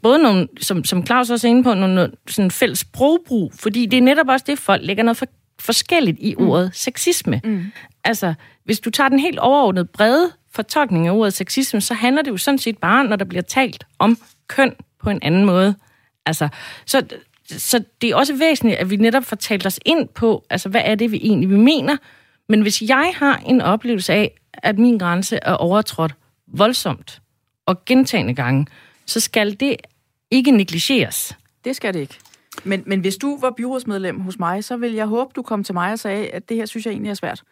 både 0.03 0.19
nogle, 0.19 0.47
som, 0.61 0.83
som 0.83 1.05
Claus 1.05 1.29
også 1.29 1.47
er 1.47 1.49
inde 1.49 1.63
på, 1.63 1.73
nogle, 1.73 1.95
nogle 1.95 2.11
sådan 2.27 2.51
fælles 2.51 2.79
sprogbrug, 2.79 3.53
fordi 3.53 3.85
det 3.85 3.97
er 3.97 4.01
netop 4.01 4.27
også 4.27 4.45
det, 4.47 4.59
folk 4.59 4.81
lægger 4.85 5.03
noget 5.03 5.17
for, 5.17 5.25
forskelligt 5.59 6.17
i 6.19 6.35
mm. 6.39 6.49
ordet 6.49 6.65
mm. 6.65 6.73
sexisme. 6.73 7.41
Mm. 7.43 7.65
Altså, 8.03 8.33
hvis 8.65 8.79
du 8.79 8.89
tager 8.89 9.09
den 9.09 9.19
helt 9.19 9.39
overordnede 9.39 9.85
brede 9.85 10.31
fortolkning 10.51 11.07
af 11.07 11.11
ordet 11.11 11.33
sexisme, 11.33 11.81
så 11.81 11.93
handler 11.93 12.21
det 12.21 12.31
jo 12.31 12.37
sådan 12.37 12.57
set 12.57 12.77
bare, 12.77 13.03
når 13.03 13.15
der 13.15 13.25
bliver 13.25 13.41
talt 13.41 13.83
om 13.99 14.17
køn 14.47 14.73
på 15.03 15.09
en 15.09 15.19
anden 15.21 15.45
måde. 15.45 15.75
Altså, 16.25 16.47
så, 16.85 17.03
så 17.45 17.83
det 18.01 18.09
er 18.09 18.15
også 18.15 18.35
væsentligt, 18.35 18.79
at 18.79 18.89
vi 18.89 18.95
netop 18.95 19.23
får 19.23 19.35
talt 19.35 19.65
os 19.65 19.79
ind 19.85 20.07
på, 20.07 20.45
altså, 20.49 20.69
hvad 20.69 20.81
er 20.85 20.95
det, 20.95 21.11
vi 21.11 21.17
egentlig 21.17 21.49
vi 21.49 21.57
mener. 21.57 21.97
Men 22.49 22.61
hvis 22.61 22.81
jeg 22.81 23.13
har 23.15 23.37
en 23.45 23.61
oplevelse 23.61 24.13
af, 24.13 24.31
at 24.53 24.79
min 24.79 24.97
grænse 24.97 25.39
er 25.41 25.53
overtrådt 25.53 26.15
voldsomt 26.47 27.21
og 27.65 27.85
gentagende 27.85 28.35
gange, 28.35 28.65
så 29.09 29.19
skal 29.19 29.59
det 29.59 29.75
ikke 30.31 30.51
negligeres. 30.51 31.37
Det 31.63 31.75
skal 31.75 31.93
det 31.93 31.99
ikke. 31.99 32.19
Men, 32.63 32.83
men 32.85 32.99
hvis 32.99 33.17
du 33.17 33.37
var 33.39 33.51
byrådsmedlem 33.57 34.19
hos 34.19 34.39
mig, 34.39 34.63
så 34.63 34.77
vil 34.77 34.93
jeg 34.93 35.05
håbe, 35.05 35.31
du 35.35 35.41
kom 35.41 35.63
til 35.63 35.73
mig 35.73 35.91
og 35.91 35.99
sagde, 35.99 36.27
at 36.27 36.49
det 36.49 36.57
her 36.57 36.65
synes 36.65 36.85
jeg 36.85 36.91
egentlig 36.91 37.09
er 37.09 37.13
svært. 37.13 37.43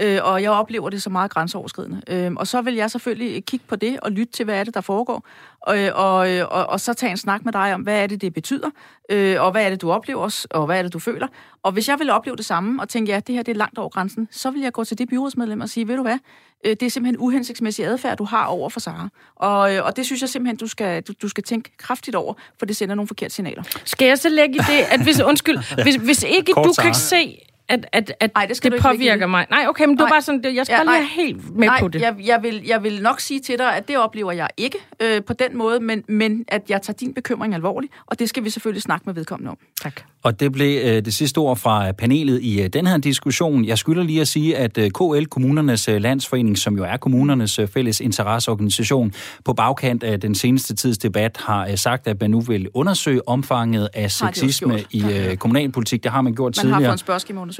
Øh, 0.00 0.18
og 0.22 0.42
jeg 0.42 0.50
oplever 0.50 0.90
det 0.90 1.02
så 1.02 1.10
meget 1.10 1.30
grænseoverskridende. 1.30 2.02
Øh, 2.08 2.32
og 2.36 2.46
så 2.46 2.62
vil 2.62 2.74
jeg 2.74 2.90
selvfølgelig 2.90 3.44
kigge 3.44 3.66
på 3.68 3.76
det 3.76 4.00
og 4.00 4.10
lytte 4.10 4.32
til, 4.32 4.44
hvad 4.44 4.60
er 4.60 4.64
det, 4.64 4.74
der 4.74 4.80
foregår. 4.80 5.24
Og, 5.60 5.76
og, 5.94 6.16
og, 6.50 6.66
og 6.66 6.80
så 6.80 6.94
tage 6.94 7.10
en 7.10 7.16
snak 7.16 7.44
med 7.44 7.52
dig 7.52 7.74
om, 7.74 7.80
hvad 7.80 8.02
er 8.02 8.06
det, 8.06 8.20
det 8.20 8.34
betyder, 8.34 8.70
øh, 9.10 9.42
og 9.42 9.50
hvad 9.50 9.64
er 9.64 9.70
det, 9.70 9.82
du 9.82 9.92
oplever, 9.92 10.46
og 10.50 10.66
hvad 10.66 10.78
er 10.78 10.82
det, 10.82 10.92
du 10.92 10.98
føler. 10.98 11.26
Og 11.62 11.72
hvis 11.72 11.88
jeg 11.88 11.98
vil 11.98 12.10
opleve 12.10 12.36
det 12.36 12.44
samme, 12.44 12.82
og 12.82 12.88
tænke, 12.88 13.12
ja, 13.12 13.20
det 13.20 13.34
her 13.34 13.42
det 13.42 13.52
er 13.52 13.56
langt 13.56 13.78
over 13.78 13.88
grænsen, 13.88 14.28
så 14.30 14.50
vil 14.50 14.62
jeg 14.62 14.72
gå 14.72 14.84
til 14.84 14.98
det 14.98 15.08
byrådsmedlem 15.08 15.60
og 15.60 15.68
sige, 15.68 15.88
ved 15.88 15.96
du 15.96 16.02
hvad, 16.02 16.18
øh, 16.64 16.70
det 16.70 16.82
er 16.82 16.90
simpelthen 16.90 17.16
uhensigtsmæssig 17.18 17.84
adfærd, 17.84 18.18
du 18.18 18.24
har 18.24 18.46
over 18.46 18.68
for 18.68 18.80
Sara. 18.80 19.08
Og, 19.36 19.74
øh, 19.74 19.84
og 19.84 19.96
det 19.96 20.06
synes 20.06 20.20
jeg 20.20 20.28
simpelthen, 20.28 20.56
du 20.56 20.66
skal, 20.66 21.02
du, 21.02 21.12
du 21.22 21.28
skal 21.28 21.44
tænke 21.44 21.76
kraftigt 21.76 22.16
over, 22.16 22.34
for 22.58 22.66
det 22.66 22.76
sender 22.76 22.94
nogle 22.94 23.06
forkerte 23.08 23.34
signaler. 23.34 23.62
Skal 23.84 24.08
jeg 24.08 24.18
så 24.18 24.28
lægge 24.28 24.54
i 24.54 24.58
det, 24.58 24.84
at 24.90 25.02
hvis, 25.02 25.20
undskyld, 25.20 25.82
hvis, 25.82 25.94
hvis 25.94 26.22
ikke 26.22 26.52
Kort, 26.52 26.66
du 26.66 26.72
kan 26.82 26.94
se 26.94 27.49
at, 27.70 27.86
at, 27.92 28.12
at 28.20 28.30
Ej, 28.34 28.46
det, 28.46 28.62
det 28.62 28.82
påvirker 28.82 29.26
mig. 29.26 29.46
Nej, 29.50 29.66
okay, 29.68 29.84
men 29.84 29.96
du 29.96 30.02
var 30.02 30.10
bare 30.10 30.22
sådan, 30.22 30.54
jeg 30.54 30.66
skal 30.66 30.76
ja, 30.78 30.84
bare 30.84 31.00
lige 31.00 31.08
helt 31.08 31.56
med 31.56 31.66
nej, 31.66 31.80
på 31.80 31.88
det. 31.88 32.00
Jeg, 32.00 32.14
jeg, 32.24 32.42
vil, 32.42 32.62
jeg 32.66 32.82
vil 32.82 33.02
nok 33.02 33.20
sige 33.20 33.40
til 33.40 33.58
dig, 33.58 33.76
at 33.76 33.88
det 33.88 33.98
oplever 33.98 34.32
jeg 34.32 34.48
ikke 34.56 34.78
øh, 35.00 35.22
på 35.22 35.32
den 35.32 35.58
måde, 35.58 35.80
men, 35.80 36.04
men 36.08 36.44
at 36.48 36.62
jeg 36.68 36.82
tager 36.82 36.96
din 36.96 37.14
bekymring 37.14 37.54
alvorligt, 37.54 37.92
og 38.06 38.18
det 38.18 38.28
skal 38.28 38.44
vi 38.44 38.50
selvfølgelig 38.50 38.82
snakke 38.82 39.02
med 39.06 39.14
vedkommende 39.14 39.50
om. 39.50 39.58
Tak. 39.82 40.00
Og 40.22 40.40
det 40.40 40.52
blev 40.52 40.80
øh, 40.84 41.04
det 41.04 41.14
sidste 41.14 41.38
ord 41.38 41.56
fra 41.56 41.92
panelet 41.92 42.42
i 42.42 42.62
øh, 42.62 42.68
den 42.68 42.86
her 42.86 42.98
diskussion. 42.98 43.64
Jeg 43.64 43.78
skylder 43.78 44.02
lige 44.02 44.20
at 44.20 44.28
sige, 44.28 44.56
at 44.56 44.78
øh, 44.78 44.90
KL, 44.90 45.24
Kommunernes 45.24 45.88
øh, 45.88 46.00
Landsforening, 46.00 46.58
som 46.58 46.76
jo 46.76 46.84
er 46.84 46.96
kommunernes 46.96 47.58
øh, 47.58 47.68
fælles 47.68 48.00
interesseorganisation, 48.00 49.12
på 49.44 49.52
bagkant 49.52 50.02
af 50.02 50.20
den 50.20 50.34
seneste 50.34 50.74
tids 50.74 50.98
debat 50.98 51.36
har 51.36 51.66
øh, 51.66 51.76
sagt, 51.76 52.06
at 52.06 52.20
man 52.20 52.30
nu 52.30 52.40
vil 52.40 52.68
undersøge 52.74 53.28
omfanget 53.28 53.88
af 53.94 54.10
sexisme 54.10 54.84
i 54.90 55.04
øh, 55.04 55.36
kommunalpolitik. 55.36 56.02
Det 56.04 56.12
har 56.12 56.22
man 56.22 56.34
gjort 56.34 56.46
man 56.46 56.52
tidligere. 56.52 56.80
Man 56.80 56.90
har 56.90 56.96
fået 56.96 56.96
en 56.96 56.98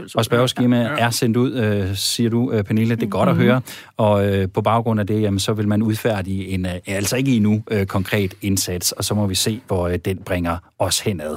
spørgeskemaundersøgelse. 0.09 0.19
Og 0.19 0.25
spørgeskema 0.25 0.81
ja. 0.81 1.07
er 1.07 1.11
sendt 1.11 1.37
ud, 1.37 1.53
øh, 1.53 1.97
siger 1.97 2.31
du, 2.31 2.53
øh, 2.53 2.65
Pernille. 2.65 2.95
Det 2.97 3.03
er 3.03 3.07
godt 3.07 3.29
mm-hmm. 3.29 3.41
at 3.41 3.47
høre. 3.47 3.61
Og 3.97 4.27
øh, 4.27 4.49
på 4.55 4.63
baggrund 4.63 5.01
af 5.01 5.07
det, 5.07 5.23
jamen, 5.23 5.41
så 5.41 5.53
vil 5.53 5.69
man 5.69 5.83
udfærdige 5.83 6.49
en, 6.49 6.67
øh, 6.67 6.73
altså 6.87 7.17
ikke 7.17 7.37
endnu, 7.37 7.63
øh, 7.71 7.87
konkret 7.87 8.35
indsats, 8.43 8.93
og 8.93 9.05
så 9.05 9.15
må 9.15 9.27
vi 9.27 9.35
se, 9.35 9.61
hvor 9.67 9.89
øh, 9.89 9.99
den 10.05 10.19
bringer 10.19 10.57
os 10.79 11.01
henad. 11.01 11.37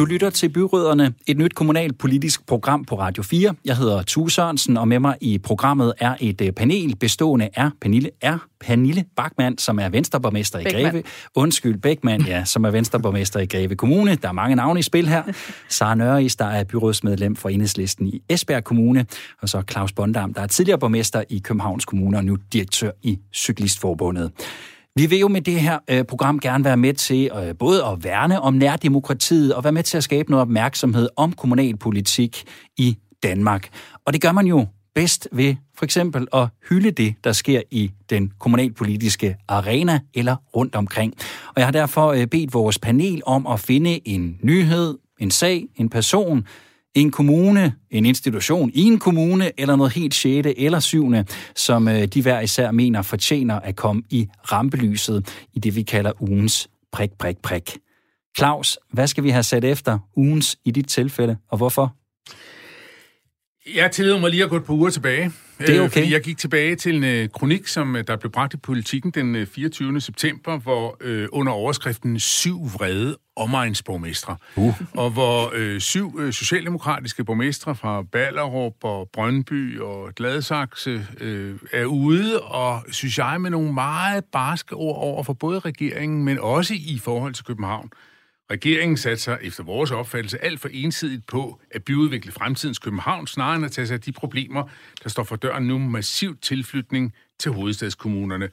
Du 0.00 0.04
lytter 0.04 0.30
til 0.30 0.48
Byrødderne, 0.48 1.14
et 1.26 1.38
nyt 1.38 1.54
kommunalpolitisk 1.54 2.46
program 2.46 2.84
på 2.84 2.98
Radio 2.98 3.22
4. 3.22 3.54
Jeg 3.64 3.76
hedder 3.76 4.02
Tue 4.02 4.30
Sørensen, 4.30 4.76
og 4.76 4.88
med 4.88 4.98
mig 4.98 5.16
i 5.20 5.38
programmet 5.38 5.92
er 5.98 6.14
et 6.20 6.40
øh, 6.40 6.52
panel 6.52 6.96
bestående 6.96 7.48
af 7.54 7.70
Pernille, 7.80 8.10
er 8.20 8.38
Pernille 8.60 9.04
Bachmann, 9.16 9.58
som 9.58 9.78
er 9.78 9.88
venstreborgmester 9.88 10.58
i. 10.58 10.64
Greve. 10.64 11.02
Undskyld, 11.34 11.78
Beckmann, 11.78 12.26
ja, 12.26 12.44
som 12.44 12.64
er 12.64 12.70
venstreborgmester 12.70 13.40
i 13.40 13.46
Greve 13.46 13.76
Kommune. 13.76 14.14
Der 14.14 14.28
er 14.28 14.32
mange 14.32 14.56
navne 14.56 14.80
i 14.80 14.82
spil 14.82 15.08
her. 15.08 15.22
Sara 15.68 15.94
Nørris, 15.94 16.36
der 16.36 16.46
er 16.46 16.64
byrådsmedlem 16.64 17.36
for 17.36 17.48
Enhedslisten 17.48 18.06
i 18.06 18.22
Esbjerg 18.28 18.64
Kommune. 18.64 19.06
Og 19.42 19.48
så 19.48 19.62
Claus 19.70 19.92
Bondam, 19.92 20.34
der 20.34 20.40
er 20.40 20.46
tidligere 20.46 20.78
borgmester 20.78 21.24
i 21.28 21.38
Københavns 21.38 21.84
Kommune 21.84 22.16
og 22.16 22.24
nu 22.24 22.36
direktør 22.52 22.90
i 23.02 23.18
Cyklistforbundet. 23.34 24.32
Vi 24.96 25.06
vil 25.06 25.18
jo 25.18 25.28
med 25.28 25.40
det 25.40 25.60
her 25.60 25.78
øh, 25.90 26.04
program 26.04 26.40
gerne 26.40 26.64
være 26.64 26.76
med 26.76 26.94
til 26.94 27.30
øh, 27.34 27.54
både 27.58 27.84
at 27.84 28.04
værne 28.04 28.40
om 28.40 28.54
nærdemokratiet 28.54 29.54
og 29.54 29.64
være 29.64 29.72
med 29.72 29.82
til 29.82 29.96
at 29.96 30.04
skabe 30.04 30.30
noget 30.30 30.42
opmærksomhed 30.42 31.08
om 31.16 31.32
kommunalpolitik 31.32 32.44
i 32.76 32.96
Danmark. 33.22 33.68
Og 34.06 34.12
det 34.12 34.22
gør 34.22 34.32
man 34.32 34.46
jo 34.46 34.66
bedst 34.94 35.28
ved 35.32 35.54
for 35.78 35.84
eksempel 35.84 36.28
at 36.32 36.48
hylde 36.68 36.90
det, 36.90 37.14
der 37.24 37.32
sker 37.32 37.62
i 37.70 37.90
den 38.10 38.32
kommunalpolitiske 38.38 39.36
arena 39.48 40.00
eller 40.14 40.36
rundt 40.56 40.74
omkring. 40.74 41.14
Og 41.48 41.54
jeg 41.56 41.66
har 41.66 41.72
derfor 41.72 42.08
øh, 42.08 42.26
bedt 42.26 42.54
vores 42.54 42.78
panel 42.78 43.22
om 43.26 43.46
at 43.46 43.60
finde 43.60 44.08
en 44.08 44.38
nyhed, 44.42 44.98
en 45.18 45.30
sag, 45.30 45.66
en 45.76 45.88
person, 45.88 46.46
en 46.94 47.10
kommune, 47.10 47.74
en 47.90 48.06
institution 48.06 48.70
i 48.74 48.82
en 48.82 48.98
kommune, 48.98 49.60
eller 49.60 49.76
noget 49.76 49.92
helt 49.92 50.14
sjette 50.14 50.60
eller 50.60 50.80
syvende, 50.80 51.24
som 51.56 51.88
øh, 51.88 52.04
de 52.06 52.22
hver 52.22 52.40
især 52.40 52.70
mener 52.70 53.02
fortjener 53.02 53.60
at 53.60 53.76
komme 53.76 54.02
i 54.10 54.28
rampelyset 54.52 55.46
i 55.54 55.58
det, 55.58 55.76
vi 55.76 55.82
kalder 55.82 56.22
ugens 56.22 56.68
prik, 56.92 57.10
prik, 57.18 57.38
prik. 57.38 57.78
Claus, 58.38 58.78
hvad 58.92 59.06
skal 59.06 59.24
vi 59.24 59.30
have 59.30 59.42
sat 59.42 59.64
efter 59.64 59.98
ugens 60.16 60.58
i 60.64 60.70
dit 60.70 60.88
tilfælde, 60.88 61.36
og 61.48 61.56
hvorfor? 61.56 61.94
Jeg 63.66 63.90
tillader 63.90 64.20
mig 64.20 64.30
lige 64.30 64.44
at 64.44 64.50
gå 64.50 64.56
et 64.56 64.64
par 64.64 64.74
uger 64.74 64.90
tilbage. 64.90 65.32
Det 65.58 65.76
er 65.76 65.82
okay. 65.82 66.02
Øh, 66.02 66.10
jeg 66.10 66.20
gik 66.22 66.38
tilbage 66.38 66.76
til 66.76 67.04
en 67.04 67.24
uh, 67.24 67.30
kronik, 67.30 67.66
som 67.66 67.94
uh, 67.94 68.00
der 68.06 68.16
blev 68.16 68.32
bragt 68.32 68.54
i 68.54 68.56
politikken 68.56 69.10
den 69.10 69.36
uh, 69.36 69.46
24. 69.46 70.00
september, 70.00 70.58
hvor 70.58 70.96
uh, 71.04 71.24
under 71.32 71.52
overskriften 71.52 72.20
syv 72.20 72.64
vrede 72.64 73.16
omegnsborgmestre, 73.36 74.36
uh. 74.56 74.80
og 74.94 75.10
hvor 75.10 75.52
uh, 75.58 75.78
syv 75.78 76.14
uh, 76.14 76.30
socialdemokratiske 76.30 77.24
borgmestre 77.24 77.74
fra 77.74 78.02
Ballerup 78.02 78.74
og 78.82 79.08
Brøndby 79.12 79.80
og 79.80 80.14
Gladsaxe 80.16 81.06
uh, 81.20 81.58
er 81.72 81.84
ude, 81.84 82.40
og 82.40 82.84
synes 82.90 83.18
jeg 83.18 83.40
med 83.40 83.50
nogle 83.50 83.72
meget 83.72 84.24
barske 84.32 84.74
ord 84.74 84.96
over 84.96 85.22
for 85.22 85.32
både 85.32 85.58
regeringen, 85.58 86.24
men 86.24 86.38
også 86.38 86.74
i 86.74 87.00
forhold 87.04 87.34
til 87.34 87.44
København. 87.44 87.90
Regeringen 88.50 88.96
satte 88.96 89.22
sig 89.22 89.38
efter 89.42 89.62
vores 89.64 89.90
opfattelse 89.90 90.44
alt 90.44 90.60
for 90.60 90.68
ensidigt 90.72 91.26
på 91.26 91.60
at 91.70 91.84
byudvikle 91.84 92.32
fremtidens 92.32 92.78
København, 92.78 93.26
snarere 93.26 93.56
end 93.56 93.64
at 93.64 93.72
tage 93.72 93.86
sig 93.86 93.94
af 93.94 94.00
de 94.00 94.12
problemer, 94.12 94.68
der 95.02 95.08
står 95.08 95.24
for 95.24 95.36
døren 95.36 95.66
nu 95.66 95.78
massiv 95.78 96.36
tilflytning 96.36 97.14
til 97.38 97.52
hovedstadskommunerne. 97.52 98.48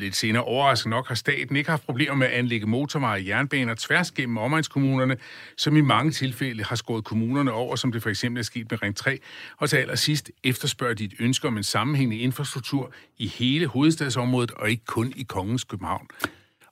Lidt 0.00 0.16
senere 0.16 0.44
overraskende 0.44 0.96
nok 0.96 1.08
har 1.08 1.14
staten 1.14 1.56
ikke 1.56 1.70
haft 1.70 1.84
problemer 1.84 2.14
med 2.14 2.26
at 2.26 2.32
anlægge 2.32 2.66
motorveje 2.66 3.20
og 3.20 3.26
jernbaner 3.26 3.74
tværs 3.74 4.10
gennem 4.10 4.38
omegnskommunerne, 4.38 5.16
som 5.56 5.76
i 5.76 5.80
mange 5.80 6.12
tilfælde 6.12 6.64
har 6.64 6.76
skåret 6.76 7.04
kommunerne 7.04 7.52
over, 7.52 7.76
som 7.76 7.92
det 7.92 8.02
for 8.02 8.10
eksempel 8.10 8.40
er 8.40 8.44
sket 8.44 8.70
med 8.70 8.82
Ring 8.82 8.96
3. 8.96 9.18
Og 9.56 9.70
til 9.70 9.76
allersidst 9.76 10.30
efterspørger 10.44 10.94
de 10.94 11.04
et 11.04 11.14
ønske 11.18 11.48
om 11.48 11.56
en 11.56 11.62
sammenhængende 11.62 12.22
infrastruktur 12.22 12.92
i 13.16 13.26
hele 13.26 13.66
hovedstadsområdet 13.66 14.50
og 14.50 14.70
ikke 14.70 14.84
kun 14.84 15.12
i 15.16 15.22
Kongens 15.22 15.64
København. 15.64 16.08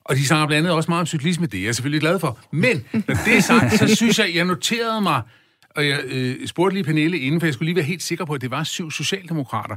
Og 0.09 0.15
de 0.15 0.25
snakker 0.25 0.47
blandt 0.47 0.67
andet 0.67 0.77
også 0.77 0.91
meget 0.91 0.99
om 0.99 1.05
cyklisme, 1.05 1.45
det 1.45 1.59
er 1.59 1.63
jeg 1.63 1.75
selvfølgelig 1.75 2.01
glad 2.01 2.19
for. 2.19 2.39
Men 2.51 2.85
når 2.93 3.15
det 3.25 3.37
er 3.37 3.41
sagt, 3.41 3.73
så 3.73 3.95
synes 3.95 4.19
jeg, 4.19 4.35
jeg 4.35 4.45
noterede 4.45 5.01
mig, 5.01 5.21
og 5.75 5.87
jeg 5.87 5.99
øh, 6.05 6.47
spurgte 6.47 6.75
lige 6.75 6.83
Pernille 6.83 7.19
inden, 7.19 7.39
for 7.39 7.47
jeg 7.47 7.53
skulle 7.53 7.67
lige 7.67 7.75
være 7.75 7.85
helt 7.85 8.03
sikker 8.03 8.25
på, 8.25 8.33
at 8.33 8.41
det 8.41 8.51
var 8.51 8.63
syv 8.63 8.91
socialdemokrater. 8.91 9.75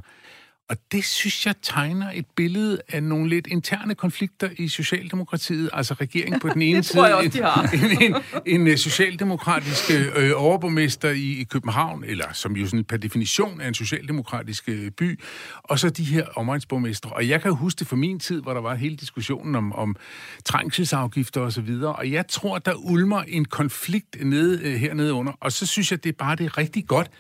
Og 0.71 0.77
det 0.93 1.05
synes 1.05 1.47
jeg 1.47 1.55
tegner 1.62 2.11
et 2.14 2.27
billede 2.37 2.81
af 2.89 3.03
nogle 3.03 3.29
lidt 3.29 3.47
interne 3.47 3.95
konflikter 3.95 4.49
i 4.59 4.68
Socialdemokratiet. 4.68 5.71
Altså 5.73 5.95
regeringen 5.95 6.41
på 6.41 6.49
den 6.49 6.62
ene 6.68 6.83
side, 6.83 7.05
jeg 7.05 7.14
også, 7.14 7.29
de 7.29 7.43
har. 7.43 7.71
en, 7.73 8.14
en, 8.47 8.61
en, 8.61 8.66
en 8.66 8.79
socialdemokratisk 8.79 9.91
øh, 10.16 10.31
overborgmester 10.37 11.11
i, 11.11 11.41
i 11.41 11.45
København, 11.45 12.05
eller 12.05 12.33
som 12.33 12.57
jo 12.57 12.66
sådan 12.66 12.85
per 12.85 12.97
definition 12.97 13.61
er 13.61 13.68
en 13.68 13.75
socialdemokratisk 13.75 14.68
øh, 14.68 14.91
by, 14.91 15.21
og 15.62 15.79
så 15.79 15.91
de 15.91 16.05
her 16.05 16.27
omegnsborgmestre. 16.37 17.11
Og 17.11 17.29
jeg 17.29 17.43
kan 17.43 17.53
huske 17.53 17.79
det 17.79 17.87
fra 17.87 17.97
min 17.97 18.18
tid, 18.18 18.43
hvor 18.43 18.55
der 18.55 18.61
var 18.61 18.75
hele 18.75 18.97
diskussionen 18.97 19.55
om, 19.55 19.73
om 19.73 19.97
trængselsafgifter 20.45 21.41
osv., 21.41 21.71
og, 21.83 21.97
og 21.97 22.11
jeg 22.11 22.27
tror, 22.29 22.59
der 22.59 22.75
ulmer 22.75 23.23
en 23.23 23.45
konflikt 23.45 24.16
nede, 24.27 24.61
øh, 24.62 24.75
hernede 24.75 25.12
under, 25.12 25.33
og 25.41 25.53
så 25.53 25.66
synes 25.66 25.91
jeg, 25.91 26.05
det 26.05 26.11
er 26.11 26.16
bare 26.18 26.37
det 26.37 26.47
er 26.47 26.59
rigtig 26.59 26.87
godt, 26.87 27.11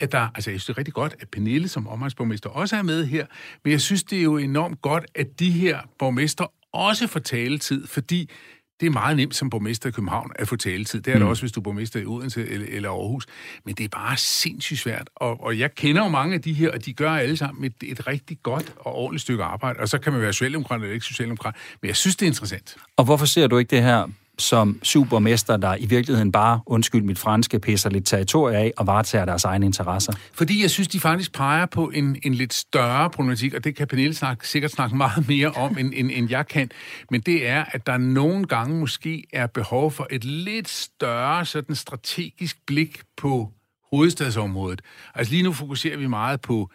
at 0.00 0.12
der, 0.12 0.28
altså 0.34 0.50
jeg 0.50 0.60
synes 0.60 0.66
det 0.66 0.72
er 0.72 0.78
rigtig 0.78 0.94
godt, 0.94 1.14
at 1.20 1.28
Pernille 1.28 1.68
som 1.68 1.88
omegnsborgmester 1.88 2.50
også 2.50 2.76
er 2.76 2.82
med 2.82 3.06
her, 3.06 3.26
men 3.64 3.72
jeg 3.72 3.80
synes 3.80 4.02
det 4.04 4.18
er 4.18 4.22
jo 4.22 4.36
enormt 4.36 4.82
godt, 4.82 5.04
at 5.14 5.40
de 5.40 5.50
her 5.50 5.78
borgmester 5.98 6.52
også 6.72 7.06
får 7.06 7.20
taletid, 7.20 7.86
fordi 7.86 8.30
det 8.80 8.86
er 8.86 8.90
meget 8.90 9.16
nemt 9.16 9.34
som 9.34 9.50
borgmester 9.50 9.88
i 9.88 9.92
København 9.92 10.32
at 10.34 10.48
få 10.48 10.56
taletid. 10.56 11.00
Det 11.00 11.10
er 11.10 11.14
mm. 11.14 11.20
det 11.20 11.28
også, 11.28 11.42
hvis 11.42 11.52
du 11.52 11.60
er 11.60 11.62
borgmester 11.62 12.00
i 12.00 12.04
Odense 12.06 12.48
eller, 12.48 12.66
eller 12.70 12.90
Aarhus. 12.90 13.26
Men 13.64 13.74
det 13.74 13.84
er 13.84 13.88
bare 13.88 14.16
sindssygt 14.16 14.80
svært. 14.80 15.10
Og, 15.16 15.44
og 15.44 15.58
jeg 15.58 15.74
kender 15.74 16.02
jo 16.02 16.08
mange 16.08 16.34
af 16.34 16.42
de 16.42 16.52
her, 16.52 16.70
og 16.70 16.84
de 16.84 16.92
gør 16.92 17.10
alle 17.10 17.36
sammen 17.36 17.64
et, 17.64 17.74
et 17.82 18.06
rigtig 18.06 18.38
godt 18.42 18.74
og 18.76 18.94
ordentligt 18.94 19.22
stykke 19.22 19.44
arbejde. 19.44 19.80
Og 19.80 19.88
så 19.88 19.98
kan 19.98 20.12
man 20.12 20.22
være 20.22 20.32
socialdemokrat 20.32 20.80
eller 20.80 20.94
ikke 20.94 21.06
socialdemokrat. 21.06 21.54
Men 21.82 21.88
jeg 21.88 21.96
synes, 21.96 22.16
det 22.16 22.26
er 22.26 22.30
interessant. 22.30 22.76
Og 22.96 23.04
hvorfor 23.04 23.26
ser 23.26 23.46
du 23.46 23.58
ikke 23.58 23.70
det 23.70 23.82
her 23.82 24.08
som 24.40 24.78
supermester, 24.82 25.56
der 25.56 25.76
i 25.76 25.86
virkeligheden 25.86 26.32
bare, 26.32 26.60
undskyld 26.66 27.02
mit 27.02 27.18
franske, 27.18 27.58
pisser 27.58 27.90
lidt 27.90 28.06
territorie 28.06 28.56
af 28.56 28.72
og 28.76 28.86
varetager 28.86 29.24
deres 29.24 29.44
egne 29.44 29.66
interesser? 29.66 30.12
Fordi 30.32 30.62
jeg 30.62 30.70
synes, 30.70 30.88
de 30.88 31.00
faktisk 31.00 31.32
peger 31.32 31.66
på 31.66 31.90
en, 31.94 32.16
en 32.22 32.34
lidt 32.34 32.54
større 32.54 33.10
problematik, 33.10 33.54
og 33.54 33.64
det 33.64 33.76
kan 33.76 33.86
Pernille 33.86 34.14
snak, 34.14 34.44
sikkert 34.44 34.70
snakke 34.70 34.96
meget 34.96 35.28
mere 35.28 35.50
om, 35.50 35.78
end, 35.78 35.92
end, 35.96 36.10
end 36.14 36.30
jeg 36.30 36.46
kan. 36.46 36.70
Men 37.10 37.20
det 37.20 37.48
er, 37.48 37.64
at 37.72 37.86
der 37.86 37.96
nogle 37.96 38.44
gange 38.44 38.80
måske 38.80 39.24
er 39.32 39.46
behov 39.46 39.90
for 39.90 40.06
et 40.10 40.24
lidt 40.24 40.68
større 40.68 41.44
sådan 41.44 41.76
strategisk 41.76 42.56
blik 42.66 43.00
på 43.16 43.52
hovedstadsområdet. 43.92 44.82
Altså 45.14 45.32
lige 45.32 45.42
nu 45.42 45.52
fokuserer 45.52 45.96
vi 45.96 46.06
meget 46.06 46.40
på 46.40 46.70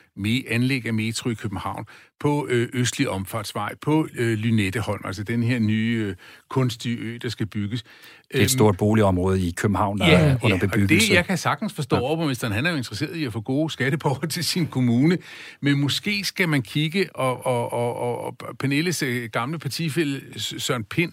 anlæg 0.47 0.85
af 0.85 0.93
metro 0.93 1.29
i 1.29 1.33
København, 1.33 1.85
på 2.19 2.47
øh, 2.49 2.69
Østlig 2.73 3.09
Omfartsvej, 3.09 3.73
på 3.81 4.07
øh, 4.15 4.37
Lynetteholm, 4.37 5.01
altså 5.05 5.23
den 5.23 5.43
her 5.43 5.59
nye 5.59 6.05
øh, 6.07 6.15
kunstige 6.49 6.97
ø, 6.97 7.17
der 7.21 7.29
skal 7.29 7.45
bygges. 7.45 7.83
Det 8.31 8.39
er 8.39 8.43
et 8.43 8.51
stort 8.51 8.77
boligområde 8.77 9.47
i 9.47 9.51
København, 9.51 9.99
der 9.99 10.07
ja, 10.07 10.19
er 10.19 10.37
under 10.43 10.57
ja, 10.57 10.65
bebyggelse. 10.65 11.09
det 11.09 11.15
jeg 11.15 11.25
kan 11.25 11.37
sagtens 11.37 11.73
forstå 11.73 11.95
ja. 11.95 12.01
overborgmesteren, 12.01 12.53
han 12.53 12.65
er 12.65 12.71
jo 12.71 12.77
interesseret 12.77 13.15
i 13.15 13.25
at 13.25 13.33
få 13.33 13.41
gode 13.41 13.69
skatteborger 13.69 14.27
til 14.35 14.43
sin 14.43 14.67
kommune, 14.67 15.17
men 15.61 15.79
måske 15.79 16.23
skal 16.23 16.49
man 16.49 16.61
kigge, 16.61 17.15
og, 17.15 17.45
og, 17.45 17.73
og, 17.73 18.21
og 18.25 18.37
Pernilles 18.59 19.03
øh, 19.03 19.29
gamle 19.29 19.59
partifælde 19.59 20.21
Søren 20.37 20.83
Pind 20.83 21.11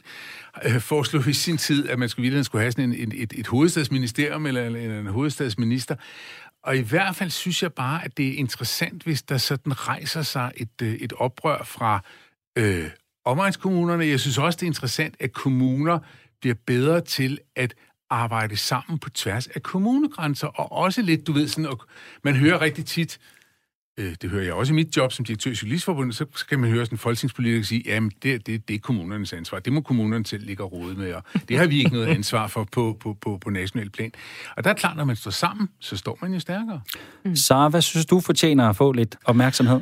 øh, 0.65 0.81
foreslog 0.81 1.29
i 1.29 1.33
sin 1.33 1.57
tid, 1.57 1.89
at 1.89 1.99
man 1.99 2.09
skulle, 2.09 2.45
skulle 2.45 2.63
have 2.63 2.73
sådan 2.73 2.93
en, 2.93 3.13
et, 3.13 3.23
et, 3.23 3.33
et 3.37 3.47
hovedstadsministerium 3.47 4.47
eller 4.47 4.67
en, 4.67 4.77
en 4.77 5.07
hovedstadsminister, 5.07 5.95
og 6.63 6.77
i 6.77 6.81
hvert 6.81 7.17
fald 7.17 7.31
synes 7.31 7.63
jeg 7.63 7.73
bare, 7.73 8.05
at 8.05 8.17
det 8.17 8.29
er 8.29 8.37
interessant, 8.37 9.03
hvis 9.03 9.23
der 9.23 9.39
sådan 9.39 9.89
rejser 9.89 10.23
sig 10.23 10.53
et, 10.57 10.83
øh, 10.83 10.95
et 10.95 11.13
oprør 11.13 11.63
fra 11.63 12.01
øh, 12.59 12.91
omegnskommunerne. 13.25 14.07
Jeg 14.07 14.21
synes 14.21 14.39
også, 14.39 14.57
det 14.57 14.63
er 14.63 14.71
interessant, 14.71 15.15
at 15.21 15.33
kommuner 15.33 15.99
bliver 16.41 16.55
bedre 16.67 17.01
til 17.01 17.39
at 17.57 17.75
arbejde 18.11 18.57
sammen 18.57 18.99
på 18.99 19.11
tværs 19.11 19.47
af 19.47 19.63
kommunegrænser, 19.63 20.47
og 20.47 20.73
også 20.73 21.03
lidt, 21.03 21.27
du 21.27 21.33
ved, 21.33 21.49
sådan, 21.49 21.67
og 21.67 21.81
man 22.25 22.37
hører 22.37 22.61
rigtig 22.61 22.87
tit, 22.87 23.19
øh, 23.99 24.15
det 24.23 24.31
hører 24.31 24.45
jeg 24.45 24.53
også 24.53 24.73
i 24.73 24.77
mit 24.77 24.97
job 24.97 25.13
som 25.13 25.25
direktør 25.25 25.51
i 25.51 25.55
Cyklistforbundet, 25.55 26.17
så 26.17 26.27
skal 26.35 26.59
man 26.59 26.71
høre 26.71 26.87
sådan 26.87 26.95
en 26.95 26.99
folketingspolitiker 26.99 27.65
sige, 27.65 27.83
jamen 27.87 28.13
det, 28.23 28.47
det, 28.47 28.69
det 28.69 28.75
er 28.75 28.79
kommunernes 28.79 29.33
ansvar, 29.33 29.59
det 29.59 29.73
må 29.73 29.81
kommunerne 29.81 30.27
selv 30.27 30.47
ligge 30.47 30.65
og 30.65 30.73
rode 30.73 30.95
med, 30.95 31.13
og 31.13 31.23
det 31.49 31.59
har 31.59 31.67
vi 31.67 31.79
ikke 31.79 31.91
noget 31.91 32.07
ansvar 32.07 32.47
for 32.47 32.65
på, 32.73 32.97
på, 33.01 33.17
på, 33.21 33.39
på 33.39 33.51
national 33.51 33.91
plan. 33.91 34.13
Og 34.57 34.65
der 34.65 34.71
er 34.71 34.75
klart, 34.75 34.97
når 34.97 35.05
man 35.05 35.17
står 35.17 35.31
sammen, 35.31 35.69
så 35.81 35.97
står 35.97 36.19
man 36.23 36.33
jo 36.33 36.41
stærkere. 36.41 36.81
Mm. 37.25 37.37
Så 37.37 37.69
hvad 37.69 37.83
synes 37.83 38.07
du 38.07 38.21
fortjener 38.21 38.69
at 38.69 38.77
få 38.77 38.93
lidt 38.93 39.17
opmærksomhed? 39.25 39.81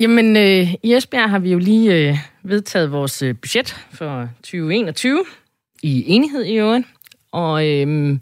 Jamen, 0.00 0.36
øh, 0.36 0.74
i 0.82 0.94
Esbjerg 0.94 1.30
har 1.30 1.38
vi 1.38 1.52
jo 1.52 1.58
lige 1.58 2.08
øh, 2.08 2.18
vedtaget 2.42 2.92
vores 2.92 3.22
øh, 3.22 3.34
budget 3.34 3.86
for 3.92 4.28
2021 4.36 5.24
i 5.82 6.04
enighed 6.06 6.44
i 6.44 6.54
øvrigt. 6.54 6.86
Og, 7.32 7.68
øh, 7.68 8.18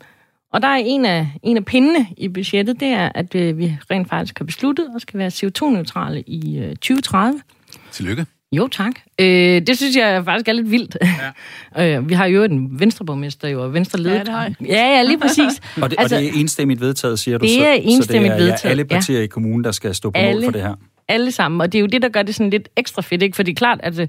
og 0.56 0.62
der 0.62 0.68
er 0.68 0.82
en 0.86 1.04
af, 1.04 1.28
en 1.42 1.56
af 1.56 1.64
pindene 1.64 2.06
i 2.16 2.28
budgettet, 2.28 2.80
det 2.80 2.88
er, 2.88 3.10
at 3.14 3.34
øh, 3.34 3.58
vi 3.58 3.78
rent 3.90 4.08
faktisk 4.08 4.38
har 4.38 4.44
besluttet 4.44 4.88
at 4.96 5.02
skal 5.02 5.18
være 5.18 5.28
CO2-neutrale 5.28 6.22
i 6.26 6.58
øh, 6.58 6.68
2030. 6.68 7.40
Tillykke. 7.92 8.26
Jo, 8.52 8.68
tak. 8.68 8.92
Øh, 9.20 9.26
det 9.66 9.76
synes 9.76 9.96
jeg 9.96 10.24
faktisk 10.24 10.48
er 10.48 10.52
lidt 10.52 10.70
vildt. 10.70 10.96
Ja. 11.76 11.96
øh, 11.98 12.08
vi 12.08 12.14
har 12.14 12.26
jo 12.26 12.44
en 12.44 12.80
venstreborgmester 12.80 13.48
jo, 13.48 13.62
og 13.62 13.74
venstreledet. 13.74 14.28
Ja. 14.28 14.48
Ja, 14.66 14.96
ja, 14.96 15.02
lige 15.02 15.18
præcis. 15.18 15.60
og, 15.82 15.90
det, 15.90 15.96
altså, 15.98 16.16
og 16.16 16.22
det 16.22 16.28
er 16.28 16.40
enstemmigt 16.40 16.80
vedtaget, 16.80 17.18
siger 17.18 17.38
du? 17.38 17.46
Det 17.46 17.66
er 17.66 17.72
enstemmigt 17.72 18.04
så 18.04 18.12
det 18.12 18.42
er, 18.42 18.46
vedtaget, 18.46 18.64
ja, 18.64 18.68
alle 18.68 18.84
partier 18.84 19.18
ja. 19.18 19.24
i 19.24 19.26
kommunen, 19.26 19.64
der 19.64 19.72
skal 19.72 19.94
stå 19.94 20.10
på 20.10 20.18
alle, 20.18 20.40
mål 20.40 20.44
for 20.44 20.50
det 20.50 20.62
her 20.62 20.74
alle 21.08 21.32
sammen, 21.32 21.60
og 21.60 21.72
det 21.72 21.78
er 21.78 21.80
jo 21.80 21.86
det, 21.86 22.02
der 22.02 22.08
gør 22.08 22.22
det 22.22 22.34
sådan 22.34 22.50
lidt 22.50 22.68
ekstra 22.76 23.02
fedt, 23.02 23.22
ikke? 23.22 23.36
For 23.36 23.42
det 23.42 23.52
er 23.52 23.56
klart, 23.56 23.80
at 23.82 23.98
øh, 23.98 24.08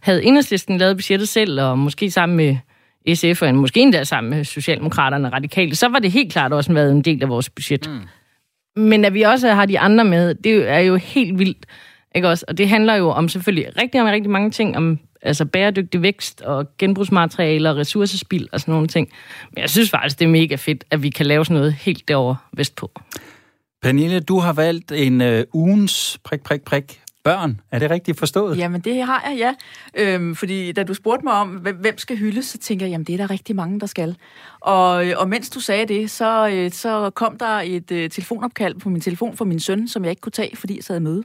havde 0.00 0.24
Enhedslisten 0.24 0.78
lavet 0.78 0.96
budgettet 0.96 1.28
selv, 1.28 1.60
og 1.60 1.78
måske 1.78 2.10
sammen 2.10 2.36
med 2.36 2.56
SF, 3.14 3.42
og 3.42 3.54
måske 3.54 3.80
endda 3.80 4.04
sammen 4.04 4.30
med 4.30 4.44
Socialdemokraterne 4.44 5.28
og 5.28 5.32
Radikale, 5.32 5.74
så 5.74 5.88
var 5.88 5.98
det 5.98 6.12
helt 6.12 6.32
klart 6.32 6.52
også 6.52 6.72
været 6.72 6.92
en 6.92 7.02
del 7.02 7.22
af 7.22 7.28
vores 7.28 7.50
budget. 7.50 7.90
Mm. 7.90 8.82
Men 8.82 9.04
at 9.04 9.14
vi 9.14 9.22
også 9.22 9.48
har 9.48 9.66
de 9.66 9.78
andre 9.78 10.04
med, 10.04 10.34
det 10.34 10.70
er 10.70 10.78
jo 10.78 10.96
helt 10.96 11.38
vildt. 11.38 11.66
Ikke 12.14 12.28
også? 12.28 12.44
Og 12.48 12.58
det 12.58 12.68
handler 12.68 12.94
jo 12.94 13.08
om 13.08 13.28
selvfølgelig 13.28 13.72
rigtig, 13.82 14.00
om 14.00 14.06
rigtig 14.06 14.30
mange 14.30 14.50
ting, 14.50 14.76
om 14.76 14.98
altså 15.22 15.44
bæredygtig 15.44 16.02
vækst 16.02 16.40
og 16.40 16.66
genbrugsmaterialer, 16.78 17.76
ressourcespil 17.76 18.48
og 18.52 18.60
sådan 18.60 18.72
nogle 18.72 18.88
ting. 18.88 19.08
Men 19.54 19.60
jeg 19.60 19.70
synes 19.70 19.90
faktisk, 19.90 20.18
det 20.18 20.24
er 20.24 20.28
mega 20.28 20.54
fedt, 20.54 20.84
at 20.90 21.02
vi 21.02 21.10
kan 21.10 21.26
lave 21.26 21.44
sådan 21.44 21.56
noget 21.56 21.72
helt 21.72 22.08
derovre 22.08 22.36
vestpå. 22.52 22.90
Pernille, 23.82 24.20
du 24.20 24.38
har 24.38 24.52
valgt 24.52 24.92
en 24.92 25.20
uh, 25.20 25.40
ugens 25.52 26.18
prik, 26.24 26.42
prik, 26.42 26.62
prik 26.62 27.00
børn. 27.24 27.60
Er 27.70 27.78
det 27.78 27.90
rigtigt 27.90 28.18
forstået? 28.18 28.58
Jamen, 28.58 28.80
det 28.80 29.02
har 29.02 29.24
jeg, 29.28 29.38
ja. 29.38 29.54
Øhm, 29.94 30.34
fordi 30.34 30.72
da 30.72 30.82
du 30.82 30.94
spurgte 30.94 31.24
mig 31.24 31.32
om, 31.34 31.48
hvem 31.48 31.98
skal 31.98 32.16
hyldes, 32.16 32.46
så 32.46 32.58
tænker 32.58 32.86
jeg, 32.86 32.90
jamen, 32.90 33.04
det 33.04 33.12
er 33.12 33.16
der 33.16 33.30
rigtig 33.30 33.56
mange, 33.56 33.80
der 33.80 33.86
skal. 33.86 34.16
Og, 34.60 35.06
øh, 35.06 35.14
og 35.18 35.28
mens 35.28 35.50
du 35.50 35.60
sagde 35.60 35.86
det, 35.86 36.10
så, 36.10 36.48
øh, 36.48 36.70
så 36.70 37.10
kom 37.10 37.38
der 37.38 37.60
et 37.64 37.90
øh, 37.90 38.10
telefonopkald 38.10 38.80
på 38.80 38.88
min 38.88 39.00
telefon 39.00 39.36
fra 39.36 39.44
min 39.44 39.60
søn, 39.60 39.88
som 39.88 40.04
jeg 40.04 40.10
ikke 40.10 40.20
kunne 40.20 40.32
tage, 40.32 40.56
fordi 40.56 40.76
jeg 40.76 40.84
sad 40.84 40.96
i 40.96 41.02
møde. 41.02 41.22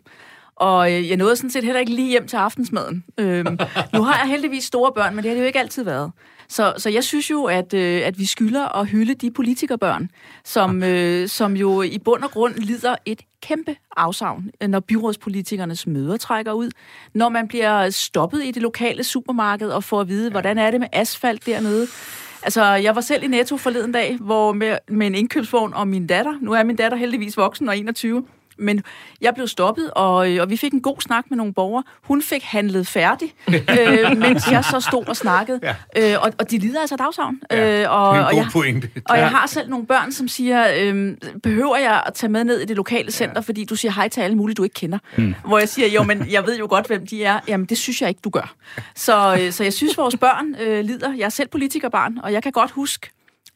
Og 0.55 0.93
øh, 0.93 1.09
jeg 1.09 1.17
nåede 1.17 1.35
sådan 1.35 1.49
set 1.49 1.63
heller 1.63 1.79
ikke 1.79 1.93
lige 1.93 2.09
hjem 2.09 2.27
til 2.27 2.37
aftensmaden. 2.37 3.03
Øhm, 3.17 3.57
nu 3.93 4.03
har 4.03 4.19
jeg 4.19 4.29
heldigvis 4.29 4.63
store 4.63 4.91
børn, 4.95 5.15
men 5.15 5.23
det 5.23 5.29
har 5.29 5.35
det 5.35 5.41
jo 5.41 5.47
ikke 5.47 5.59
altid 5.59 5.83
været. 5.83 6.11
Så, 6.53 6.73
så 6.77 6.89
jeg 6.89 7.03
synes 7.03 7.31
jo, 7.31 7.43
at, 7.43 7.73
øh, 7.73 8.01
at 8.05 8.19
vi 8.19 8.25
skylder 8.25 8.79
at 8.79 8.87
hylde 8.87 9.13
de 9.13 9.31
politikerbørn, 9.31 10.09
som, 10.45 10.83
øh, 10.83 11.27
som 11.27 11.57
jo 11.57 11.81
i 11.81 11.99
bund 11.99 12.23
og 12.23 12.31
grund 12.31 12.55
lider 12.55 12.95
et 13.05 13.21
kæmpe 13.41 13.75
afsavn, 13.97 14.49
når 14.67 14.79
byrådspolitikernes 14.79 15.87
møder 15.87 16.17
trækker 16.17 16.53
ud, 16.53 16.69
når 17.13 17.29
man 17.29 17.47
bliver 17.47 17.89
stoppet 17.89 18.43
i 18.43 18.51
det 18.51 18.61
lokale 18.61 19.03
supermarked 19.03 19.69
og 19.69 19.83
får 19.83 20.01
at 20.01 20.07
vide, 20.07 20.31
hvordan 20.31 20.57
er 20.57 20.71
det 20.71 20.79
med 20.79 20.87
asfalt 20.91 21.45
dernede. 21.45 21.87
Altså, 22.43 22.63
jeg 22.63 22.95
var 22.95 23.01
selv 23.01 23.23
i 23.23 23.27
Netto 23.27 23.57
forleden 23.57 23.91
dag, 23.91 24.17
hvor 24.21 24.53
med, 24.53 24.77
med 24.87 25.07
en 25.07 25.15
indkøbsvogn 25.15 25.73
og 25.73 25.87
min 25.87 26.07
datter, 26.07 26.33
nu 26.41 26.51
er 26.51 26.63
min 26.63 26.75
datter 26.75 26.97
heldigvis 26.97 27.37
voksen 27.37 27.69
og 27.69 27.77
21, 27.77 28.25
men 28.57 28.83
jeg 29.21 29.33
blev 29.35 29.47
stoppet, 29.47 29.91
og, 29.91 30.31
øh, 30.31 30.41
og 30.41 30.49
vi 30.49 30.57
fik 30.57 30.73
en 30.73 30.81
god 30.81 31.01
snak 31.01 31.25
med 31.29 31.37
nogle 31.37 31.53
borgere. 31.53 31.83
Hun 32.01 32.21
fik 32.21 32.43
handlet 32.43 32.87
færdig, 32.87 33.33
øh, 33.47 34.17
mens 34.17 34.51
jeg 34.51 34.65
så 34.65 34.79
stod 34.79 35.07
og 35.07 35.15
snakkede. 35.15 35.59
Ja. 35.63 35.75
Øh, 36.13 36.21
og, 36.21 36.31
og 36.39 36.51
de 36.51 36.57
lider 36.57 36.81
altså 36.81 36.95
dagsavn. 36.95 37.39
Ja, 37.51 37.81
øh, 37.81 37.91
og, 37.91 38.17
er 38.17 38.23
og 38.23 38.35
jeg, 38.35 38.47
pointe. 38.51 38.89
Og 39.09 39.17
jeg 39.17 39.29
har 39.29 39.47
selv 39.47 39.69
nogle 39.69 39.85
børn, 39.85 40.11
som 40.11 40.27
siger, 40.27 40.67
øh, 40.79 41.17
behøver 41.43 41.77
jeg 41.77 42.03
at 42.05 42.13
tage 42.13 42.29
med 42.29 42.43
ned 42.43 42.59
i 42.59 42.65
det 42.65 42.75
lokale 42.75 43.11
center, 43.11 43.35
ja. 43.35 43.39
fordi 43.39 43.65
du 43.65 43.75
siger 43.75 43.91
hej 43.91 44.07
til 44.07 44.21
alle 44.21 44.37
mulige, 44.37 44.55
du 44.55 44.63
ikke 44.63 44.73
kender. 44.73 44.97
Hmm. 45.15 45.35
Hvor 45.45 45.59
jeg 45.59 45.69
siger, 45.69 45.87
jo, 45.87 46.03
men 46.03 46.31
jeg 46.31 46.45
ved 46.45 46.57
jo 46.57 46.67
godt, 46.69 46.87
hvem 46.87 47.07
de 47.07 47.23
er. 47.23 47.39
Jamen, 47.47 47.65
det 47.65 47.77
synes 47.77 48.01
jeg 48.01 48.09
ikke, 48.09 48.21
du 48.23 48.29
gør. 48.29 48.53
Så, 48.95 49.37
øh, 49.41 49.51
så 49.51 49.63
jeg 49.63 49.73
synes, 49.73 49.97
vores 49.97 50.17
børn 50.17 50.55
øh, 50.61 50.85
lider. 50.85 51.13
Jeg 51.13 51.25
er 51.25 51.29
selv 51.29 51.49
politikerbarn, 51.49 52.17
og 52.23 52.33
jeg 52.33 52.43
kan 52.43 52.51
godt 52.51 52.71
huske, 52.71 53.09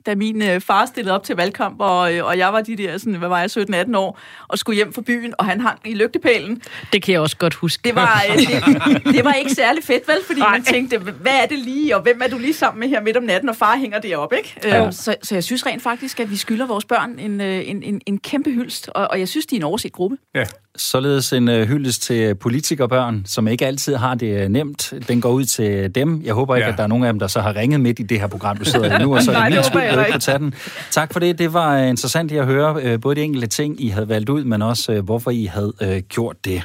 da 0.07 0.15
min 0.15 0.41
øh, 0.41 0.61
far 0.61 0.85
stillede 0.85 1.15
op 1.15 1.23
til 1.23 1.35
valgkamp, 1.35 1.75
og, 1.79 2.15
øh, 2.15 2.25
og 2.25 2.37
jeg 2.37 2.53
var 2.53 2.61
de 2.61 2.75
der, 2.77 2.97
sådan, 2.97 3.15
hvad 3.15 3.29
var 3.29 3.39
jeg, 3.39 3.49
17-18 3.87 3.97
år, 3.97 4.19
og 4.47 4.57
skulle 4.57 4.75
hjem 4.75 4.93
fra 4.93 5.01
byen, 5.01 5.33
og 5.37 5.45
han 5.45 5.61
hang 5.61 5.79
i 5.85 5.93
lygtepælen. 5.93 6.61
Det 6.93 7.03
kan 7.03 7.13
jeg 7.13 7.21
også 7.21 7.37
godt 7.37 7.53
huske. 7.53 7.83
Det 7.83 7.95
var, 7.95 8.23
øh, 8.29 8.37
det, 8.37 9.03
det 9.15 9.25
var 9.25 9.33
ikke 9.33 9.51
særlig 9.51 9.83
fedt, 9.83 10.07
vel? 10.07 10.17
Fordi 10.27 10.39
Nej. 10.39 10.51
man 10.51 10.63
tænkte, 10.63 10.97
hvad 10.97 11.35
er 11.43 11.45
det 11.45 11.59
lige, 11.59 11.95
og 11.95 12.01
hvem 12.01 12.21
er 12.23 12.27
du 12.27 12.37
lige 12.37 12.53
sammen 12.53 12.79
med 12.79 12.89
her 12.89 13.01
midt 13.01 13.17
om 13.17 13.23
natten, 13.23 13.49
og 13.49 13.55
far 13.55 13.77
hænger 13.77 13.99
deroppe, 13.99 14.37
ikke? 14.37 14.55
Ja. 14.63 14.91
Så, 14.91 15.15
så 15.23 15.35
jeg 15.35 15.43
synes 15.43 15.65
rent 15.65 15.83
faktisk, 15.83 16.19
at 16.19 16.31
vi 16.31 16.35
skylder 16.35 16.67
vores 16.67 16.85
børn 16.85 17.19
en, 17.19 17.41
en, 17.41 17.83
en, 17.83 18.01
en 18.05 18.17
kæmpe 18.17 18.51
hyldst, 18.51 18.89
og, 18.95 19.07
og 19.11 19.19
jeg 19.19 19.27
synes, 19.27 19.45
de 19.45 19.55
er 19.55 19.59
en 19.59 19.63
overset 19.63 19.91
gruppe. 19.91 20.17
Ja. 20.35 20.43
Således 20.77 21.33
en 21.33 21.47
uh, 21.47 21.53
hyldest 21.53 22.01
til 22.01 22.35
politikerbørn, 22.35 23.23
som 23.25 23.47
ikke 23.47 23.65
altid 23.65 23.95
har 23.95 24.15
det 24.15 24.51
nemt. 24.51 24.93
Den 25.07 25.21
går 25.21 25.29
ud 25.29 25.45
til 25.45 25.95
dem. 25.95 26.21
Jeg 26.23 26.33
håber 26.33 26.55
ikke, 26.55 26.65
ja. 26.65 26.71
at 26.71 26.77
der 26.77 26.83
er 26.83 26.87
nogen 26.87 27.03
af 27.03 27.13
dem, 27.13 27.19
der 27.19 27.27
så 27.27 27.41
har 27.41 27.55
ringet 27.55 27.81
midt 27.81 27.99
i 27.99 28.03
det 28.03 28.19
her 28.19 28.27
program, 28.27 28.57
du 28.57 28.65
sidder 28.65 28.99
i 28.99 29.03
nu, 29.03 29.15
og 29.15 29.23
så 29.23 29.31
er 29.37 29.43
det 29.43 29.53
min 29.53 29.63
skyld, 29.63 29.81
at 29.81 30.07
ikke 30.07 30.19
tage 30.19 30.39
den. 30.39 30.53
Tak 30.91 31.13
for 31.13 31.19
det. 31.19 31.39
Det 31.39 31.53
var 31.53 31.77
interessant 31.77 32.31
at 32.31 32.45
høre 32.45 32.93
uh, 32.93 33.01
både 33.01 33.15
de 33.15 33.21
enkelte 33.21 33.47
ting, 33.47 33.83
I 33.83 33.87
havde 33.87 34.09
valgt 34.09 34.29
ud, 34.29 34.43
men 34.43 34.61
også 34.61 34.93
uh, 34.93 34.99
hvorfor 34.99 35.31
I 35.31 35.45
havde 35.45 35.73
uh, 35.81 35.97
gjort 35.97 36.35
det. 36.45 36.63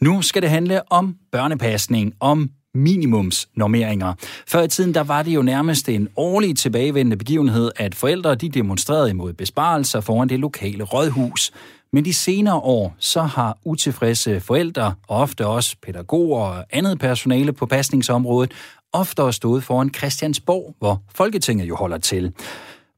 Nu 0.00 0.22
skal 0.22 0.42
det 0.42 0.50
handle 0.50 0.92
om 0.92 1.16
børnepasning, 1.32 2.14
om 2.20 2.50
minimumsnormeringer. 2.74 4.14
Før 4.46 4.62
i 4.62 4.68
tiden, 4.68 4.94
der 4.94 5.02
var 5.02 5.22
det 5.22 5.34
jo 5.34 5.42
nærmest 5.42 5.88
en 5.88 6.08
årlig 6.16 6.56
tilbagevendende 6.56 7.16
begivenhed, 7.16 7.70
at 7.76 7.94
forældre 7.94 8.34
de 8.34 8.48
demonstrerede 8.48 9.10
imod 9.10 9.32
besparelser 9.32 10.00
foran 10.00 10.28
det 10.28 10.40
lokale 10.40 10.84
rådhus. 10.84 11.52
Men 11.92 12.04
de 12.04 12.12
senere 12.12 12.56
år, 12.56 12.96
så 12.98 13.22
har 13.22 13.58
utilfredse 13.64 14.40
forældre, 14.40 14.94
og 15.08 15.20
ofte 15.20 15.46
også 15.46 15.76
pædagoger 15.82 16.40
og 16.40 16.64
andet 16.70 16.98
personale 16.98 17.52
på 17.52 17.66
pasningsområdet, 17.66 18.52
ofte 18.92 19.32
stået 19.32 19.64
foran 19.64 19.94
Christiansborg, 19.94 20.74
hvor 20.78 21.02
Folketinget 21.14 21.68
jo 21.68 21.76
holder 21.76 21.98
til. 21.98 22.32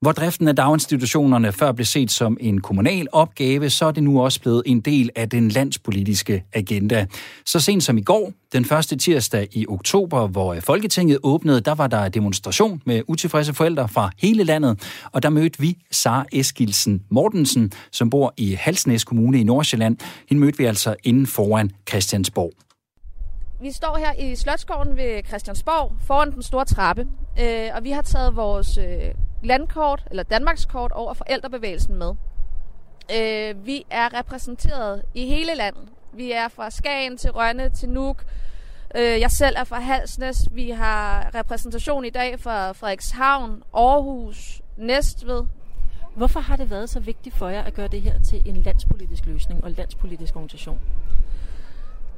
Hvor 0.04 0.12
driften 0.12 0.48
af 0.48 0.56
daginstitutionerne 0.56 1.52
før 1.52 1.72
blev 1.72 1.84
set 1.84 2.10
som 2.10 2.36
en 2.40 2.60
kommunal 2.60 3.08
opgave, 3.12 3.70
så 3.70 3.86
er 3.86 3.90
det 3.90 4.02
nu 4.02 4.22
også 4.22 4.40
blevet 4.40 4.62
en 4.66 4.80
del 4.80 5.10
af 5.16 5.28
den 5.28 5.48
landspolitiske 5.48 6.44
agenda. 6.52 7.06
Så 7.46 7.60
sent 7.60 7.82
som 7.82 7.98
i 7.98 8.02
går, 8.02 8.32
den 8.52 8.64
første 8.64 8.96
tirsdag 8.96 9.48
i 9.52 9.66
oktober, 9.68 10.26
hvor 10.26 10.56
Folketinget 10.60 11.18
åbnede, 11.22 11.60
der 11.60 11.74
var 11.74 11.86
der 11.86 12.08
demonstration 12.08 12.82
med 12.86 13.02
utilfredse 13.08 13.54
forældre 13.54 13.88
fra 13.88 14.10
hele 14.18 14.44
landet, 14.44 15.00
og 15.12 15.22
der 15.22 15.28
mødte 15.28 15.60
vi 15.60 15.76
Sara 15.90 16.24
Eskilsen 16.32 17.02
Mortensen, 17.10 17.72
som 17.92 18.10
bor 18.10 18.34
i 18.36 18.52
Halsnæs 18.52 19.04
Kommune 19.04 19.40
i 19.40 19.44
Nordsjælland. 19.44 19.96
Hende 20.28 20.40
mødte 20.40 20.58
vi 20.58 20.64
altså 20.64 20.94
inden 21.04 21.26
foran 21.26 21.70
Christiansborg. 21.88 22.52
Vi 23.62 23.72
står 23.72 23.96
her 23.98 24.28
i 24.28 24.36
Slotsgården 24.36 24.96
ved 24.96 25.22
Christiansborg 25.28 25.92
foran 26.06 26.32
den 26.32 26.42
store 26.42 26.64
trappe, 26.64 27.06
øh, 27.40 27.68
og 27.74 27.84
vi 27.84 27.90
har 27.90 28.02
taget 28.02 28.36
vores 28.36 28.78
øh, 28.78 28.84
landkort, 29.44 30.04
eller 30.10 30.22
Danmarkskort 30.22 30.92
over 30.92 31.14
forældrebevægelsen 31.14 31.94
med. 31.94 32.14
Øh, 33.16 33.66
vi 33.66 33.84
er 33.90 34.18
repræsenteret 34.18 35.02
i 35.14 35.26
hele 35.26 35.54
landet. 35.54 35.88
Vi 36.12 36.32
er 36.32 36.48
fra 36.48 36.70
Skagen 36.70 37.16
til 37.16 37.30
Rønne 37.30 37.70
til 37.70 37.88
Nuuk. 37.88 38.24
Øh, 38.96 39.20
jeg 39.20 39.30
selv 39.30 39.56
er 39.58 39.64
fra 39.64 39.80
Halsnæs. 39.80 40.36
Vi 40.50 40.70
har 40.70 41.30
repræsentation 41.34 42.04
i 42.04 42.10
dag 42.10 42.40
fra 42.40 42.72
Frederikshavn, 42.72 43.62
Aarhus, 43.74 44.62
Næstved. 44.76 45.42
Hvorfor 46.16 46.40
har 46.40 46.56
det 46.56 46.70
været 46.70 46.90
så 46.90 47.00
vigtigt 47.00 47.34
for 47.34 47.48
jer 47.48 47.62
at 47.62 47.74
gøre 47.74 47.88
det 47.88 48.02
her 48.02 48.22
til 48.22 48.42
en 48.44 48.56
landspolitisk 48.56 49.26
løsning 49.26 49.64
og 49.64 49.70
landspolitisk 49.70 50.36
organisation? 50.36 50.80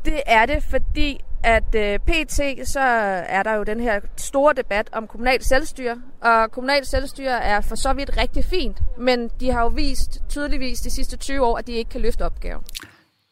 Det 0.06 0.22
er 0.26 0.46
det, 0.46 0.64
fordi 0.70 1.20
at 1.42 1.74
øh, 1.74 1.98
PT, 1.98 2.68
så 2.68 2.80
er 3.28 3.42
der 3.42 3.54
jo 3.54 3.62
den 3.62 3.80
her 3.80 4.00
store 4.16 4.54
debat 4.56 4.88
om 4.92 5.06
kommunalt 5.06 5.46
selvstyre, 5.46 5.96
og 6.22 6.50
kommunalt 6.52 6.86
selvstyre 6.86 7.42
er 7.44 7.60
for 7.60 7.76
så 7.76 7.92
vidt 7.92 8.10
rigtig 8.16 8.44
fint, 8.44 8.78
men 8.98 9.30
de 9.40 9.50
har 9.50 9.60
jo 9.60 9.68
vist 9.68 10.18
tydeligvis 10.28 10.80
de 10.80 10.90
sidste 10.90 11.16
20 11.16 11.46
år, 11.46 11.58
at 11.58 11.66
de 11.66 11.72
ikke 11.72 11.90
kan 11.90 12.00
løfte 12.00 12.22
opgaven. 12.24 12.62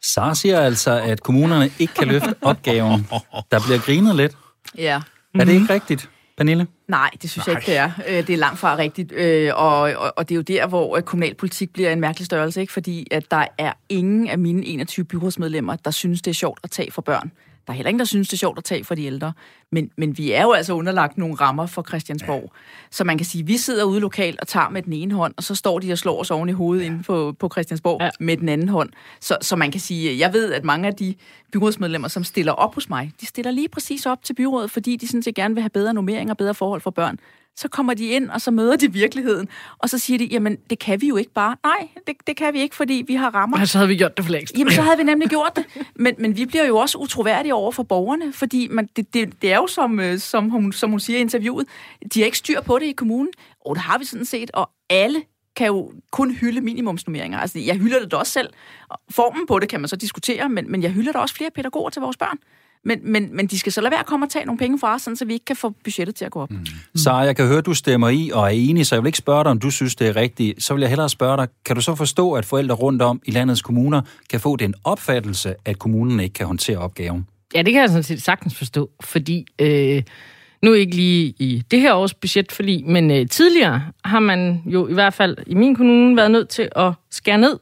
Sara 0.04 0.34
siger 0.34 0.60
altså, 0.60 1.00
at 1.00 1.22
kommunerne 1.22 1.70
ikke 1.78 1.94
kan 1.94 2.08
løfte 2.08 2.34
opgaven. 2.42 3.06
Der 3.50 3.60
bliver 3.66 3.78
grinet 3.78 4.16
lidt. 4.16 4.36
Ja. 4.78 5.00
Er 5.34 5.44
det 5.44 5.52
ikke 5.52 5.74
rigtigt? 5.74 6.10
Pernille? 6.36 6.66
Nej, 6.88 7.10
det 7.22 7.30
synes 7.30 7.46
Nej. 7.46 7.54
jeg 7.54 7.62
ikke, 7.62 7.70
det 7.70 7.78
er. 7.78 8.18
Øh, 8.18 8.26
det 8.26 8.30
er 8.30 8.36
langt 8.36 8.58
fra 8.58 8.76
rigtigt. 8.76 9.12
Øh, 9.12 9.52
og, 9.54 9.80
og, 9.80 10.12
og 10.16 10.28
det 10.28 10.34
er 10.34 10.36
jo 10.36 10.42
der, 10.42 10.66
hvor 10.66 11.00
kommunalpolitik 11.00 11.72
bliver 11.72 11.92
en 11.92 12.00
mærkelig 12.00 12.26
størrelse, 12.26 12.60
ikke? 12.60 12.72
fordi 12.72 13.06
at 13.10 13.30
der 13.30 13.46
er 13.58 13.72
ingen 13.88 14.28
af 14.28 14.38
mine 14.38 14.66
21 14.66 15.04
byrådsmedlemmer, 15.04 15.76
der 15.76 15.90
synes, 15.90 16.22
det 16.22 16.30
er 16.30 16.34
sjovt 16.34 16.60
at 16.62 16.70
tage 16.70 16.90
for 16.90 17.02
børn. 17.02 17.30
Der 17.66 17.72
er 17.72 17.74
heller 17.74 17.88
ingen, 17.88 17.98
der 17.98 18.04
synes, 18.04 18.28
det 18.28 18.36
er 18.36 18.38
sjovt 18.38 18.58
at 18.58 18.64
tage 18.64 18.84
for 18.84 18.94
de 18.94 19.04
ældre. 19.04 19.32
Men, 19.72 19.90
men 19.96 20.18
vi 20.18 20.32
er 20.32 20.42
jo 20.42 20.52
altså 20.52 20.72
underlagt 20.72 21.18
nogle 21.18 21.34
rammer 21.34 21.66
for 21.66 21.82
Christiansborg. 21.82 22.42
Ja. 22.42 22.58
Så 22.90 23.04
man 23.04 23.18
kan 23.18 23.26
sige, 23.26 23.42
at 23.42 23.48
vi 23.48 23.56
sidder 23.56 23.84
ude 23.84 24.00
lokalt 24.00 24.40
og 24.40 24.48
tager 24.48 24.68
med 24.68 24.82
den 24.82 24.92
ene 24.92 25.14
hånd, 25.14 25.34
og 25.36 25.42
så 25.42 25.54
står 25.54 25.78
de 25.78 25.92
og 25.92 25.98
slår 25.98 26.20
os 26.20 26.30
oven 26.30 26.48
i 26.48 26.52
hovedet 26.52 26.82
ja. 26.82 26.86
inde 26.86 27.02
på, 27.02 27.34
på 27.38 27.48
Christiansborg 27.52 28.00
ja. 28.00 28.10
med 28.20 28.36
den 28.36 28.48
anden 28.48 28.68
hånd. 28.68 28.90
Så, 29.20 29.36
så 29.40 29.56
man 29.56 29.70
kan 29.70 29.80
sige, 29.80 30.18
jeg 30.18 30.32
ved, 30.32 30.52
at 30.52 30.64
mange 30.64 30.88
af 30.88 30.94
de 30.94 31.14
byrådsmedlemmer, 31.52 32.08
som 32.08 32.24
stiller 32.24 32.52
op 32.52 32.74
hos 32.74 32.88
mig, 32.88 33.12
de 33.20 33.26
stiller 33.26 33.50
lige 33.50 33.68
præcis 33.68 34.06
op 34.06 34.22
til 34.22 34.34
byrådet, 34.34 34.70
fordi 34.70 34.96
de 34.96 35.08
sådan 35.08 35.22
set 35.22 35.34
gerne 35.34 35.54
vil 35.54 35.62
have 35.62 35.70
bedre 35.70 35.94
nummering 35.94 36.30
og 36.30 36.36
bedre 36.36 36.54
forhold 36.54 36.80
for 36.80 36.90
børn 36.90 37.18
så 37.56 37.68
kommer 37.68 37.94
de 37.94 38.06
ind, 38.06 38.30
og 38.30 38.40
så 38.40 38.50
møder 38.50 38.76
de 38.76 38.92
virkeligheden, 38.92 39.48
og 39.78 39.90
så 39.90 39.98
siger 39.98 40.18
de, 40.18 40.24
jamen, 40.24 40.56
det 40.70 40.78
kan 40.78 41.00
vi 41.00 41.08
jo 41.08 41.16
ikke 41.16 41.32
bare. 41.32 41.56
Nej, 41.64 41.88
det, 42.06 42.16
det 42.26 42.36
kan 42.36 42.54
vi 42.54 42.60
ikke, 42.60 42.76
fordi 42.76 43.04
vi 43.06 43.14
har 43.14 43.34
rammer. 43.34 43.56
Men 43.56 43.66
så 43.66 43.78
havde 43.78 43.88
vi 43.88 43.96
gjort 43.96 44.16
det 44.16 44.24
for 44.24 44.32
længst. 44.32 44.58
Jamen, 44.58 44.72
så 44.72 44.82
havde 44.88 44.96
vi 44.96 45.02
nemlig 45.02 45.28
gjort 45.28 45.52
det. 45.56 45.86
Men, 45.94 46.14
men 46.18 46.36
vi 46.36 46.46
bliver 46.46 46.64
jo 46.64 46.76
også 46.76 46.98
utroværdige 46.98 47.54
over 47.54 47.72
for 47.72 47.82
borgerne, 47.82 48.32
fordi 48.32 48.68
man, 48.70 48.88
det, 48.96 49.14
det, 49.14 49.42
det 49.42 49.52
er 49.52 49.56
jo, 49.56 49.66
som, 49.66 50.00
øh, 50.00 50.18
som, 50.18 50.50
hun, 50.50 50.72
som 50.72 50.90
hun 50.90 51.00
siger 51.00 51.18
i 51.18 51.20
interviewet, 51.20 51.66
de 52.14 52.20
har 52.20 52.24
ikke 52.24 52.38
styr 52.38 52.60
på 52.60 52.78
det 52.78 52.86
i 52.86 52.92
kommunen, 52.92 53.32
og 53.66 53.74
det 53.74 53.82
har 53.82 53.98
vi 53.98 54.04
sådan 54.04 54.24
set, 54.24 54.50
og 54.54 54.70
alle 54.90 55.22
kan 55.56 55.66
jo 55.66 55.92
kun 56.10 56.30
hylde 56.30 56.60
minimumsnummeringer. 56.60 57.38
Altså, 57.38 57.58
jeg 57.58 57.76
hylder 57.76 58.00
det 58.00 58.10
da 58.10 58.16
også 58.16 58.32
selv. 58.32 58.48
Formen 59.10 59.46
på 59.46 59.58
det 59.58 59.68
kan 59.68 59.80
man 59.80 59.88
så 59.88 59.96
diskutere, 59.96 60.48
men, 60.48 60.70
men 60.70 60.82
jeg 60.82 60.90
hylder 60.90 61.12
da 61.12 61.18
også 61.18 61.34
flere 61.34 61.50
pædagoger 61.50 61.90
til 61.90 62.02
vores 62.02 62.16
børn. 62.16 62.38
Men, 62.84 62.98
men, 63.02 63.36
men 63.36 63.46
de 63.46 63.58
skal 63.58 63.72
så 63.72 63.80
lade 63.80 63.90
være 63.90 64.00
at 64.00 64.06
komme 64.06 64.26
og 64.26 64.30
tage 64.30 64.44
nogle 64.44 64.58
penge 64.58 64.78
fra 64.78 64.94
os, 64.94 65.02
sådan, 65.02 65.16
så 65.16 65.24
vi 65.24 65.32
ikke 65.32 65.44
kan 65.44 65.56
få 65.56 65.70
budgettet 65.84 66.14
til 66.14 66.24
at 66.24 66.30
gå 66.30 66.40
op. 66.42 66.50
Mm. 66.50 66.66
Så 66.94 67.12
jeg 67.18 67.36
kan 67.36 67.46
høre, 67.46 67.58
at 67.58 67.66
du 67.66 67.74
stemmer 67.74 68.08
i 68.08 68.30
og 68.34 68.44
er 68.44 68.48
enig, 68.48 68.86
så 68.86 68.94
jeg 68.94 69.02
vil 69.02 69.08
ikke 69.08 69.18
spørge 69.18 69.44
dig, 69.44 69.50
om 69.50 69.58
du 69.58 69.70
synes, 69.70 69.94
det 69.94 70.08
er 70.08 70.16
rigtigt. 70.16 70.62
Så 70.62 70.74
vil 70.74 70.80
jeg 70.80 70.88
hellere 70.88 71.08
spørge 71.08 71.36
dig, 71.36 71.48
kan 71.64 71.76
du 71.76 71.82
så 71.82 71.94
forstå, 71.94 72.32
at 72.32 72.44
forældre 72.44 72.74
rundt 72.74 73.02
om 73.02 73.22
i 73.24 73.30
landets 73.30 73.62
kommuner 73.62 74.02
kan 74.30 74.40
få 74.40 74.56
den 74.56 74.74
opfattelse, 74.84 75.54
at 75.64 75.78
kommunen 75.78 76.20
ikke 76.20 76.32
kan 76.32 76.46
håndtere 76.46 76.78
opgaven? 76.78 77.26
Ja, 77.54 77.62
det 77.62 77.72
kan 77.72 77.80
jeg 77.80 77.88
sådan 77.88 78.02
set 78.02 78.22
sagtens 78.22 78.58
forstå, 78.58 78.90
fordi 79.00 79.46
øh, 79.58 80.02
nu 80.62 80.72
ikke 80.72 80.96
lige 80.96 81.34
i 81.38 81.62
det 81.70 81.80
her 81.80 81.94
års 81.94 82.14
budgetforlig, 82.14 82.86
men 82.86 83.10
øh, 83.10 83.28
tidligere 83.28 83.82
har 84.04 84.20
man 84.20 84.62
jo 84.66 84.88
i 84.88 84.94
hvert 84.94 85.14
fald 85.14 85.36
i 85.46 85.54
min 85.54 85.76
kommune 85.76 86.16
været 86.16 86.30
nødt 86.30 86.48
til 86.48 86.68
at 86.76 86.92
skære 87.10 87.38
ned 87.38 87.58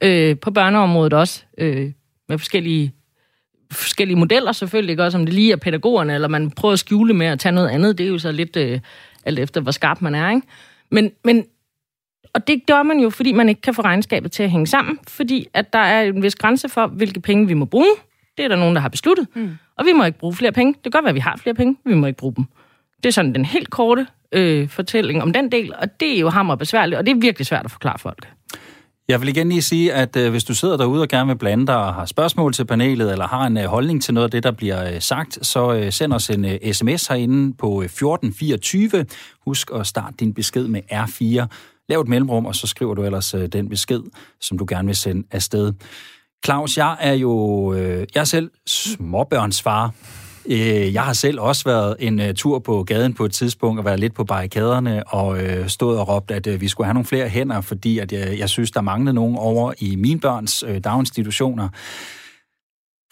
øh, 0.00 0.38
på 0.38 0.50
børneområdet 0.50 1.12
også, 1.12 1.42
øh, 1.58 1.92
med 2.28 2.38
forskellige 2.38 2.92
forskellige 3.72 4.18
modeller 4.18 4.52
selvfølgelig, 4.52 4.92
ikke? 4.92 5.04
også 5.04 5.18
om 5.18 5.24
det 5.24 5.34
lige 5.34 5.52
er 5.52 5.56
pædagogerne, 5.56 6.14
eller 6.14 6.28
man 6.28 6.50
prøver 6.50 6.72
at 6.72 6.78
skjule 6.78 7.14
med 7.14 7.26
at 7.26 7.38
tage 7.38 7.52
noget 7.52 7.68
andet, 7.68 7.98
det 7.98 8.06
er 8.06 8.10
jo 8.10 8.18
så 8.18 8.32
lidt 8.32 8.56
øh, 8.56 8.80
alt 9.24 9.38
efter, 9.38 9.60
hvor 9.60 9.72
skarp 9.72 10.02
man 10.02 10.14
er. 10.14 10.30
Ikke? 10.30 10.46
Men, 10.90 11.10
men 11.24 11.44
og 12.34 12.46
det 12.46 12.66
gør 12.66 12.82
man 12.82 12.98
jo, 12.98 13.10
fordi 13.10 13.32
man 13.32 13.48
ikke 13.48 13.60
kan 13.60 13.74
få 13.74 13.82
regnskabet 13.82 14.32
til 14.32 14.42
at 14.42 14.50
hænge 14.50 14.66
sammen, 14.66 14.98
fordi 15.08 15.46
at 15.54 15.72
der 15.72 15.78
er 15.78 16.02
en 16.02 16.22
vis 16.22 16.34
grænse 16.34 16.68
for, 16.68 16.86
hvilke 16.86 17.20
penge 17.20 17.46
vi 17.46 17.54
må 17.54 17.64
bruge. 17.64 17.94
Det 18.36 18.44
er 18.44 18.48
der 18.48 18.56
nogen, 18.56 18.74
der 18.74 18.80
har 18.80 18.88
besluttet. 18.88 19.26
Mm. 19.34 19.50
Og 19.76 19.86
vi 19.86 19.92
må 19.92 20.04
ikke 20.04 20.18
bruge 20.18 20.34
flere 20.34 20.52
penge. 20.52 20.72
Det 20.72 20.82
kan 20.82 20.90
godt 20.90 21.04
være, 21.04 21.10
at 21.10 21.14
vi 21.14 21.20
har 21.20 21.36
flere 21.36 21.54
penge. 21.54 21.76
Vi 21.84 21.94
må 21.94 22.06
ikke 22.06 22.16
bruge 22.16 22.34
dem. 22.36 22.44
Det 22.96 23.06
er 23.06 23.12
sådan 23.12 23.34
den 23.34 23.44
helt 23.44 23.70
korte 23.70 24.06
øh, 24.32 24.68
fortælling 24.68 25.22
om 25.22 25.32
den 25.32 25.52
del, 25.52 25.74
og 25.78 26.00
det 26.00 26.16
er 26.16 26.20
jo 26.20 26.28
hammer 26.28 26.54
besværligt, 26.54 26.98
og 26.98 27.06
det 27.06 27.12
er 27.12 27.20
virkelig 27.20 27.46
svært 27.46 27.64
at 27.64 27.70
forklare 27.70 27.98
folk. 27.98 28.28
Jeg 29.08 29.20
vil 29.20 29.28
igen 29.28 29.48
lige 29.48 29.62
sige, 29.62 29.92
at 29.92 30.16
øh, 30.16 30.30
hvis 30.30 30.44
du 30.44 30.54
sidder 30.54 30.76
derude 30.76 31.02
og 31.02 31.08
gerne 31.08 31.26
vil 31.26 31.38
blande 31.38 31.66
dig 31.66 31.76
og 31.76 31.94
har 31.94 32.06
spørgsmål 32.06 32.52
til 32.52 32.64
panelet, 32.64 33.12
eller 33.12 33.26
har 33.26 33.46
en 33.46 33.56
øh, 33.56 33.64
holdning 33.64 34.02
til 34.02 34.14
noget 34.14 34.24
af 34.24 34.30
det, 34.30 34.42
der 34.42 34.50
bliver 34.50 34.94
øh, 34.94 35.00
sagt, 35.00 35.46
så 35.46 35.72
øh, 35.72 35.92
send 35.92 36.12
os 36.12 36.30
en 36.30 36.44
øh, 36.44 36.72
sms 36.72 37.06
herinde 37.06 37.56
på 37.56 37.80
øh, 37.80 37.84
1424. 37.84 39.06
Husk 39.46 39.70
at 39.74 39.86
starte 39.86 40.16
din 40.20 40.34
besked 40.34 40.66
med 40.66 40.80
R4. 40.92 41.46
Lav 41.88 42.00
et 42.00 42.08
mellemrum, 42.08 42.46
og 42.46 42.54
så 42.54 42.66
skriver 42.66 42.94
du 42.94 43.04
ellers 43.04 43.34
øh, 43.34 43.46
den 43.46 43.68
besked, 43.68 44.00
som 44.40 44.58
du 44.58 44.66
gerne 44.68 44.86
vil 44.86 44.96
sende 44.96 45.26
afsted. 45.30 45.72
Claus, 46.44 46.76
jeg 46.76 46.96
er 47.00 47.12
jo 47.12 47.72
øh, 47.74 48.06
jeg 48.14 48.20
er 48.20 48.24
selv 48.24 48.50
småbørnsfar. 48.66 49.94
Øh, 50.46 50.94
jeg 50.94 51.02
har 51.02 51.12
selv 51.12 51.40
også 51.40 51.64
været 51.64 51.96
en 51.98 52.20
uh, 52.20 52.26
tur 52.36 52.58
på 52.58 52.82
gaden 52.82 53.14
på 53.14 53.24
et 53.24 53.32
tidspunkt 53.32 53.78
og 53.78 53.84
været 53.84 54.00
lidt 54.00 54.14
på 54.14 54.24
barrikaderne 54.24 55.06
og 55.06 55.28
uh, 55.28 55.66
stået 55.66 55.98
og 55.98 56.08
råbt, 56.08 56.30
at 56.30 56.46
uh, 56.46 56.60
vi 56.60 56.68
skulle 56.68 56.84
have 56.84 56.94
nogle 56.94 57.06
flere 57.06 57.28
hænder, 57.28 57.60
fordi 57.60 57.98
at, 57.98 58.12
uh, 58.12 58.38
jeg 58.38 58.48
synes, 58.48 58.70
der 58.70 58.80
manglede 58.80 59.14
nogen 59.14 59.36
over 59.36 59.72
i 59.78 59.96
mine 59.96 60.20
børns 60.20 60.64
uh, 60.64 60.76
daginstitutioner. 60.84 61.68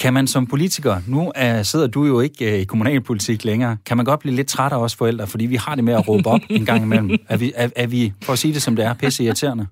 Kan 0.00 0.14
man 0.14 0.26
som 0.26 0.46
politiker, 0.46 0.96
nu 1.06 1.20
uh, 1.20 1.62
sidder 1.62 1.86
du 1.86 2.04
jo 2.04 2.20
ikke 2.20 2.52
uh, 2.52 2.58
i 2.58 2.64
kommunalpolitik 2.64 3.44
længere, 3.44 3.76
kan 3.86 3.96
man 3.96 4.06
godt 4.06 4.20
blive 4.20 4.36
lidt 4.36 4.48
træt 4.48 4.72
af 4.72 4.76
os 4.76 4.94
forældre, 4.94 5.26
fordi 5.26 5.46
vi 5.46 5.56
har 5.56 5.74
det 5.74 5.84
med 5.84 5.94
at 5.94 6.08
råbe 6.08 6.28
op 6.28 6.40
en 6.50 6.66
gang 6.66 6.82
imellem. 6.82 7.18
Er 7.28 7.36
vi, 7.36 7.52
er, 7.54 7.68
er 7.76 7.86
vi 7.86 8.12
for 8.22 8.32
at 8.32 8.38
sige 8.38 8.54
det 8.54 8.62
som 8.62 8.76
det 8.76 8.84
er, 8.84 8.94
pisse 8.94 9.24
irriterende? 9.24 9.66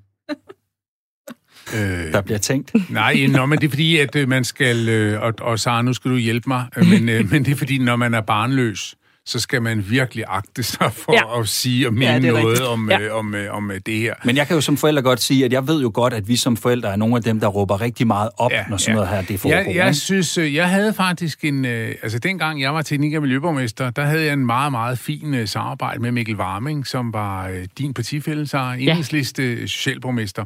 Øh, 1.74 2.12
der 2.12 2.20
bliver 2.20 2.38
tænkt. 2.38 2.72
Nej, 2.90 3.26
nå, 3.26 3.46
men 3.46 3.58
det 3.58 3.66
er 3.66 3.70
fordi, 3.70 3.98
at 3.98 4.16
øh, 4.16 4.28
man 4.28 4.44
skal, 4.44 4.88
øh, 4.88 5.22
og, 5.22 5.34
og 5.40 5.58
Sara, 5.58 5.82
nu 5.82 5.92
skal 5.92 6.10
du 6.10 6.16
hjælpe 6.16 6.48
mig, 6.48 6.66
øh, 6.76 6.86
men, 6.86 7.08
øh, 7.08 7.30
men 7.30 7.44
det 7.44 7.52
er 7.52 7.56
fordi, 7.56 7.78
når 7.78 7.96
man 7.96 8.14
er 8.14 8.20
barnløs, 8.20 8.94
så 9.26 9.40
skal 9.40 9.62
man 9.62 9.84
virkelig 9.88 10.24
agte 10.28 10.62
sig 10.62 10.92
for 10.92 11.12
ja. 11.12 11.40
at 11.40 11.48
sige 11.48 11.86
og 11.86 11.94
mene 11.94 12.06
ja, 12.06 12.18
noget 12.18 12.66
om, 12.66 12.90
ja. 12.90 13.00
øh, 13.00 13.16
om, 13.16 13.34
øh, 13.34 13.54
om 13.54 13.72
det 13.86 13.96
her. 13.96 14.14
Men 14.24 14.36
jeg 14.36 14.46
kan 14.46 14.54
jo 14.54 14.60
som 14.60 14.76
forælder 14.76 15.02
godt 15.02 15.20
sige, 15.20 15.44
at 15.44 15.52
jeg 15.52 15.68
ved 15.68 15.82
jo 15.82 15.90
godt, 15.94 16.12
at 16.12 16.28
vi 16.28 16.36
som 16.36 16.56
forældre 16.56 16.92
er 16.92 16.96
nogle 16.96 17.16
af 17.16 17.22
dem, 17.22 17.40
der 17.40 17.46
råber 17.46 17.80
rigtig 17.80 18.06
meget 18.06 18.30
op, 18.36 18.50
ja, 18.50 18.64
når 18.68 18.76
sådan 18.76 18.92
ja. 18.92 18.94
noget 18.94 19.08
her 19.08 19.22
det 19.22 19.40
foregår. 19.40 19.56
Jeg, 19.56 19.76
jeg 19.76 19.96
synes, 19.96 20.38
jeg 20.38 20.68
havde 20.68 20.94
faktisk 20.94 21.44
en... 21.44 21.64
Øh, 21.64 21.94
altså, 22.02 22.18
dengang 22.18 22.60
jeg 22.60 22.74
var 22.74 22.82
teknik- 22.82 23.14
og 23.14 23.22
miljøborgmester, 23.22 23.90
der 23.90 24.02
havde 24.02 24.24
jeg 24.24 24.32
en 24.32 24.46
meget, 24.46 24.72
meget 24.72 24.98
fin 24.98 25.34
øh, 25.34 25.48
samarbejde 25.48 26.02
med 26.02 26.12
Mikkel 26.12 26.36
Warming, 26.36 26.86
som 26.86 27.12
var 27.12 27.48
øh, 27.48 27.64
din 27.78 27.94
partifælle, 27.94 28.46
så 28.46 28.76
enhedsliste 28.78 29.68
socialborgmester. 29.68 30.44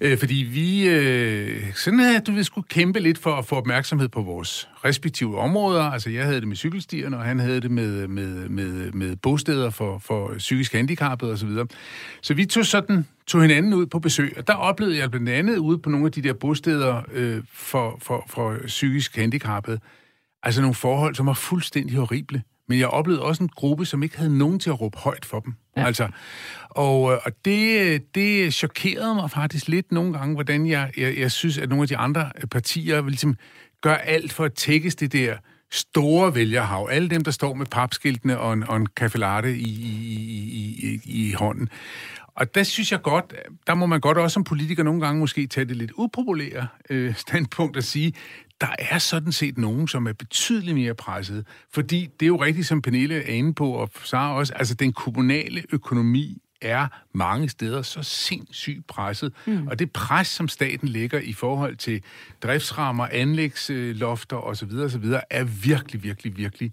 Øh, 0.00 0.18
fordi 0.18 0.34
vi 0.34 0.88
øh, 0.88 1.74
sådan 1.74 2.00
at 2.00 2.26
du 2.26 2.32
ved, 2.32 2.44
skulle 2.44 2.66
kæmpe 2.68 3.00
lidt 3.00 3.18
for 3.18 3.34
at 3.34 3.46
få 3.46 3.56
opmærksomhed 3.56 4.08
på 4.08 4.22
vores 4.22 4.68
respektive 4.84 5.38
områder. 5.38 5.82
Altså, 5.82 6.10
jeg 6.10 6.24
havde 6.24 6.40
det 6.40 6.48
med 6.48 6.56
cykelstierne, 6.56 7.16
og 7.16 7.24
han 7.24 7.38
havde 7.38 7.60
det 7.60 7.70
med, 7.70 8.08
med, 8.08 8.48
med, 8.48 8.92
med 8.92 9.16
bosteder 9.16 9.70
for, 9.70 9.98
for 9.98 10.34
psykisk 10.38 10.72
handicappede 10.72 11.32
osv. 11.32 11.48
Så, 11.48 11.66
så 12.22 12.34
vi 12.34 12.46
tog 12.46 12.66
sådan 12.66 13.06
tog 13.26 13.42
hinanden 13.42 13.74
ud 13.74 13.86
på 13.86 13.98
besøg, 13.98 14.34
og 14.36 14.46
der 14.46 14.54
oplevede 14.54 14.98
jeg 14.98 15.10
blandt 15.10 15.28
andet 15.28 15.56
ude 15.56 15.78
på 15.78 15.90
nogle 15.90 16.06
af 16.06 16.12
de 16.12 16.22
der 16.22 16.32
bosteder 16.32 17.02
øh, 17.12 17.42
for, 17.52 17.98
for, 18.02 18.24
for 18.28 18.56
psykisk 18.66 19.16
handicappede, 19.16 19.80
altså 20.42 20.60
nogle 20.60 20.74
forhold, 20.74 21.14
som 21.14 21.26
var 21.26 21.32
fuldstændig 21.32 21.96
horrible. 21.96 22.42
Men 22.68 22.78
jeg 22.78 22.88
oplevede 22.88 23.22
også 23.22 23.42
en 23.42 23.48
gruppe, 23.48 23.86
som 23.86 24.02
ikke 24.02 24.16
havde 24.16 24.38
nogen 24.38 24.58
til 24.58 24.70
at 24.70 24.80
råbe 24.80 24.98
højt 24.98 25.24
for 25.24 25.40
dem. 25.40 25.54
Ja. 25.80 25.86
Altså, 25.86 26.08
og, 26.70 27.12
øh, 27.12 27.18
og 27.24 27.32
det, 27.44 27.80
øh, 27.80 28.00
det 28.14 28.54
chokerede 28.54 29.14
mig 29.14 29.30
faktisk 29.30 29.68
lidt 29.68 29.92
nogle 29.92 30.12
gange, 30.12 30.34
hvordan 30.34 30.66
jeg, 30.66 30.90
jeg, 30.96 31.18
jeg 31.18 31.32
synes, 31.32 31.58
at 31.58 31.68
nogle 31.68 31.82
af 31.82 31.88
de 31.88 31.96
andre 31.96 32.32
øh, 32.42 32.48
partier 32.48 33.00
vil 33.00 33.10
ligesom 33.10 33.36
gør 33.80 33.94
alt 33.94 34.32
for 34.32 34.44
at 34.44 34.52
tækkes 34.52 34.94
det 34.94 35.12
der 35.12 35.36
store 35.70 36.34
vælgerhav. 36.34 36.88
Alle 36.90 37.08
dem, 37.08 37.24
der 37.24 37.30
står 37.30 37.54
med 37.54 37.66
papskiltene 37.66 38.38
og 38.38 38.52
en, 38.52 38.64
og 38.68 38.76
en 38.76 38.86
kaffelatte 38.86 39.56
i, 39.56 39.68
i, 39.68 40.16
i, 40.52 41.00
i, 41.04 41.28
i 41.28 41.32
hånden. 41.32 41.68
Og 42.34 42.54
der 42.54 42.62
synes 42.62 42.92
jeg 42.92 43.02
godt, 43.02 43.34
der 43.66 43.74
må 43.74 43.86
man 43.86 44.00
godt 44.00 44.18
også 44.18 44.34
som 44.34 44.44
politiker 44.44 44.82
nogle 44.82 45.00
gange 45.00 45.20
måske 45.20 45.46
tage 45.46 45.64
det 45.64 45.76
lidt 45.76 45.92
upopulære 45.94 46.66
øh, 46.90 47.14
standpunkt 47.14 47.76
og 47.76 47.82
sige, 47.82 48.12
der 48.60 48.74
er 48.78 48.98
sådan 48.98 49.32
set 49.32 49.58
nogen, 49.58 49.88
som 49.88 50.06
er 50.06 50.12
betydeligt 50.12 50.74
mere 50.74 50.94
presset. 50.94 51.46
Fordi 51.72 52.08
det 52.20 52.26
er 52.26 52.28
jo 52.28 52.42
rigtigt, 52.42 52.66
som 52.66 52.82
Pernille 52.82 53.14
er 53.14 53.32
inde 53.32 53.54
på, 53.54 53.70
og 53.70 53.90
Sara 54.04 54.34
også, 54.34 54.54
altså 54.54 54.74
den 54.74 54.92
kommunale 54.92 55.62
økonomi 55.72 56.38
er 56.62 56.86
mange 57.14 57.48
steder 57.48 57.82
så 57.82 58.02
sindssygt 58.02 58.86
presset. 58.86 59.32
Mm. 59.46 59.66
Og 59.66 59.78
det 59.78 59.92
pres, 59.92 60.28
som 60.28 60.48
staten 60.48 60.88
lægger 60.88 61.18
i 61.18 61.32
forhold 61.32 61.76
til 61.76 62.02
driftsrammer, 62.42 63.06
anlægslofter 63.12 64.36
osv., 64.36 64.72
osv., 64.72 65.04
er 65.30 65.44
virkelig, 65.44 66.02
virkelig, 66.02 66.36
virkelig 66.36 66.72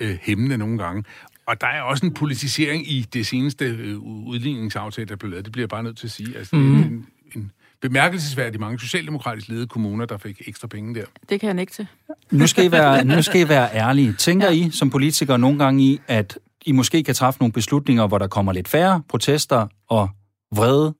øh, 0.00 0.18
hæmmende 0.22 0.58
nogle 0.58 0.78
gange. 0.78 1.04
Og 1.46 1.60
der 1.60 1.66
er 1.66 1.82
også 1.82 2.06
en 2.06 2.14
politisering 2.14 2.90
i 2.90 3.06
det 3.12 3.26
seneste 3.26 3.64
øh, 3.64 3.98
udligningsaftale, 3.98 5.08
der 5.08 5.16
blev 5.16 5.30
lavet. 5.30 5.44
Det 5.44 5.52
bliver 5.52 5.62
jeg 5.62 5.68
bare 5.68 5.82
nødt 5.82 5.98
til 5.98 6.06
at 6.06 6.10
sige. 6.10 6.38
Altså, 6.38 6.56
mm. 6.56 6.76
en, 6.76 7.06
en 7.36 7.52
bemærkelsesværdigt 7.82 8.60
mange 8.60 8.80
socialdemokratisk 8.80 9.48
ledede 9.48 9.66
kommuner, 9.66 10.06
der 10.06 10.18
fik 10.18 10.42
ekstra 10.46 10.68
penge 10.68 10.94
der. 10.94 11.04
Det 11.28 11.40
kan 11.40 11.48
jeg 11.48 11.60
ikke 11.60 11.72
til. 11.72 11.86
Nu 12.30 12.46
skal 12.46 12.64
I 12.64 12.72
være, 12.72 13.04
nu 13.14 13.22
skal 13.22 13.40
I 13.40 13.48
være 13.48 13.74
ærlige. 13.74 14.12
Tænker 14.12 14.46
ja. 14.46 14.52
I 14.52 14.70
som 14.70 14.90
politikere 14.90 15.38
nogle 15.38 15.58
gange 15.58 15.84
i, 15.84 16.00
at 16.06 16.38
I 16.66 16.72
måske 16.72 17.02
kan 17.02 17.14
træffe 17.14 17.40
nogle 17.40 17.52
beslutninger, 17.52 18.06
hvor 18.06 18.18
der 18.18 18.26
kommer 18.26 18.52
lidt 18.52 18.68
færre 18.68 19.02
protester 19.08 19.66
og 19.88 20.08
vrede 20.54 20.94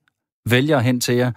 vælger 0.49 0.79
hen 0.79 1.01
til 1.01 1.15
jer, 1.15 1.31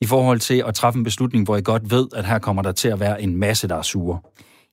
i 0.00 0.06
forhold 0.06 0.40
til 0.40 0.64
at 0.66 0.74
træffe 0.74 0.98
en 0.98 1.04
beslutning, 1.04 1.44
hvor 1.44 1.56
I 1.56 1.62
godt 1.62 1.90
ved, 1.90 2.08
at 2.14 2.26
her 2.26 2.38
kommer 2.38 2.62
der 2.62 2.72
til 2.72 2.88
at 2.88 3.00
være 3.00 3.22
en 3.22 3.36
masse, 3.36 3.68
der 3.68 3.76
er 3.76 3.82
sure? 3.82 4.20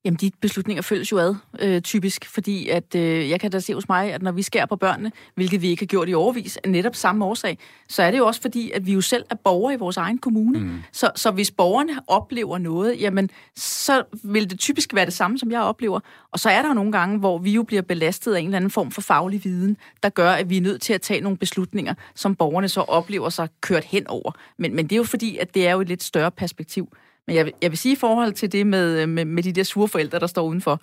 Jamen, 0.06 0.18
de 0.18 0.32
beslutninger 0.41 0.82
følges 0.82 1.12
jo 1.12 1.18
ad, 1.18 1.36
øh, 1.60 1.82
typisk, 1.82 2.26
fordi 2.26 2.70
at 2.70 2.95
øh, 2.95 3.30
jeg 3.30 3.39
kan 3.39 3.52
da 3.52 3.60
se 3.60 3.74
hos 3.74 3.89
mig, 3.89 4.14
at 4.14 4.22
når 4.22 4.32
vi 4.32 4.41
skærer 4.41 4.66
på 4.66 4.76
børnene, 4.76 5.12
hvilket 5.36 5.62
vi 5.62 5.70
ikke 5.70 5.82
har 5.82 5.88
gjort 5.88 6.10
i 6.10 6.14
overvis, 6.14 6.58
af 6.58 6.70
netop 6.70 6.95
samme 6.95 7.26
årsag, 7.26 7.58
så 7.89 8.04
er 8.04 8.12
det 8.12 8.18
jo 8.18 8.28
også 8.28 8.41
fordi, 8.41 8.72
at 8.72 8.86
vi 8.86 8.93
jo 8.93 9.02
selv 9.02 9.26
er 9.30 9.36
borgere 9.36 9.74
i 9.74 9.78
vores 9.78 9.97
egen 9.97 10.18
kommune. 10.18 10.60
Mm. 10.60 10.82
Så, 10.91 11.12
så 11.16 11.32
hvis 11.32 11.52
borgerne 11.52 11.93
oplever 12.08 12.58
noget, 12.58 13.02
jamen, 13.02 13.30
så 13.56 14.04
vil 14.24 14.50
det 14.50 14.60
typisk 14.60 14.93
være 14.93 15.06
det 15.06 15.14
samme, 15.14 15.39
som 15.39 15.52
jeg 15.52 15.62
oplever. 15.62 16.00
Og 16.32 16.39
så 16.39 16.50
er 16.50 16.62
der 16.62 16.70
jo 16.70 16.74
nogle 16.74 16.91
gange, 16.91 17.20
hvor 17.20 17.38
vi 17.38 17.52
jo 17.52 17.64
bliver 17.64 17.82
belastet 17.82 18.36
af 18.36 18.39
en 18.39 18.45
eller 18.45 18.58
anden 18.58 18.72
form 18.72 18.91
for 18.91 19.02
faglig 19.02 19.43
viden, 19.43 19.78
der 20.04 20.10
gør, 20.10 20.32
at 20.32 20.50
vi 20.50 20.58
er 20.58 20.62
nødt 20.62 20.82
til 20.82 20.93
at 20.93 21.02
tage 21.02 21.22
nogle 21.22 21.38
beslutninger, 21.38 21.93
som 22.16 22.36
borgerne 22.36 22.70
så 22.70 22.82
oplever 22.82 23.30
sig 23.30 23.50
kørt 23.62 23.84
hen 23.84 24.08
over. 24.08 24.32
Men, 24.58 24.76
men 24.76 24.86
det 24.86 24.91
er 24.91 24.97
jo 24.97 25.04
fordi, 25.04 25.38
at 25.38 25.54
det 25.54 25.68
er 25.68 25.72
jo 25.72 25.82
et 25.82 25.88
lidt 25.88 26.04
større 26.04 26.32
perspektiv. 26.32 26.89
Men 27.30 27.38
jeg, 27.38 27.52
jeg 27.62 27.72
vil 27.72 27.78
sige 27.78 27.94
i 27.94 27.96
forhold 27.96 28.34
til 28.34 28.52
det 28.52 28.68
med, 28.68 29.08
med, 29.08 29.26
med 29.26 29.44
de 29.44 29.52
der 29.52 29.64
sure 29.64 29.88
forældre, 29.88 30.20
der 30.20 30.28
står 30.28 30.42
udenfor 30.42 30.82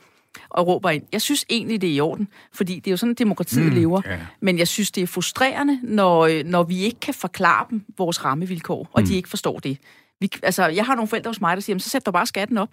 og 0.49 0.67
råber 0.67 0.91
ind. 0.91 1.03
Jeg 1.13 1.23
synes 1.23 1.45
egentlig, 1.51 1.81
det 1.81 1.91
er 1.91 1.95
i 1.95 2.01
orden, 2.01 2.29
fordi 2.53 2.75
det 2.75 2.87
er 2.87 2.91
jo 2.91 2.97
sådan, 2.97 3.15
demokratiet 3.15 3.73
mm, 3.73 3.79
lever. 3.79 4.03
Yeah. 4.07 4.21
Men 4.41 4.59
jeg 4.59 4.69
synes, 4.69 4.91
det 4.91 5.03
er 5.03 5.07
frustrerende, 5.07 5.81
når, 5.83 6.43
når 6.45 6.63
vi 6.63 6.79
ikke 6.83 7.01
kan 7.01 7.15
forklare 7.15 7.67
dem 7.71 7.85
vores 7.99 8.25
rammevilkår, 8.25 8.89
og 8.93 9.01
mm. 9.01 9.07
de 9.07 9.15
ikke 9.15 9.29
forstår 9.29 9.59
det. 9.59 9.79
Vi, 10.21 10.31
altså, 10.43 10.67
jeg 10.67 10.85
har 10.87 10.95
nogle 10.95 11.09
forældre 11.09 11.29
hos 11.31 11.41
mig, 11.41 11.57
der 11.57 11.61
siger, 11.61 11.79
så 11.79 11.91
sæt 11.91 12.07
dig 12.07 12.13
bare 12.13 12.27
skatten 12.27 12.59
op. 12.59 12.71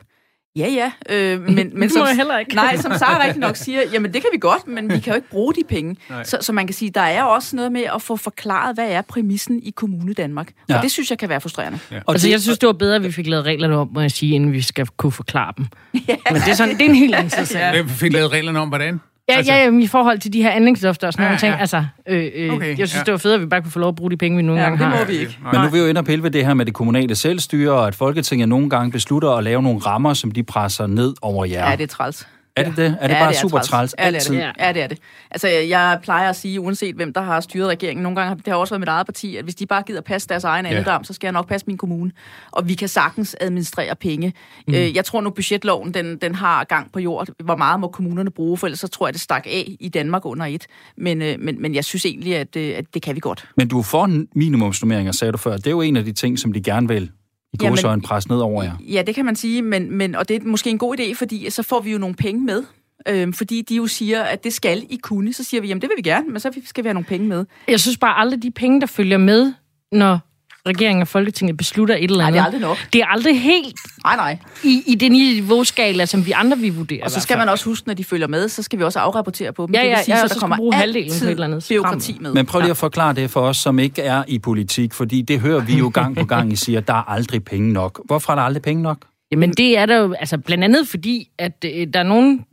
Ja, 0.55 0.67
ja. 0.67 0.91
Øh, 1.09 1.41
men, 1.41 1.71
men 1.79 1.89
som, 1.89 2.07
jeg 2.07 2.15
heller 2.15 2.37
ikke. 2.37 2.55
Nej, 2.55 2.77
som 2.77 2.93
Sara 2.97 3.23
rigtig 3.23 3.39
nok 3.39 3.55
siger, 3.55 3.81
jamen 3.93 4.13
det 4.13 4.21
kan 4.21 4.29
vi 4.33 4.37
godt, 4.37 4.67
men 4.67 4.89
vi 4.89 4.99
kan 4.99 5.13
jo 5.13 5.15
ikke 5.15 5.29
bruge 5.29 5.53
de 5.53 5.61
penge. 5.69 5.95
Så, 6.23 6.37
så 6.41 6.53
man 6.53 6.67
kan 6.67 6.73
sige, 6.73 6.91
der 6.91 7.01
er 7.01 7.23
også 7.23 7.55
noget 7.55 7.71
med 7.71 7.83
at 7.95 8.01
få 8.01 8.17
forklaret, 8.17 8.75
hvad 8.75 8.87
er 8.89 9.01
præmissen 9.01 9.59
i 9.63 9.69
Kommune 9.69 10.13
Danmark. 10.13 10.51
Ja. 10.69 10.77
Og 10.77 10.83
det 10.83 10.91
synes 10.91 11.09
jeg 11.09 11.17
kan 11.19 11.29
være 11.29 11.41
frustrerende. 11.41 11.79
Ja. 11.91 11.99
Og 12.05 12.13
altså, 12.13 12.29
jeg 12.29 12.41
synes, 12.41 12.59
det 12.59 12.67
var 12.67 12.73
bedre, 12.73 12.95
at 12.95 13.03
vi 13.03 13.11
fik 13.11 13.27
lavet 13.27 13.45
reglerne 13.45 13.77
om, 13.77 13.89
må 13.93 14.01
jeg 14.01 14.11
sige, 14.11 14.35
inden 14.35 14.53
vi 14.53 14.61
skal 14.61 14.87
kunne 14.97 15.11
forklare 15.11 15.53
dem. 15.57 15.65
Ja. 16.07 16.15
Men 16.31 16.41
det 16.41 16.49
er, 16.49 16.53
sådan, 16.53 16.73
det 16.77 16.81
er 16.81 16.89
en 16.89 16.95
helt 16.95 17.15
anden 17.15 17.29
sag. 17.45 17.73
Ja. 17.75 17.81
Vi 17.81 17.89
fik 17.89 18.13
lavet 18.13 18.31
reglerne 18.31 18.59
om, 18.59 18.67
hvordan? 18.67 18.99
Ja, 19.29 19.37
altså... 19.37 19.53
ja, 19.53 19.71
i 19.79 19.87
forhold 19.87 20.19
til 20.19 20.33
de 20.33 20.41
her 20.41 20.51
anlægslofter 20.51 21.07
og 21.07 21.13
sådan 21.13 21.23
ja, 21.23 21.29
nogle 21.29 21.39
ting. 21.39 21.53
Ja. 21.53 21.59
Altså, 21.59 21.85
øh, 22.07 22.31
øh, 22.35 22.53
okay, 22.53 22.79
jeg 22.79 22.89
synes, 22.89 22.95
ja. 22.95 23.03
det 23.03 23.11
var 23.11 23.17
fedt, 23.17 23.33
at 23.33 23.41
vi 23.41 23.45
bare 23.45 23.61
kunne 23.61 23.71
få 23.71 23.79
lov 23.79 23.89
at 23.89 23.95
bruge 23.95 24.11
de 24.11 24.17
penge, 24.17 24.35
vi 24.37 24.41
nogle 24.41 24.61
ja, 24.61 24.67
gange 24.69 24.85
har. 24.85 24.97
det 24.97 25.07
må 25.07 25.13
vi 25.13 25.19
ikke. 25.19 25.37
Men 25.51 25.61
nu 25.61 25.67
vil 25.67 25.73
vi 25.73 25.79
jo 25.79 25.85
ind 25.85 25.97
og 25.97 26.05
pille 26.05 26.23
ved 26.23 26.31
det 26.31 26.45
her 26.45 26.53
med 26.53 26.65
det 26.65 26.73
kommunale 26.73 27.15
selvstyre, 27.15 27.71
og 27.71 27.87
at 27.87 27.95
Folketinget 27.95 28.49
nogle 28.49 28.69
gange 28.69 28.91
beslutter 28.91 29.29
at 29.29 29.43
lave 29.43 29.61
nogle 29.61 29.79
rammer, 29.79 30.13
som 30.13 30.31
de 30.31 30.43
presser 30.43 30.87
ned 30.87 31.13
over 31.21 31.45
jer. 31.45 31.69
Ja, 31.69 31.75
det 31.75 31.83
er 31.83 31.87
træls. 31.87 32.27
Er 32.55 32.63
det 32.63 32.77
det? 32.77 32.97
Er 33.01 33.07
det 33.07 33.13
ja, 33.13 33.19
bare 33.19 33.29
det 33.29 33.37
er 33.37 33.41
super 33.41 33.59
træls? 33.59 33.95
Ja, 33.99 34.11
det 34.11 34.15
er 34.15 34.31
det. 34.31 34.53
Ja, 34.59 34.73
det 34.73 34.81
er 34.83 34.87
det. 34.87 34.99
Altså, 35.31 35.47
jeg 35.47 35.99
plejer 36.03 36.29
at 36.29 36.35
sige, 36.35 36.59
uanset 36.59 36.95
hvem 36.95 37.13
der 37.13 37.21
har 37.21 37.41
styret 37.41 37.67
regeringen, 37.67 38.03
nogle 38.03 38.15
gange 38.15 38.27
har 38.27 38.35
det 38.35 38.47
har 38.47 38.55
også 38.55 38.73
været 38.73 38.81
mit 38.81 38.89
eget 38.89 39.05
parti, 39.05 39.35
at 39.35 39.43
hvis 39.43 39.55
de 39.55 39.65
bare 39.65 39.83
gider 39.83 40.01
passe 40.01 40.27
deres 40.27 40.43
egen 40.43 40.65
ja. 40.65 40.97
så 41.03 41.13
skal 41.13 41.27
jeg 41.27 41.33
nok 41.33 41.47
passe 41.47 41.67
min 41.67 41.77
kommune. 41.77 42.11
Og 42.51 42.67
vi 42.67 42.73
kan 42.73 42.87
sagtens 42.87 43.35
administrere 43.41 43.95
penge. 43.95 44.33
Mm. 44.67 44.73
Øh, 44.73 44.95
jeg 44.95 45.05
tror 45.05 45.21
nu, 45.21 45.29
budgetloven 45.29 45.93
den, 45.93 46.17
den 46.17 46.35
har 46.35 46.63
gang 46.63 46.91
på 46.91 46.99
jord. 46.99 47.27
Hvor 47.43 47.55
meget 47.55 47.79
må 47.79 47.87
kommunerne 47.87 48.31
bruge, 48.31 48.57
for 48.57 48.67
ellers 48.67 48.79
så 48.79 48.87
tror 48.87 49.07
jeg, 49.07 49.13
det 49.13 49.21
stak 49.21 49.45
af 49.47 49.75
i 49.79 49.89
Danmark 49.89 50.25
under 50.25 50.45
et. 50.45 50.67
Men, 50.97 51.21
øh, 51.21 51.39
men, 51.39 51.61
men 51.61 51.75
jeg 51.75 51.85
synes 51.85 52.05
egentlig, 52.05 52.35
at, 52.35 52.55
øh, 52.55 52.73
at 52.77 52.85
det 52.93 53.01
kan 53.01 53.15
vi 53.15 53.19
godt. 53.19 53.45
Men 53.57 53.67
du 53.67 53.81
for 53.81 54.09
minimumsnummeringer, 54.35 55.11
sagde 55.11 55.31
du 55.31 55.37
før. 55.37 55.57
Det 55.57 55.67
er 55.67 55.71
jo 55.71 55.81
en 55.81 55.95
af 55.95 56.03
de 56.03 56.11
ting, 56.11 56.39
som 56.39 56.53
de 56.53 56.61
gerne 56.61 56.87
vil 56.87 57.11
i 57.53 57.57
går 57.57 57.75
så 57.75 57.93
en 57.93 58.01
pres 58.01 58.29
ned 58.29 58.37
over 58.37 58.63
jer. 58.63 58.71
Ja, 58.79 59.01
det 59.07 59.15
kan 59.15 59.25
man 59.25 59.35
sige, 59.35 59.61
men, 59.61 59.97
men, 59.97 60.15
og 60.15 60.29
det 60.29 60.35
er 60.43 60.45
måske 60.45 60.69
en 60.69 60.77
god 60.77 60.99
idé, 60.99 61.15
fordi 61.15 61.49
så 61.49 61.63
får 61.63 61.79
vi 61.81 61.91
jo 61.91 61.97
nogle 61.97 62.15
penge 62.15 62.41
med. 62.41 62.63
øh, 63.07 63.33
fordi 63.33 63.61
de 63.61 63.75
jo 63.75 63.87
siger, 63.87 64.23
at 64.23 64.43
det 64.43 64.53
skal 64.53 64.85
I 64.89 64.95
kunne. 64.95 65.33
Så 65.33 65.43
siger 65.43 65.61
vi, 65.61 65.67
jamen 65.67 65.81
det 65.81 65.89
vil 65.89 65.97
vi 65.97 66.09
gerne, 66.09 66.29
men 66.29 66.39
så 66.39 66.51
skal 66.65 66.83
vi 66.83 66.87
have 66.87 66.93
nogle 66.93 67.05
penge 67.05 67.27
med. 67.27 67.45
Jeg 67.67 67.79
synes 67.79 67.97
bare 67.97 68.17
aldrig, 68.17 68.43
de 68.43 68.51
penge, 68.51 68.81
der 68.81 68.87
følger 68.87 69.17
med, 69.17 69.53
når 69.91 70.19
regeringen 70.67 71.01
og 71.01 71.07
Folketinget 71.07 71.57
beslutter 71.57 71.95
et 71.95 72.03
eller 72.03 72.17
Nej, 72.17 72.27
andet. 72.27 72.33
det 72.33 72.41
er 72.41 72.45
aldrig 72.45 72.61
nok. 72.61 72.77
Det 72.93 73.01
er 73.01 73.05
aldrig 73.05 73.41
helt 73.41 73.75
Nej, 74.03 74.15
nej. 74.15 74.37
i, 74.63 74.83
i 74.87 74.95
det 74.95 75.11
niveauskala, 75.11 76.05
som 76.05 76.25
vi 76.25 76.31
andre 76.31 76.57
vi 76.57 76.69
vurderer. 76.69 77.03
Og 77.03 77.11
så 77.11 77.19
skal 77.19 77.37
man 77.37 77.49
også 77.49 77.65
huske, 77.65 77.87
når 77.87 77.93
de 77.93 78.03
følger 78.03 78.27
med, 78.27 78.49
så 78.49 78.63
skal 78.63 78.79
vi 78.79 78.83
også 78.83 78.99
afrapportere 78.99 79.53
på 79.53 79.65
dem. 79.65 79.75
Ja, 79.75 79.81
det 79.81 79.87
ja, 79.87 79.95
vil 79.95 80.05
sige, 80.05 80.15
ja, 80.15 80.21
så 80.21 80.27
der 80.27 80.33
så 80.33 80.39
kommer 80.39 80.57
bruge 80.57 80.73
halvdelen 80.73 81.09
på 81.09 81.13
altid 81.13 81.27
et 81.27 81.31
eller 81.31 81.45
andet 81.47 81.65
byråkrati 81.69 82.17
med. 82.21 82.33
Men 82.33 82.45
prøv 82.45 82.61
lige 82.61 82.71
at 82.71 82.77
forklare 82.77 83.13
det 83.13 83.31
for 83.31 83.41
os, 83.41 83.57
som 83.57 83.79
ikke 83.79 84.01
er 84.01 84.23
i 84.27 84.39
politik, 84.39 84.93
fordi 84.93 85.21
det 85.21 85.39
hører 85.39 85.59
vi 85.59 85.77
jo 85.77 85.91
gang 85.93 86.15
på 86.15 86.25
gang, 86.25 86.53
I 86.53 86.55
siger, 86.55 86.79
at 86.79 86.87
der 86.87 86.93
er 86.93 87.09
aldrig 87.11 87.43
penge 87.43 87.73
nok. 87.73 88.01
Hvorfor 88.05 88.31
er 88.31 88.35
der 88.35 88.43
aldrig 88.43 88.61
penge 88.63 88.83
nok? 88.83 88.97
Jamen 89.31 89.51
det 89.51 89.77
er 89.77 89.85
der 89.85 89.97
jo 89.97 90.13
altså 90.13 90.37
blandt 90.37 90.63
andet 90.63 90.87
fordi, 90.87 91.29
at 91.39 91.65
øh, 91.65 91.87
der 91.93 91.99
er 91.99 92.03
nogen, 92.03 92.45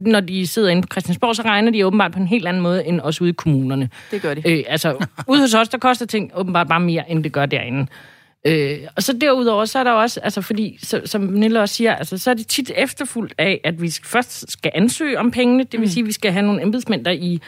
når 0.00 0.20
de 0.20 0.46
sidder 0.46 0.68
inde 0.68 0.82
på 0.82 0.88
Christiansborg, 0.92 1.36
så 1.36 1.42
regner 1.42 1.72
de 1.72 1.86
åbenbart 1.86 2.12
på 2.12 2.18
en 2.18 2.26
helt 2.26 2.48
anden 2.48 2.62
måde 2.62 2.86
end 2.86 3.00
os 3.00 3.20
ude 3.20 3.30
i 3.30 3.32
kommunerne. 3.32 3.90
Det 4.10 4.22
gør 4.22 4.34
de. 4.34 4.42
Øh, 4.50 4.64
altså 4.68 4.96
ude 5.28 5.40
hos 5.40 5.54
os, 5.54 5.68
der 5.68 5.78
koster 5.78 6.06
ting 6.06 6.30
åbenbart 6.34 6.68
bare 6.68 6.80
mere, 6.80 7.10
end 7.10 7.24
det 7.24 7.32
gør 7.32 7.46
derinde. 7.46 7.86
Øh, 8.46 8.78
og 8.96 9.02
så 9.02 9.12
derudover, 9.20 9.64
så 9.64 9.78
er 9.78 9.84
der 9.84 9.90
også, 9.90 10.20
altså 10.20 10.40
fordi, 10.40 10.78
så, 10.82 11.00
som 11.04 11.20
Nille 11.22 11.60
også 11.60 11.74
siger, 11.74 11.94
altså, 11.94 12.18
så 12.18 12.30
er 12.30 12.34
det 12.34 12.46
tit 12.46 12.70
efterfuldt 12.76 13.34
af, 13.38 13.60
at 13.64 13.82
vi 13.82 13.92
først 14.04 14.52
skal 14.52 14.70
ansøge 14.74 15.18
om 15.18 15.30
pengene, 15.30 15.64
det 15.64 15.72
vil 15.72 15.80
Mm. 15.80 15.86
sige, 15.86 16.02
at 16.02 16.06
vi 16.06 16.12
skal 16.12 16.32
have 16.32 16.46
nogle 16.46 16.62
embedsmænd, 16.62 17.04
der 17.04 17.10
i 17.10 17.40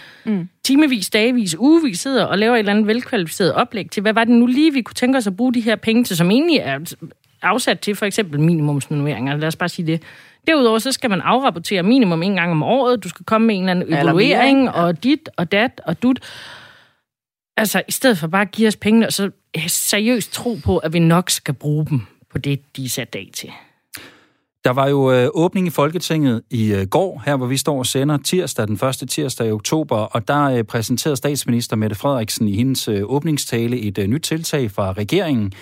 timevis, 0.64 1.10
dagevis, 1.10 1.56
ugevis 1.58 2.00
sidder 2.00 2.24
og 2.24 2.38
laver 2.38 2.54
et 2.54 2.58
eller 2.58 2.72
andet 2.72 2.86
velkvalificeret 2.86 3.52
oplæg 3.52 3.90
til, 3.90 4.00
hvad 4.00 4.12
var 4.12 4.24
det 4.24 4.34
nu 4.34 4.46
lige, 4.46 4.72
vi 4.72 4.82
kunne 4.82 4.94
tænke 4.94 5.18
os 5.18 5.26
at 5.26 5.36
bruge 5.36 5.54
de 5.54 5.60
her 5.60 5.76
penge 5.76 6.04
til, 6.04 6.16
som 6.16 6.30
egentlig 6.30 6.56
er 6.56 6.78
afsat 7.42 7.80
til 7.80 7.94
for 7.96 8.06
eksempel 8.06 8.40
minimumsnormeringer, 8.40 9.36
lad 9.36 9.48
os 9.48 9.56
bare 9.56 9.68
sige 9.68 9.86
det. 9.86 10.02
Derudover 10.46 10.78
så 10.78 10.92
skal 10.92 11.10
man 11.10 11.20
afrapportere 11.20 11.82
minimum 11.82 12.22
en 12.22 12.34
gang 12.34 12.50
om 12.50 12.62
året, 12.62 13.04
du 13.04 13.08
skal 13.08 13.26
komme 13.26 13.46
med 13.46 13.54
en 13.54 13.60
eller 13.62 13.70
anden 13.70 13.94
evaluering, 13.94 14.70
og 14.70 15.04
dit 15.04 15.28
og 15.36 15.52
dat 15.52 15.80
og 15.84 16.02
dut. 16.02 16.20
Altså, 17.56 17.82
i 17.88 17.92
stedet 17.92 18.18
for 18.18 18.26
bare 18.26 18.42
at 18.42 18.50
give 18.50 18.68
os 18.68 18.76
pengene, 18.76 19.06
og 19.06 19.12
så 19.12 19.30
øh, 19.56 19.68
seriøst 19.68 20.32
tro 20.32 20.56
på, 20.64 20.78
at 20.78 20.92
vi 20.92 20.98
nok 20.98 21.30
skal 21.30 21.54
bruge 21.54 21.86
dem 21.86 22.00
på 22.30 22.38
det, 22.38 22.76
de 22.76 22.84
er 22.84 22.88
sat 22.88 23.14
af 23.14 23.30
til. 23.34 23.50
Der 24.64 24.70
var 24.70 24.88
jo 24.88 25.12
øh, 25.12 25.28
åbning 25.34 25.66
i 25.66 25.70
Folketinget 25.70 26.42
i 26.50 26.72
øh, 26.72 26.86
går, 26.86 27.22
her 27.26 27.36
hvor 27.36 27.46
vi 27.46 27.56
står 27.56 27.78
og 27.78 27.86
sender 27.86 28.18
tirsdag, 28.18 28.66
den 28.66 28.78
første 28.78 29.06
tirsdag 29.06 29.48
i 29.48 29.50
oktober, 29.50 29.96
og 29.96 30.28
der 30.28 30.44
øh, 30.44 30.64
præsenterede 30.64 31.16
statsminister 31.16 31.76
Mette 31.76 31.96
Frederiksen 31.96 32.48
i 32.48 32.56
hendes 32.56 32.88
øh, 32.88 33.02
åbningstale 33.04 33.80
et 33.80 33.98
øh, 33.98 34.06
nyt 34.06 34.22
tiltag 34.22 34.70
fra 34.70 34.92
regeringen. 34.92 35.52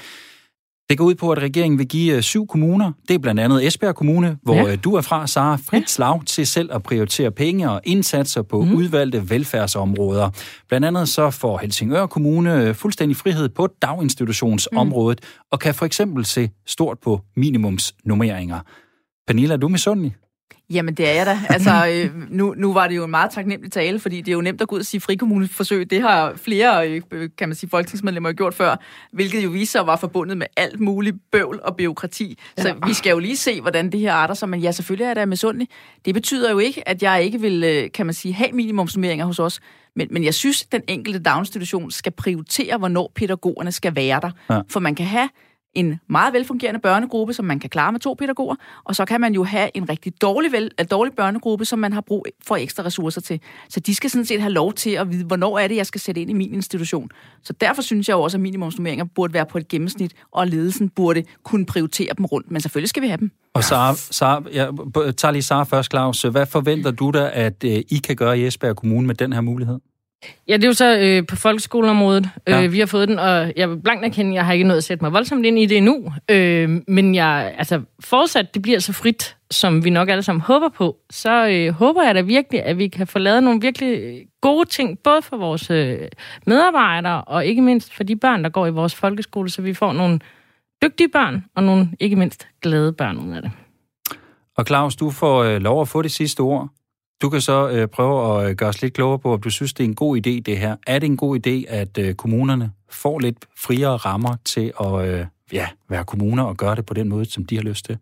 Det 0.91 0.99
går 0.99 1.05
ud 1.05 1.15
på, 1.15 1.31
at 1.31 1.39
regeringen 1.39 1.79
vil 1.79 1.89
give 1.89 2.17
øh, 2.17 2.23
syv 2.23 2.47
kommuner, 2.47 2.93
det 3.09 3.15
er 3.15 3.19
blandt 3.19 3.41
andet 3.41 3.67
Esbjerg 3.67 3.95
Kommune, 3.95 4.39
hvor 4.43 4.55
Ja. 4.55 4.67
ja. 4.67 4.77
du 4.77 4.95
er 4.95 5.01
fra, 5.01 5.27
Sara, 5.27 5.57
frit 5.57 5.91
slag 5.91 6.23
til 6.27 6.47
selv 6.47 6.71
at 6.73 6.83
prioritere 6.83 7.31
penge 7.31 7.71
og 7.71 7.81
indsatser 7.85 8.43
på 8.43 8.61
mm. 8.65 8.75
udvalgte 8.75 9.31
velfærdsområder. 9.31 10.31
Blandt 10.69 10.87
andet 10.87 11.09
så 11.09 11.31
får 11.31 11.59
Helsingør 11.59 12.07
Kommune 12.07 12.63
øh, 12.63 12.75
fuldstændig 12.75 13.17
frihed 13.17 13.49
på 13.49 13.69
daginstitutionsområdet, 13.83 15.21
mm. 15.23 15.43
og 15.53 15.61
kan 15.61 15.75
for 15.75 15.87
eksempel 15.87 16.25
se 16.25 16.51
stort 16.67 16.99
på 17.05 17.21
minimumsnummeringer. 17.37 18.61
Pernilla, 19.27 19.55
er 19.55 19.59
du 19.59 19.69
misundelig? 19.69 20.15
Jamen, 20.71 20.95
det 20.95 21.09
er 21.09 21.13
jeg 21.13 21.27
da. 21.27 21.39
Altså, 21.49 21.87
øh, 21.93 22.31
nu, 22.31 22.55
nu 22.57 22.73
var 22.73 22.89
det 22.89 22.97
jo 22.97 23.05
en 23.05 23.11
meget 23.11 23.31
taknemmelig 23.31 23.73
tale, 23.73 24.01
fordi 24.01 24.21
det 24.21 24.29
er 24.29 24.33
jo 24.33 24.41
nemt 24.41 24.63
at 24.63 24.69
gå 24.69 24.75
ud 24.75 24.81
og 24.81 24.87
sige 24.87 25.01
frikommuneforsøg. 25.01 25.91
Det 25.91 26.03
har 26.03 26.33
flere, 26.37 26.91
øh, 27.13 27.31
kan 27.39 27.49
man 27.49 27.55
sige, 27.55 27.71
folketingsmedlemmer 27.71 28.33
gjort 28.33 28.55
før, 28.55 28.77
hvilket 29.13 29.45
jo 29.45 29.49
viser 29.49 29.79
sig 29.79 29.87
var 29.87 29.97
forbundet 29.97 30.37
med 30.37 30.47
alt 30.57 30.81
muligt 30.81 31.17
bøvl 31.33 31.61
og 31.63 31.77
byråkrati. 31.77 32.39
Så 32.59 32.75
vi 32.87 32.95
skal 32.95 33.11
jo 33.11 33.19
lige 33.19 33.37
se, 33.37 33.61
hvordan 33.61 33.93
det 33.93 34.01
her 34.01 34.13
arter 34.13 34.35
sig, 34.35 34.49
men 34.49 34.61
ja, 34.61 34.73
selvfølgelig 34.73 35.05
er 35.05 35.09
jeg 35.09 35.17
da 35.17 35.27
misundelig. 35.27 35.69
Det 36.05 36.15
betyder 36.15 36.51
jo 36.51 36.59
ikke, 36.59 36.89
at 36.89 37.03
jeg 37.03 37.23
ikke 37.23 37.41
vil, 37.41 37.65
øh, 37.65 37.91
kan 37.95 38.07
man 38.07 38.15
sige, 38.15 38.35
have 38.35 38.53
minimumsnummeringer 38.53 39.27
hos 39.27 39.39
os, 39.39 39.61
men, 39.97 40.09
men 40.11 40.25
jeg 40.25 40.35
synes, 40.35 40.63
at 40.63 40.73
den 40.73 40.83
enkelte 40.89 41.19
daginstitution 41.19 41.91
skal 41.91 42.13
prioritere, 42.13 42.79
hvornår 42.79 43.13
pædagogerne 43.15 43.73
skal 43.73 43.97
være 43.97 44.21
der. 44.23 44.31
Ja. 44.51 44.61
For 44.69 44.81
man 44.81 44.95
kan 44.95 45.07
have 45.07 45.29
en 45.79 46.01
meget 46.09 46.33
velfungerende 46.33 46.81
børnegruppe, 46.81 47.33
som 47.33 47.45
man 47.45 47.61
kan 47.61 47.71
klare 47.71 47.93
med 47.93 48.01
to 48.01 48.15
pædagoger, 48.15 48.55
og 48.85 48.97
så 48.97 49.05
kan 49.05 49.21
man 49.21 49.35
jo 49.35 49.45
have 49.45 49.71
en 49.75 49.89
rigtig 49.89 50.23
dårlig, 50.23 50.53
vel, 50.53 50.71
en 50.79 50.87
dårlig 50.87 51.13
børnegruppe, 51.15 51.65
som 51.65 51.79
man 51.79 51.93
har 51.93 52.01
brug 52.01 52.27
for 52.47 52.57
ekstra 52.57 52.85
ressourcer 52.85 53.21
til. 53.21 53.41
Så 53.69 53.81
de 53.81 53.95
skal 53.95 54.11
sådan 54.11 54.25
set 54.25 54.41
have 54.41 54.53
lov 54.53 54.73
til 54.73 54.91
at 54.91 55.13
vide, 55.13 55.25
hvornår 55.25 55.59
er 55.59 55.69
det, 55.69 55.77
jeg 55.77 55.87
skal 55.87 56.01
sætte 56.01 56.21
ind 56.21 56.31
i 56.31 56.33
min 56.33 56.55
institution. 56.55 57.11
Så 57.43 57.53
derfor 57.53 57.83
synes 57.83 58.09
jeg 58.09 58.15
jo 58.15 58.23
også, 58.23 58.37
at 58.37 58.41
minimumsnummeringer 58.41 59.05
burde 59.05 59.35
være 59.35 59.47
på 59.47 59.59
et 59.59 59.69
gennemsnit, 59.69 60.13
og 60.33 60.47
ledelsen 60.47 60.89
burde 60.89 61.25
kunne 61.43 61.67
prioritere 61.67 62.13
dem 62.19 62.25
rundt. 62.25 62.51
Men 62.51 62.61
selvfølgelig 62.61 62.89
skal 62.89 63.03
vi 63.03 63.09
have 63.09 63.19
dem. 63.19 63.31
Og 63.55 63.65
Sara, 63.65 63.95
Sara 63.95 64.43
jeg 64.53 64.69
tager 65.17 65.33
lige 65.33 65.43
Sara 65.43 65.65
først, 65.65 65.91
Claus. 65.91 66.23
Hvad 66.23 66.47
forventer 66.47 66.91
du 66.91 67.11
dig, 67.11 67.33
at 67.33 67.65
øh, 67.65 67.71
I 67.71 68.01
kan 68.05 68.17
gøre 68.17 68.39
i 68.39 68.47
Esbjerg 68.47 68.77
Kommune 68.77 69.07
med 69.07 69.15
den 69.15 69.33
her 69.33 69.41
mulighed? 69.41 69.79
Ja, 70.49 70.53
det 70.57 70.65
er 70.65 70.69
jo 70.69 70.73
så 70.73 70.99
øh, 70.99 71.27
på 71.27 71.37
folkeskoleområdet, 71.37 72.31
Ja. 72.49 72.63
øh, 72.63 72.73
vi 72.73 72.79
har 72.79 72.87
fået 72.87 73.09
den, 73.09 73.19
og 73.19 73.53
jeg 73.57 73.71
vil 73.71 73.77
blankt 73.83 74.05
erkende, 74.05 74.35
jeg 74.35 74.47
har 74.47 74.53
ikke 74.53 74.65
nået 74.65 74.77
at 74.79 74.85
sætte 74.85 75.05
mig 75.05 75.13
voldsomt 75.13 75.47
ind 75.47 75.59
i 75.59 75.67
det 75.67 75.77
endnu. 75.77 76.13
Øh, 76.31 76.81
men 76.89 77.15
jeg, 77.15 77.55
altså, 77.59 77.81
forudsat 78.01 78.55
det 78.55 78.63
bliver 78.63 78.79
så 78.79 78.93
frit, 78.93 79.37
som 79.51 79.85
vi 79.85 79.91
nok 79.91 80.09
alle 80.09 80.23
sammen 80.23 80.41
håber 80.41 80.69
på, 80.69 80.97
så 81.11 81.49
øh, 81.49 81.75
håber 81.75 82.03
jeg 82.03 82.15
da 82.15 82.21
virkelig, 82.21 82.63
at 82.63 82.79
vi 82.79 82.89
kan 82.89 83.07
få 83.07 83.19
lavet 83.19 83.43
nogle 83.43 83.61
virkelig 83.61 84.23
gode 84.41 84.69
ting, 84.69 84.99
både 84.99 85.23
for 85.23 85.37
vores 85.37 85.71
øh, 85.71 85.99
medarbejdere, 86.47 87.25
og 87.25 87.47
ikke 87.47 87.63
mindst 87.63 87.95
for 87.95 88.03
de 88.05 88.17
børn, 88.17 88.43
der 88.45 88.49
går 88.51 88.67
i 88.67 88.71
vores 88.71 88.95
folkeskole, 88.95 89.51
så 89.51 89.63
vi 89.63 89.75
får 89.75 89.93
nogle 89.93 90.21
dygtige 90.83 91.09
børn, 91.09 91.45
og 91.55 91.63
nogle 91.63 91.89
ikke 92.01 92.17
mindst 92.17 92.49
glade 92.63 92.93
børn 92.93 93.17
ud 93.17 93.33
af 93.37 93.43
det. 93.43 93.51
Og 94.57 94.65
Claus, 94.67 94.97
du 94.97 95.11
får 95.11 95.43
øh, 95.43 95.61
lov 95.61 95.81
at 95.81 95.89
få 95.89 96.03
det 96.03 96.11
sidste 96.13 96.41
ord. 96.41 96.69
Du 97.23 97.31
kan 97.31 97.41
så 97.41 97.69
øh, 97.69 97.89
prøve 97.89 98.43
at 98.43 98.51
øh, 98.51 98.57
gøre 98.57 98.69
os 98.69 98.83
lidt 98.83 98.95
klogere 98.95 99.19
på, 99.19 99.33
om 99.33 99.41
du 99.41 99.51
synes, 99.51 99.75
det 99.75 99.85
er 99.85 99.89
en 99.89 99.95
god 99.95 100.17
idé, 100.17 100.41
det 100.41 100.59
her. 100.59 100.77
Er 100.87 100.99
det 100.99 101.07
en 101.07 101.17
god 101.17 101.47
idé, 101.47 101.73
at 101.75 101.99
øh, 101.99 102.15
kommunerne 102.15 102.73
får 102.91 103.19
lidt 103.19 103.37
friere 103.57 103.97
rammer 103.97 104.37
til 104.45 104.73
at 104.81 105.09
øh, 105.09 105.27
ja, 105.53 105.69
være 105.89 106.05
kommuner 106.05 106.43
og 106.43 106.57
gøre 106.57 106.77
det 106.77 106.87
på 106.87 106.95
den 106.95 107.09
måde, 107.09 107.25
som 107.25 107.47
de 107.47 107.57
har 107.57 107.63
lyst 107.63 107.85
til? 107.85 107.99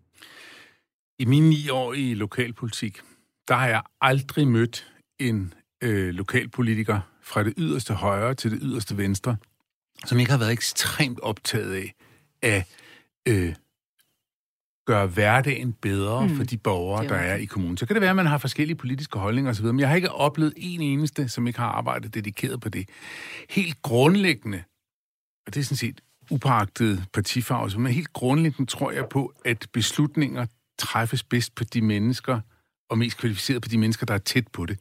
I 1.18 1.24
mine 1.24 1.48
ni 1.48 1.68
år 1.68 1.92
i 1.92 2.14
lokalpolitik, 2.14 3.00
der 3.48 3.54
har 3.54 3.66
jeg 3.66 3.82
aldrig 4.00 4.48
mødt 4.48 4.86
en 5.18 5.54
øh, 5.82 6.08
lokalpolitiker 6.08 7.00
fra 7.22 7.42
det 7.42 7.54
yderste 7.56 7.94
højre 7.94 8.34
til 8.34 8.50
det 8.50 8.58
yderste 8.62 8.96
venstre, 8.96 9.36
som 10.04 10.18
ikke 10.18 10.30
har 10.30 10.38
været 10.38 10.52
ekstremt 10.52 11.20
optaget 11.20 11.74
af 11.74 11.94
af 12.42 12.64
øh, 13.28 13.54
gøre 14.86 15.06
hverdagen 15.06 15.72
bedre 15.72 16.28
Mm. 16.28 16.36
for 16.36 16.44
de 16.44 16.56
borgere, 16.58 17.04
er 17.04 17.08
der 17.08 17.14
er 17.16 17.36
i 17.36 17.44
kommunen. 17.44 17.76
Så 17.76 17.86
kan 17.86 17.94
det 17.94 18.00
være, 18.00 18.10
at 18.10 18.16
man 18.16 18.26
har 18.26 18.38
forskellige 18.38 18.76
politiske 18.76 19.18
holdninger 19.18 19.50
osv., 19.50 19.64
men 19.66 19.80
jeg 19.80 19.88
har 19.88 19.96
ikke 19.96 20.12
oplevet 20.12 20.52
en 20.56 20.80
eneste, 20.80 21.28
som 21.28 21.46
ikke 21.46 21.58
har 21.58 21.66
arbejdet 21.68 22.14
dedikeret 22.14 22.60
på 22.60 22.68
det. 22.68 22.88
Helt 23.50 23.82
grundlæggende, 23.82 24.62
og 25.46 25.54
det 25.54 25.60
er 25.60 25.64
sådan 25.64 25.76
set 25.76 26.00
upagtet 26.30 27.04
partifarve, 27.12 27.70
så 27.70 27.78
men 27.78 27.92
helt 27.92 28.12
grundlæggende 28.12 28.70
tror 28.70 28.90
jeg 28.90 29.06
på, 29.10 29.32
at 29.44 29.66
beslutninger 29.72 30.46
træffes 30.78 31.22
bedst 31.22 31.54
på 31.54 31.64
de 31.64 31.82
mennesker, 31.82 32.40
og 32.90 32.98
mest 32.98 33.18
kvalificeret 33.18 33.62
på 33.62 33.68
de 33.68 33.78
mennesker, 33.78 34.06
der 34.06 34.14
er 34.14 34.18
tæt 34.18 34.48
på 34.48 34.66
det. 34.66 34.78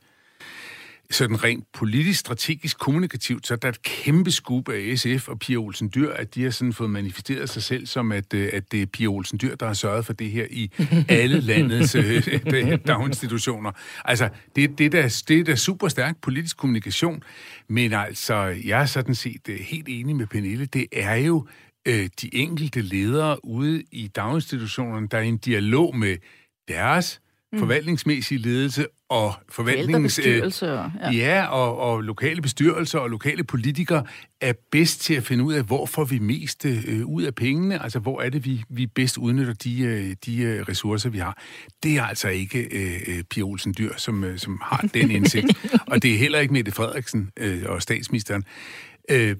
Sådan 1.11 1.43
rent 1.43 1.65
politisk, 1.73 2.19
strategisk, 2.19 2.79
kommunikativt, 2.79 3.47
så 3.47 3.53
er 3.53 3.57
der 3.57 3.69
et 3.69 3.81
kæmpe 3.81 4.31
skub 4.31 4.69
af 4.69 4.97
SF 4.97 5.27
og 5.27 5.39
Pia 5.39 5.57
Olsen 5.57 5.91
Dyr, 5.95 6.11
at 6.11 6.35
de 6.35 6.43
har 6.43 6.49
sådan 6.49 6.73
fået 6.73 6.89
manifesteret 6.89 7.49
sig 7.49 7.63
selv 7.63 7.85
som, 7.85 8.11
at, 8.11 8.33
øh, 8.33 8.49
at 8.53 8.71
det 8.71 8.81
er 8.81 8.85
Pia 8.85 9.07
Olsen 9.07 9.39
Dyr, 9.41 9.55
der 9.55 9.65
har 9.65 9.73
sørget 9.73 10.05
for 10.05 10.13
det 10.13 10.31
her 10.31 10.45
i 10.49 10.71
alle 11.09 11.39
landets 11.39 11.95
øh, 11.95 12.77
daginstitutioner. 12.87 13.71
Altså, 14.05 14.29
det, 14.55 14.77
det, 14.77 14.85
er 14.85 14.89
da, 14.89 15.09
det 15.27 15.39
er 15.39 15.43
da 15.43 15.55
super 15.55 15.87
stærk 15.87 16.15
politisk 16.21 16.57
kommunikation, 16.57 17.23
men 17.67 17.93
altså, 17.93 18.35
jeg 18.65 18.81
er 18.81 18.85
sådan 18.85 19.15
set 19.15 19.49
øh, 19.49 19.59
helt 19.59 19.87
enig 19.89 20.15
med 20.15 20.27
Pernille. 20.27 20.65
Det 20.65 20.85
er 20.91 21.15
jo 21.15 21.47
øh, 21.85 22.09
de 22.21 22.35
enkelte 22.35 22.81
ledere 22.81 23.45
ude 23.45 23.83
i 23.91 24.07
daginstitutionerne, 24.07 25.07
der 25.07 25.17
er 25.17 25.21
i 25.21 25.27
en 25.27 25.37
dialog 25.37 25.97
med 25.97 26.17
deres 26.67 27.21
mm. 27.55 27.59
forvaltningsmæssige 27.59 28.37
ledelse 28.41 28.85
og 29.09 29.33
forvaltningens... 29.49 30.19
Øh, 30.19 30.51
ja, 31.01 31.11
ja 31.11 31.45
og, 31.45 31.77
og 31.77 32.01
lokale 32.01 32.41
bestyrelser 32.41 32.99
og 32.99 33.09
lokale 33.09 33.43
politikere 33.43 34.03
er 34.41 34.53
bedst 34.71 35.01
til 35.01 35.13
at 35.13 35.23
finde 35.23 35.43
ud 35.43 35.53
af, 35.53 35.63
hvor 35.63 35.85
får 35.85 36.03
vi 36.03 36.19
mest 36.19 36.65
øh, 36.65 37.05
ud 37.05 37.23
af 37.23 37.35
pengene, 37.35 37.83
altså 37.83 37.99
hvor 37.99 38.21
er 38.21 38.29
det, 38.29 38.45
vi, 38.45 38.63
vi 38.69 38.87
bedst 38.87 39.17
udnytter 39.17 39.53
de, 39.53 39.81
øh, 39.81 40.15
de 40.25 40.41
øh, 40.41 40.61
ressourcer, 40.61 41.09
vi 41.09 41.17
har. 41.17 41.41
Det 41.83 41.97
er 41.97 42.03
altså 42.03 42.27
ikke 42.27 42.59
øh, 42.71 43.01
øh, 43.07 43.23
Pia 43.23 43.43
Olsen 43.43 43.75
Dyr, 43.77 43.93
som, 43.97 44.23
øh, 44.23 44.37
som 44.37 44.59
har 44.63 44.89
den 44.93 45.11
indsigt, 45.17 45.47
og 45.87 46.03
det 46.03 46.13
er 46.13 46.17
heller 46.17 46.39
ikke 46.39 46.53
Mette 46.53 46.71
Frederiksen 46.71 47.31
øh, 47.37 47.63
og 47.65 47.81
statsministeren. 47.81 48.43
Øh, 49.11 49.35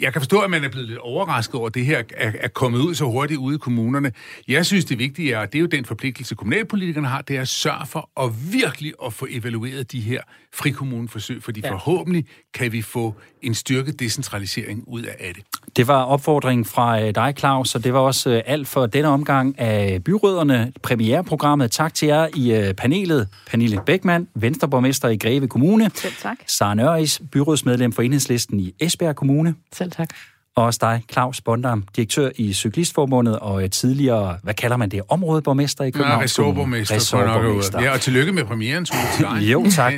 jeg 0.00 0.12
kan 0.12 0.20
forstå, 0.20 0.40
at 0.40 0.50
man 0.50 0.64
er 0.64 0.68
blevet 0.68 0.88
lidt 0.88 0.98
overrasket 0.98 1.54
over, 1.54 1.66
at 1.66 1.74
det 1.74 1.86
her 1.86 2.02
er, 2.16 2.32
er 2.40 2.48
kommet 2.48 2.78
ud 2.78 2.94
så 2.94 3.04
hurtigt 3.04 3.38
ude 3.38 3.54
i 3.54 3.58
kommunerne. 3.58 4.12
Jeg 4.48 4.66
synes, 4.66 4.84
det 4.84 4.98
vigtige 4.98 5.32
er, 5.32 5.38
og 5.38 5.52
det 5.52 5.58
er 5.58 5.60
jo 5.60 5.66
den 5.66 5.84
forpligtelse, 5.84 6.34
kommunalpolitikerne 6.34 7.08
har, 7.08 7.22
det 7.22 7.36
er 7.36 7.40
at 7.40 7.48
sørge 7.48 7.86
for 7.86 8.10
at 8.24 8.52
virkelig 8.52 8.92
at 9.06 9.12
få 9.12 9.26
evalueret 9.30 9.92
de 9.92 10.00
her 10.00 10.20
frikommuneforsøg, 10.54 11.42
fordi 11.42 11.60
ja. 11.64 11.72
forhåbentlig 11.72 12.26
kan 12.54 12.72
vi 12.72 12.82
få 12.82 13.14
en 13.42 13.54
styrket 13.54 14.00
decentralisering 14.00 14.84
ud 14.86 15.02
af 15.02 15.32
det. 15.34 15.44
Det 15.76 15.88
var 15.88 16.02
opfordringen 16.02 16.64
fra 16.64 17.02
øh, 17.02 17.14
dig, 17.14 17.34
Claus, 17.38 17.74
og 17.74 17.84
det 17.84 17.92
var 17.92 17.98
også 17.98 18.30
øh, 18.30 18.42
alt 18.46 18.68
for 18.68 18.86
denne 18.86 19.08
omgang 19.08 19.60
af 19.60 20.04
Byråderne, 20.04 20.72
premiereprogrammet. 20.82 21.70
Tak 21.70 21.94
til 21.94 22.08
jer 22.08 22.28
i 22.36 22.52
øh, 22.52 22.74
panelet. 22.74 23.28
Pernille 23.50 23.80
Bækman, 23.86 24.28
Venstreborgmester 24.34 25.08
i 25.08 25.16
Greve 25.16 25.48
Kommune. 25.48 25.90
Selv 25.94 26.14
tak. 26.20 26.36
Sara 26.46 26.74
Nøris, 26.74 27.22
byrådsmedlem 27.32 27.92
for 27.92 28.02
Enhedslisten 28.02 28.60
i 28.60 28.74
Esbjerg 28.80 29.16
Kommune. 29.16 29.54
Selv 29.72 29.83
tak. 29.90 30.08
Og 30.56 30.64
også 30.64 30.78
dig, 30.82 31.02
Claus 31.12 31.40
Bondam, 31.40 31.84
direktør 31.96 32.30
i 32.36 32.52
Cyklistforbundet 32.52 33.38
og 33.38 33.70
tidligere, 33.70 34.38
hvad 34.42 34.54
kalder 34.54 34.76
man 34.76 34.88
det, 34.88 35.00
områdeborgmester 35.08 35.84
i 35.84 35.90
København? 35.90 36.20
Ja, 36.20 36.24
ressortborgmester. 36.24 36.94
ressortborgmester. 36.94 37.82
Ja, 37.82 37.92
og 37.92 38.00
tillykke 38.00 38.32
med 38.32 38.44
premieren, 38.44 38.84
tror 38.84 39.36
jeg. 39.36 39.42
jo, 39.52 39.66
tak. 39.70 39.92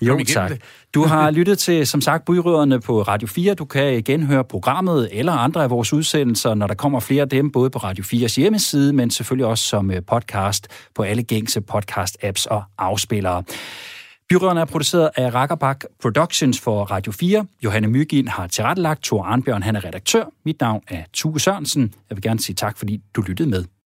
Jo, 0.00 0.20
tak. 0.24 0.52
Du 0.94 1.04
har 1.04 1.30
lyttet 1.38 1.58
til, 1.58 1.86
som 1.86 2.00
sagt, 2.00 2.24
Byrødderne 2.24 2.80
på 2.80 3.02
Radio 3.02 3.28
4. 3.28 3.54
Du 3.54 3.64
kan 3.64 4.02
genhøre 4.02 4.44
programmet 4.44 5.08
eller 5.12 5.32
andre 5.32 5.62
af 5.62 5.70
vores 5.70 5.92
udsendelser, 5.92 6.54
når 6.54 6.66
der 6.66 6.74
kommer 6.74 7.00
flere 7.00 7.22
af 7.22 7.28
dem, 7.28 7.50
både 7.50 7.70
på 7.70 7.78
Radio 7.78 8.04
4's 8.04 8.36
hjemmeside, 8.36 8.92
men 8.92 9.10
selvfølgelig 9.10 9.46
også 9.46 9.64
som 9.64 9.90
øh, 9.90 10.02
podcast 10.06 10.68
på 10.94 11.02
alle 11.02 11.22
gængse 11.22 11.62
podcast-apps 11.72 12.46
og 12.50 12.62
afspillere. 12.78 13.42
Byråderne 14.28 14.60
er 14.60 14.64
produceret 14.64 15.10
af 15.16 15.34
Rakkerbak 15.34 15.84
Productions 16.02 16.60
for 16.60 16.84
Radio 16.84 17.12
4. 17.12 17.46
Johanne 17.64 17.88
Mygin 17.88 18.28
har 18.28 18.46
tilrettelagt. 18.46 19.04
Thor 19.04 19.24
Arnbjørn, 19.24 19.62
han 19.62 19.76
er 19.76 19.84
redaktør. 19.84 20.24
Mit 20.44 20.60
navn 20.60 20.82
er 20.88 21.02
Tue 21.12 21.40
Sørensen. 21.40 21.94
Jeg 22.10 22.16
vil 22.16 22.22
gerne 22.22 22.40
sige 22.40 22.56
tak, 22.56 22.78
fordi 22.78 23.02
du 23.16 23.22
lyttede 23.22 23.48
med. 23.48 23.64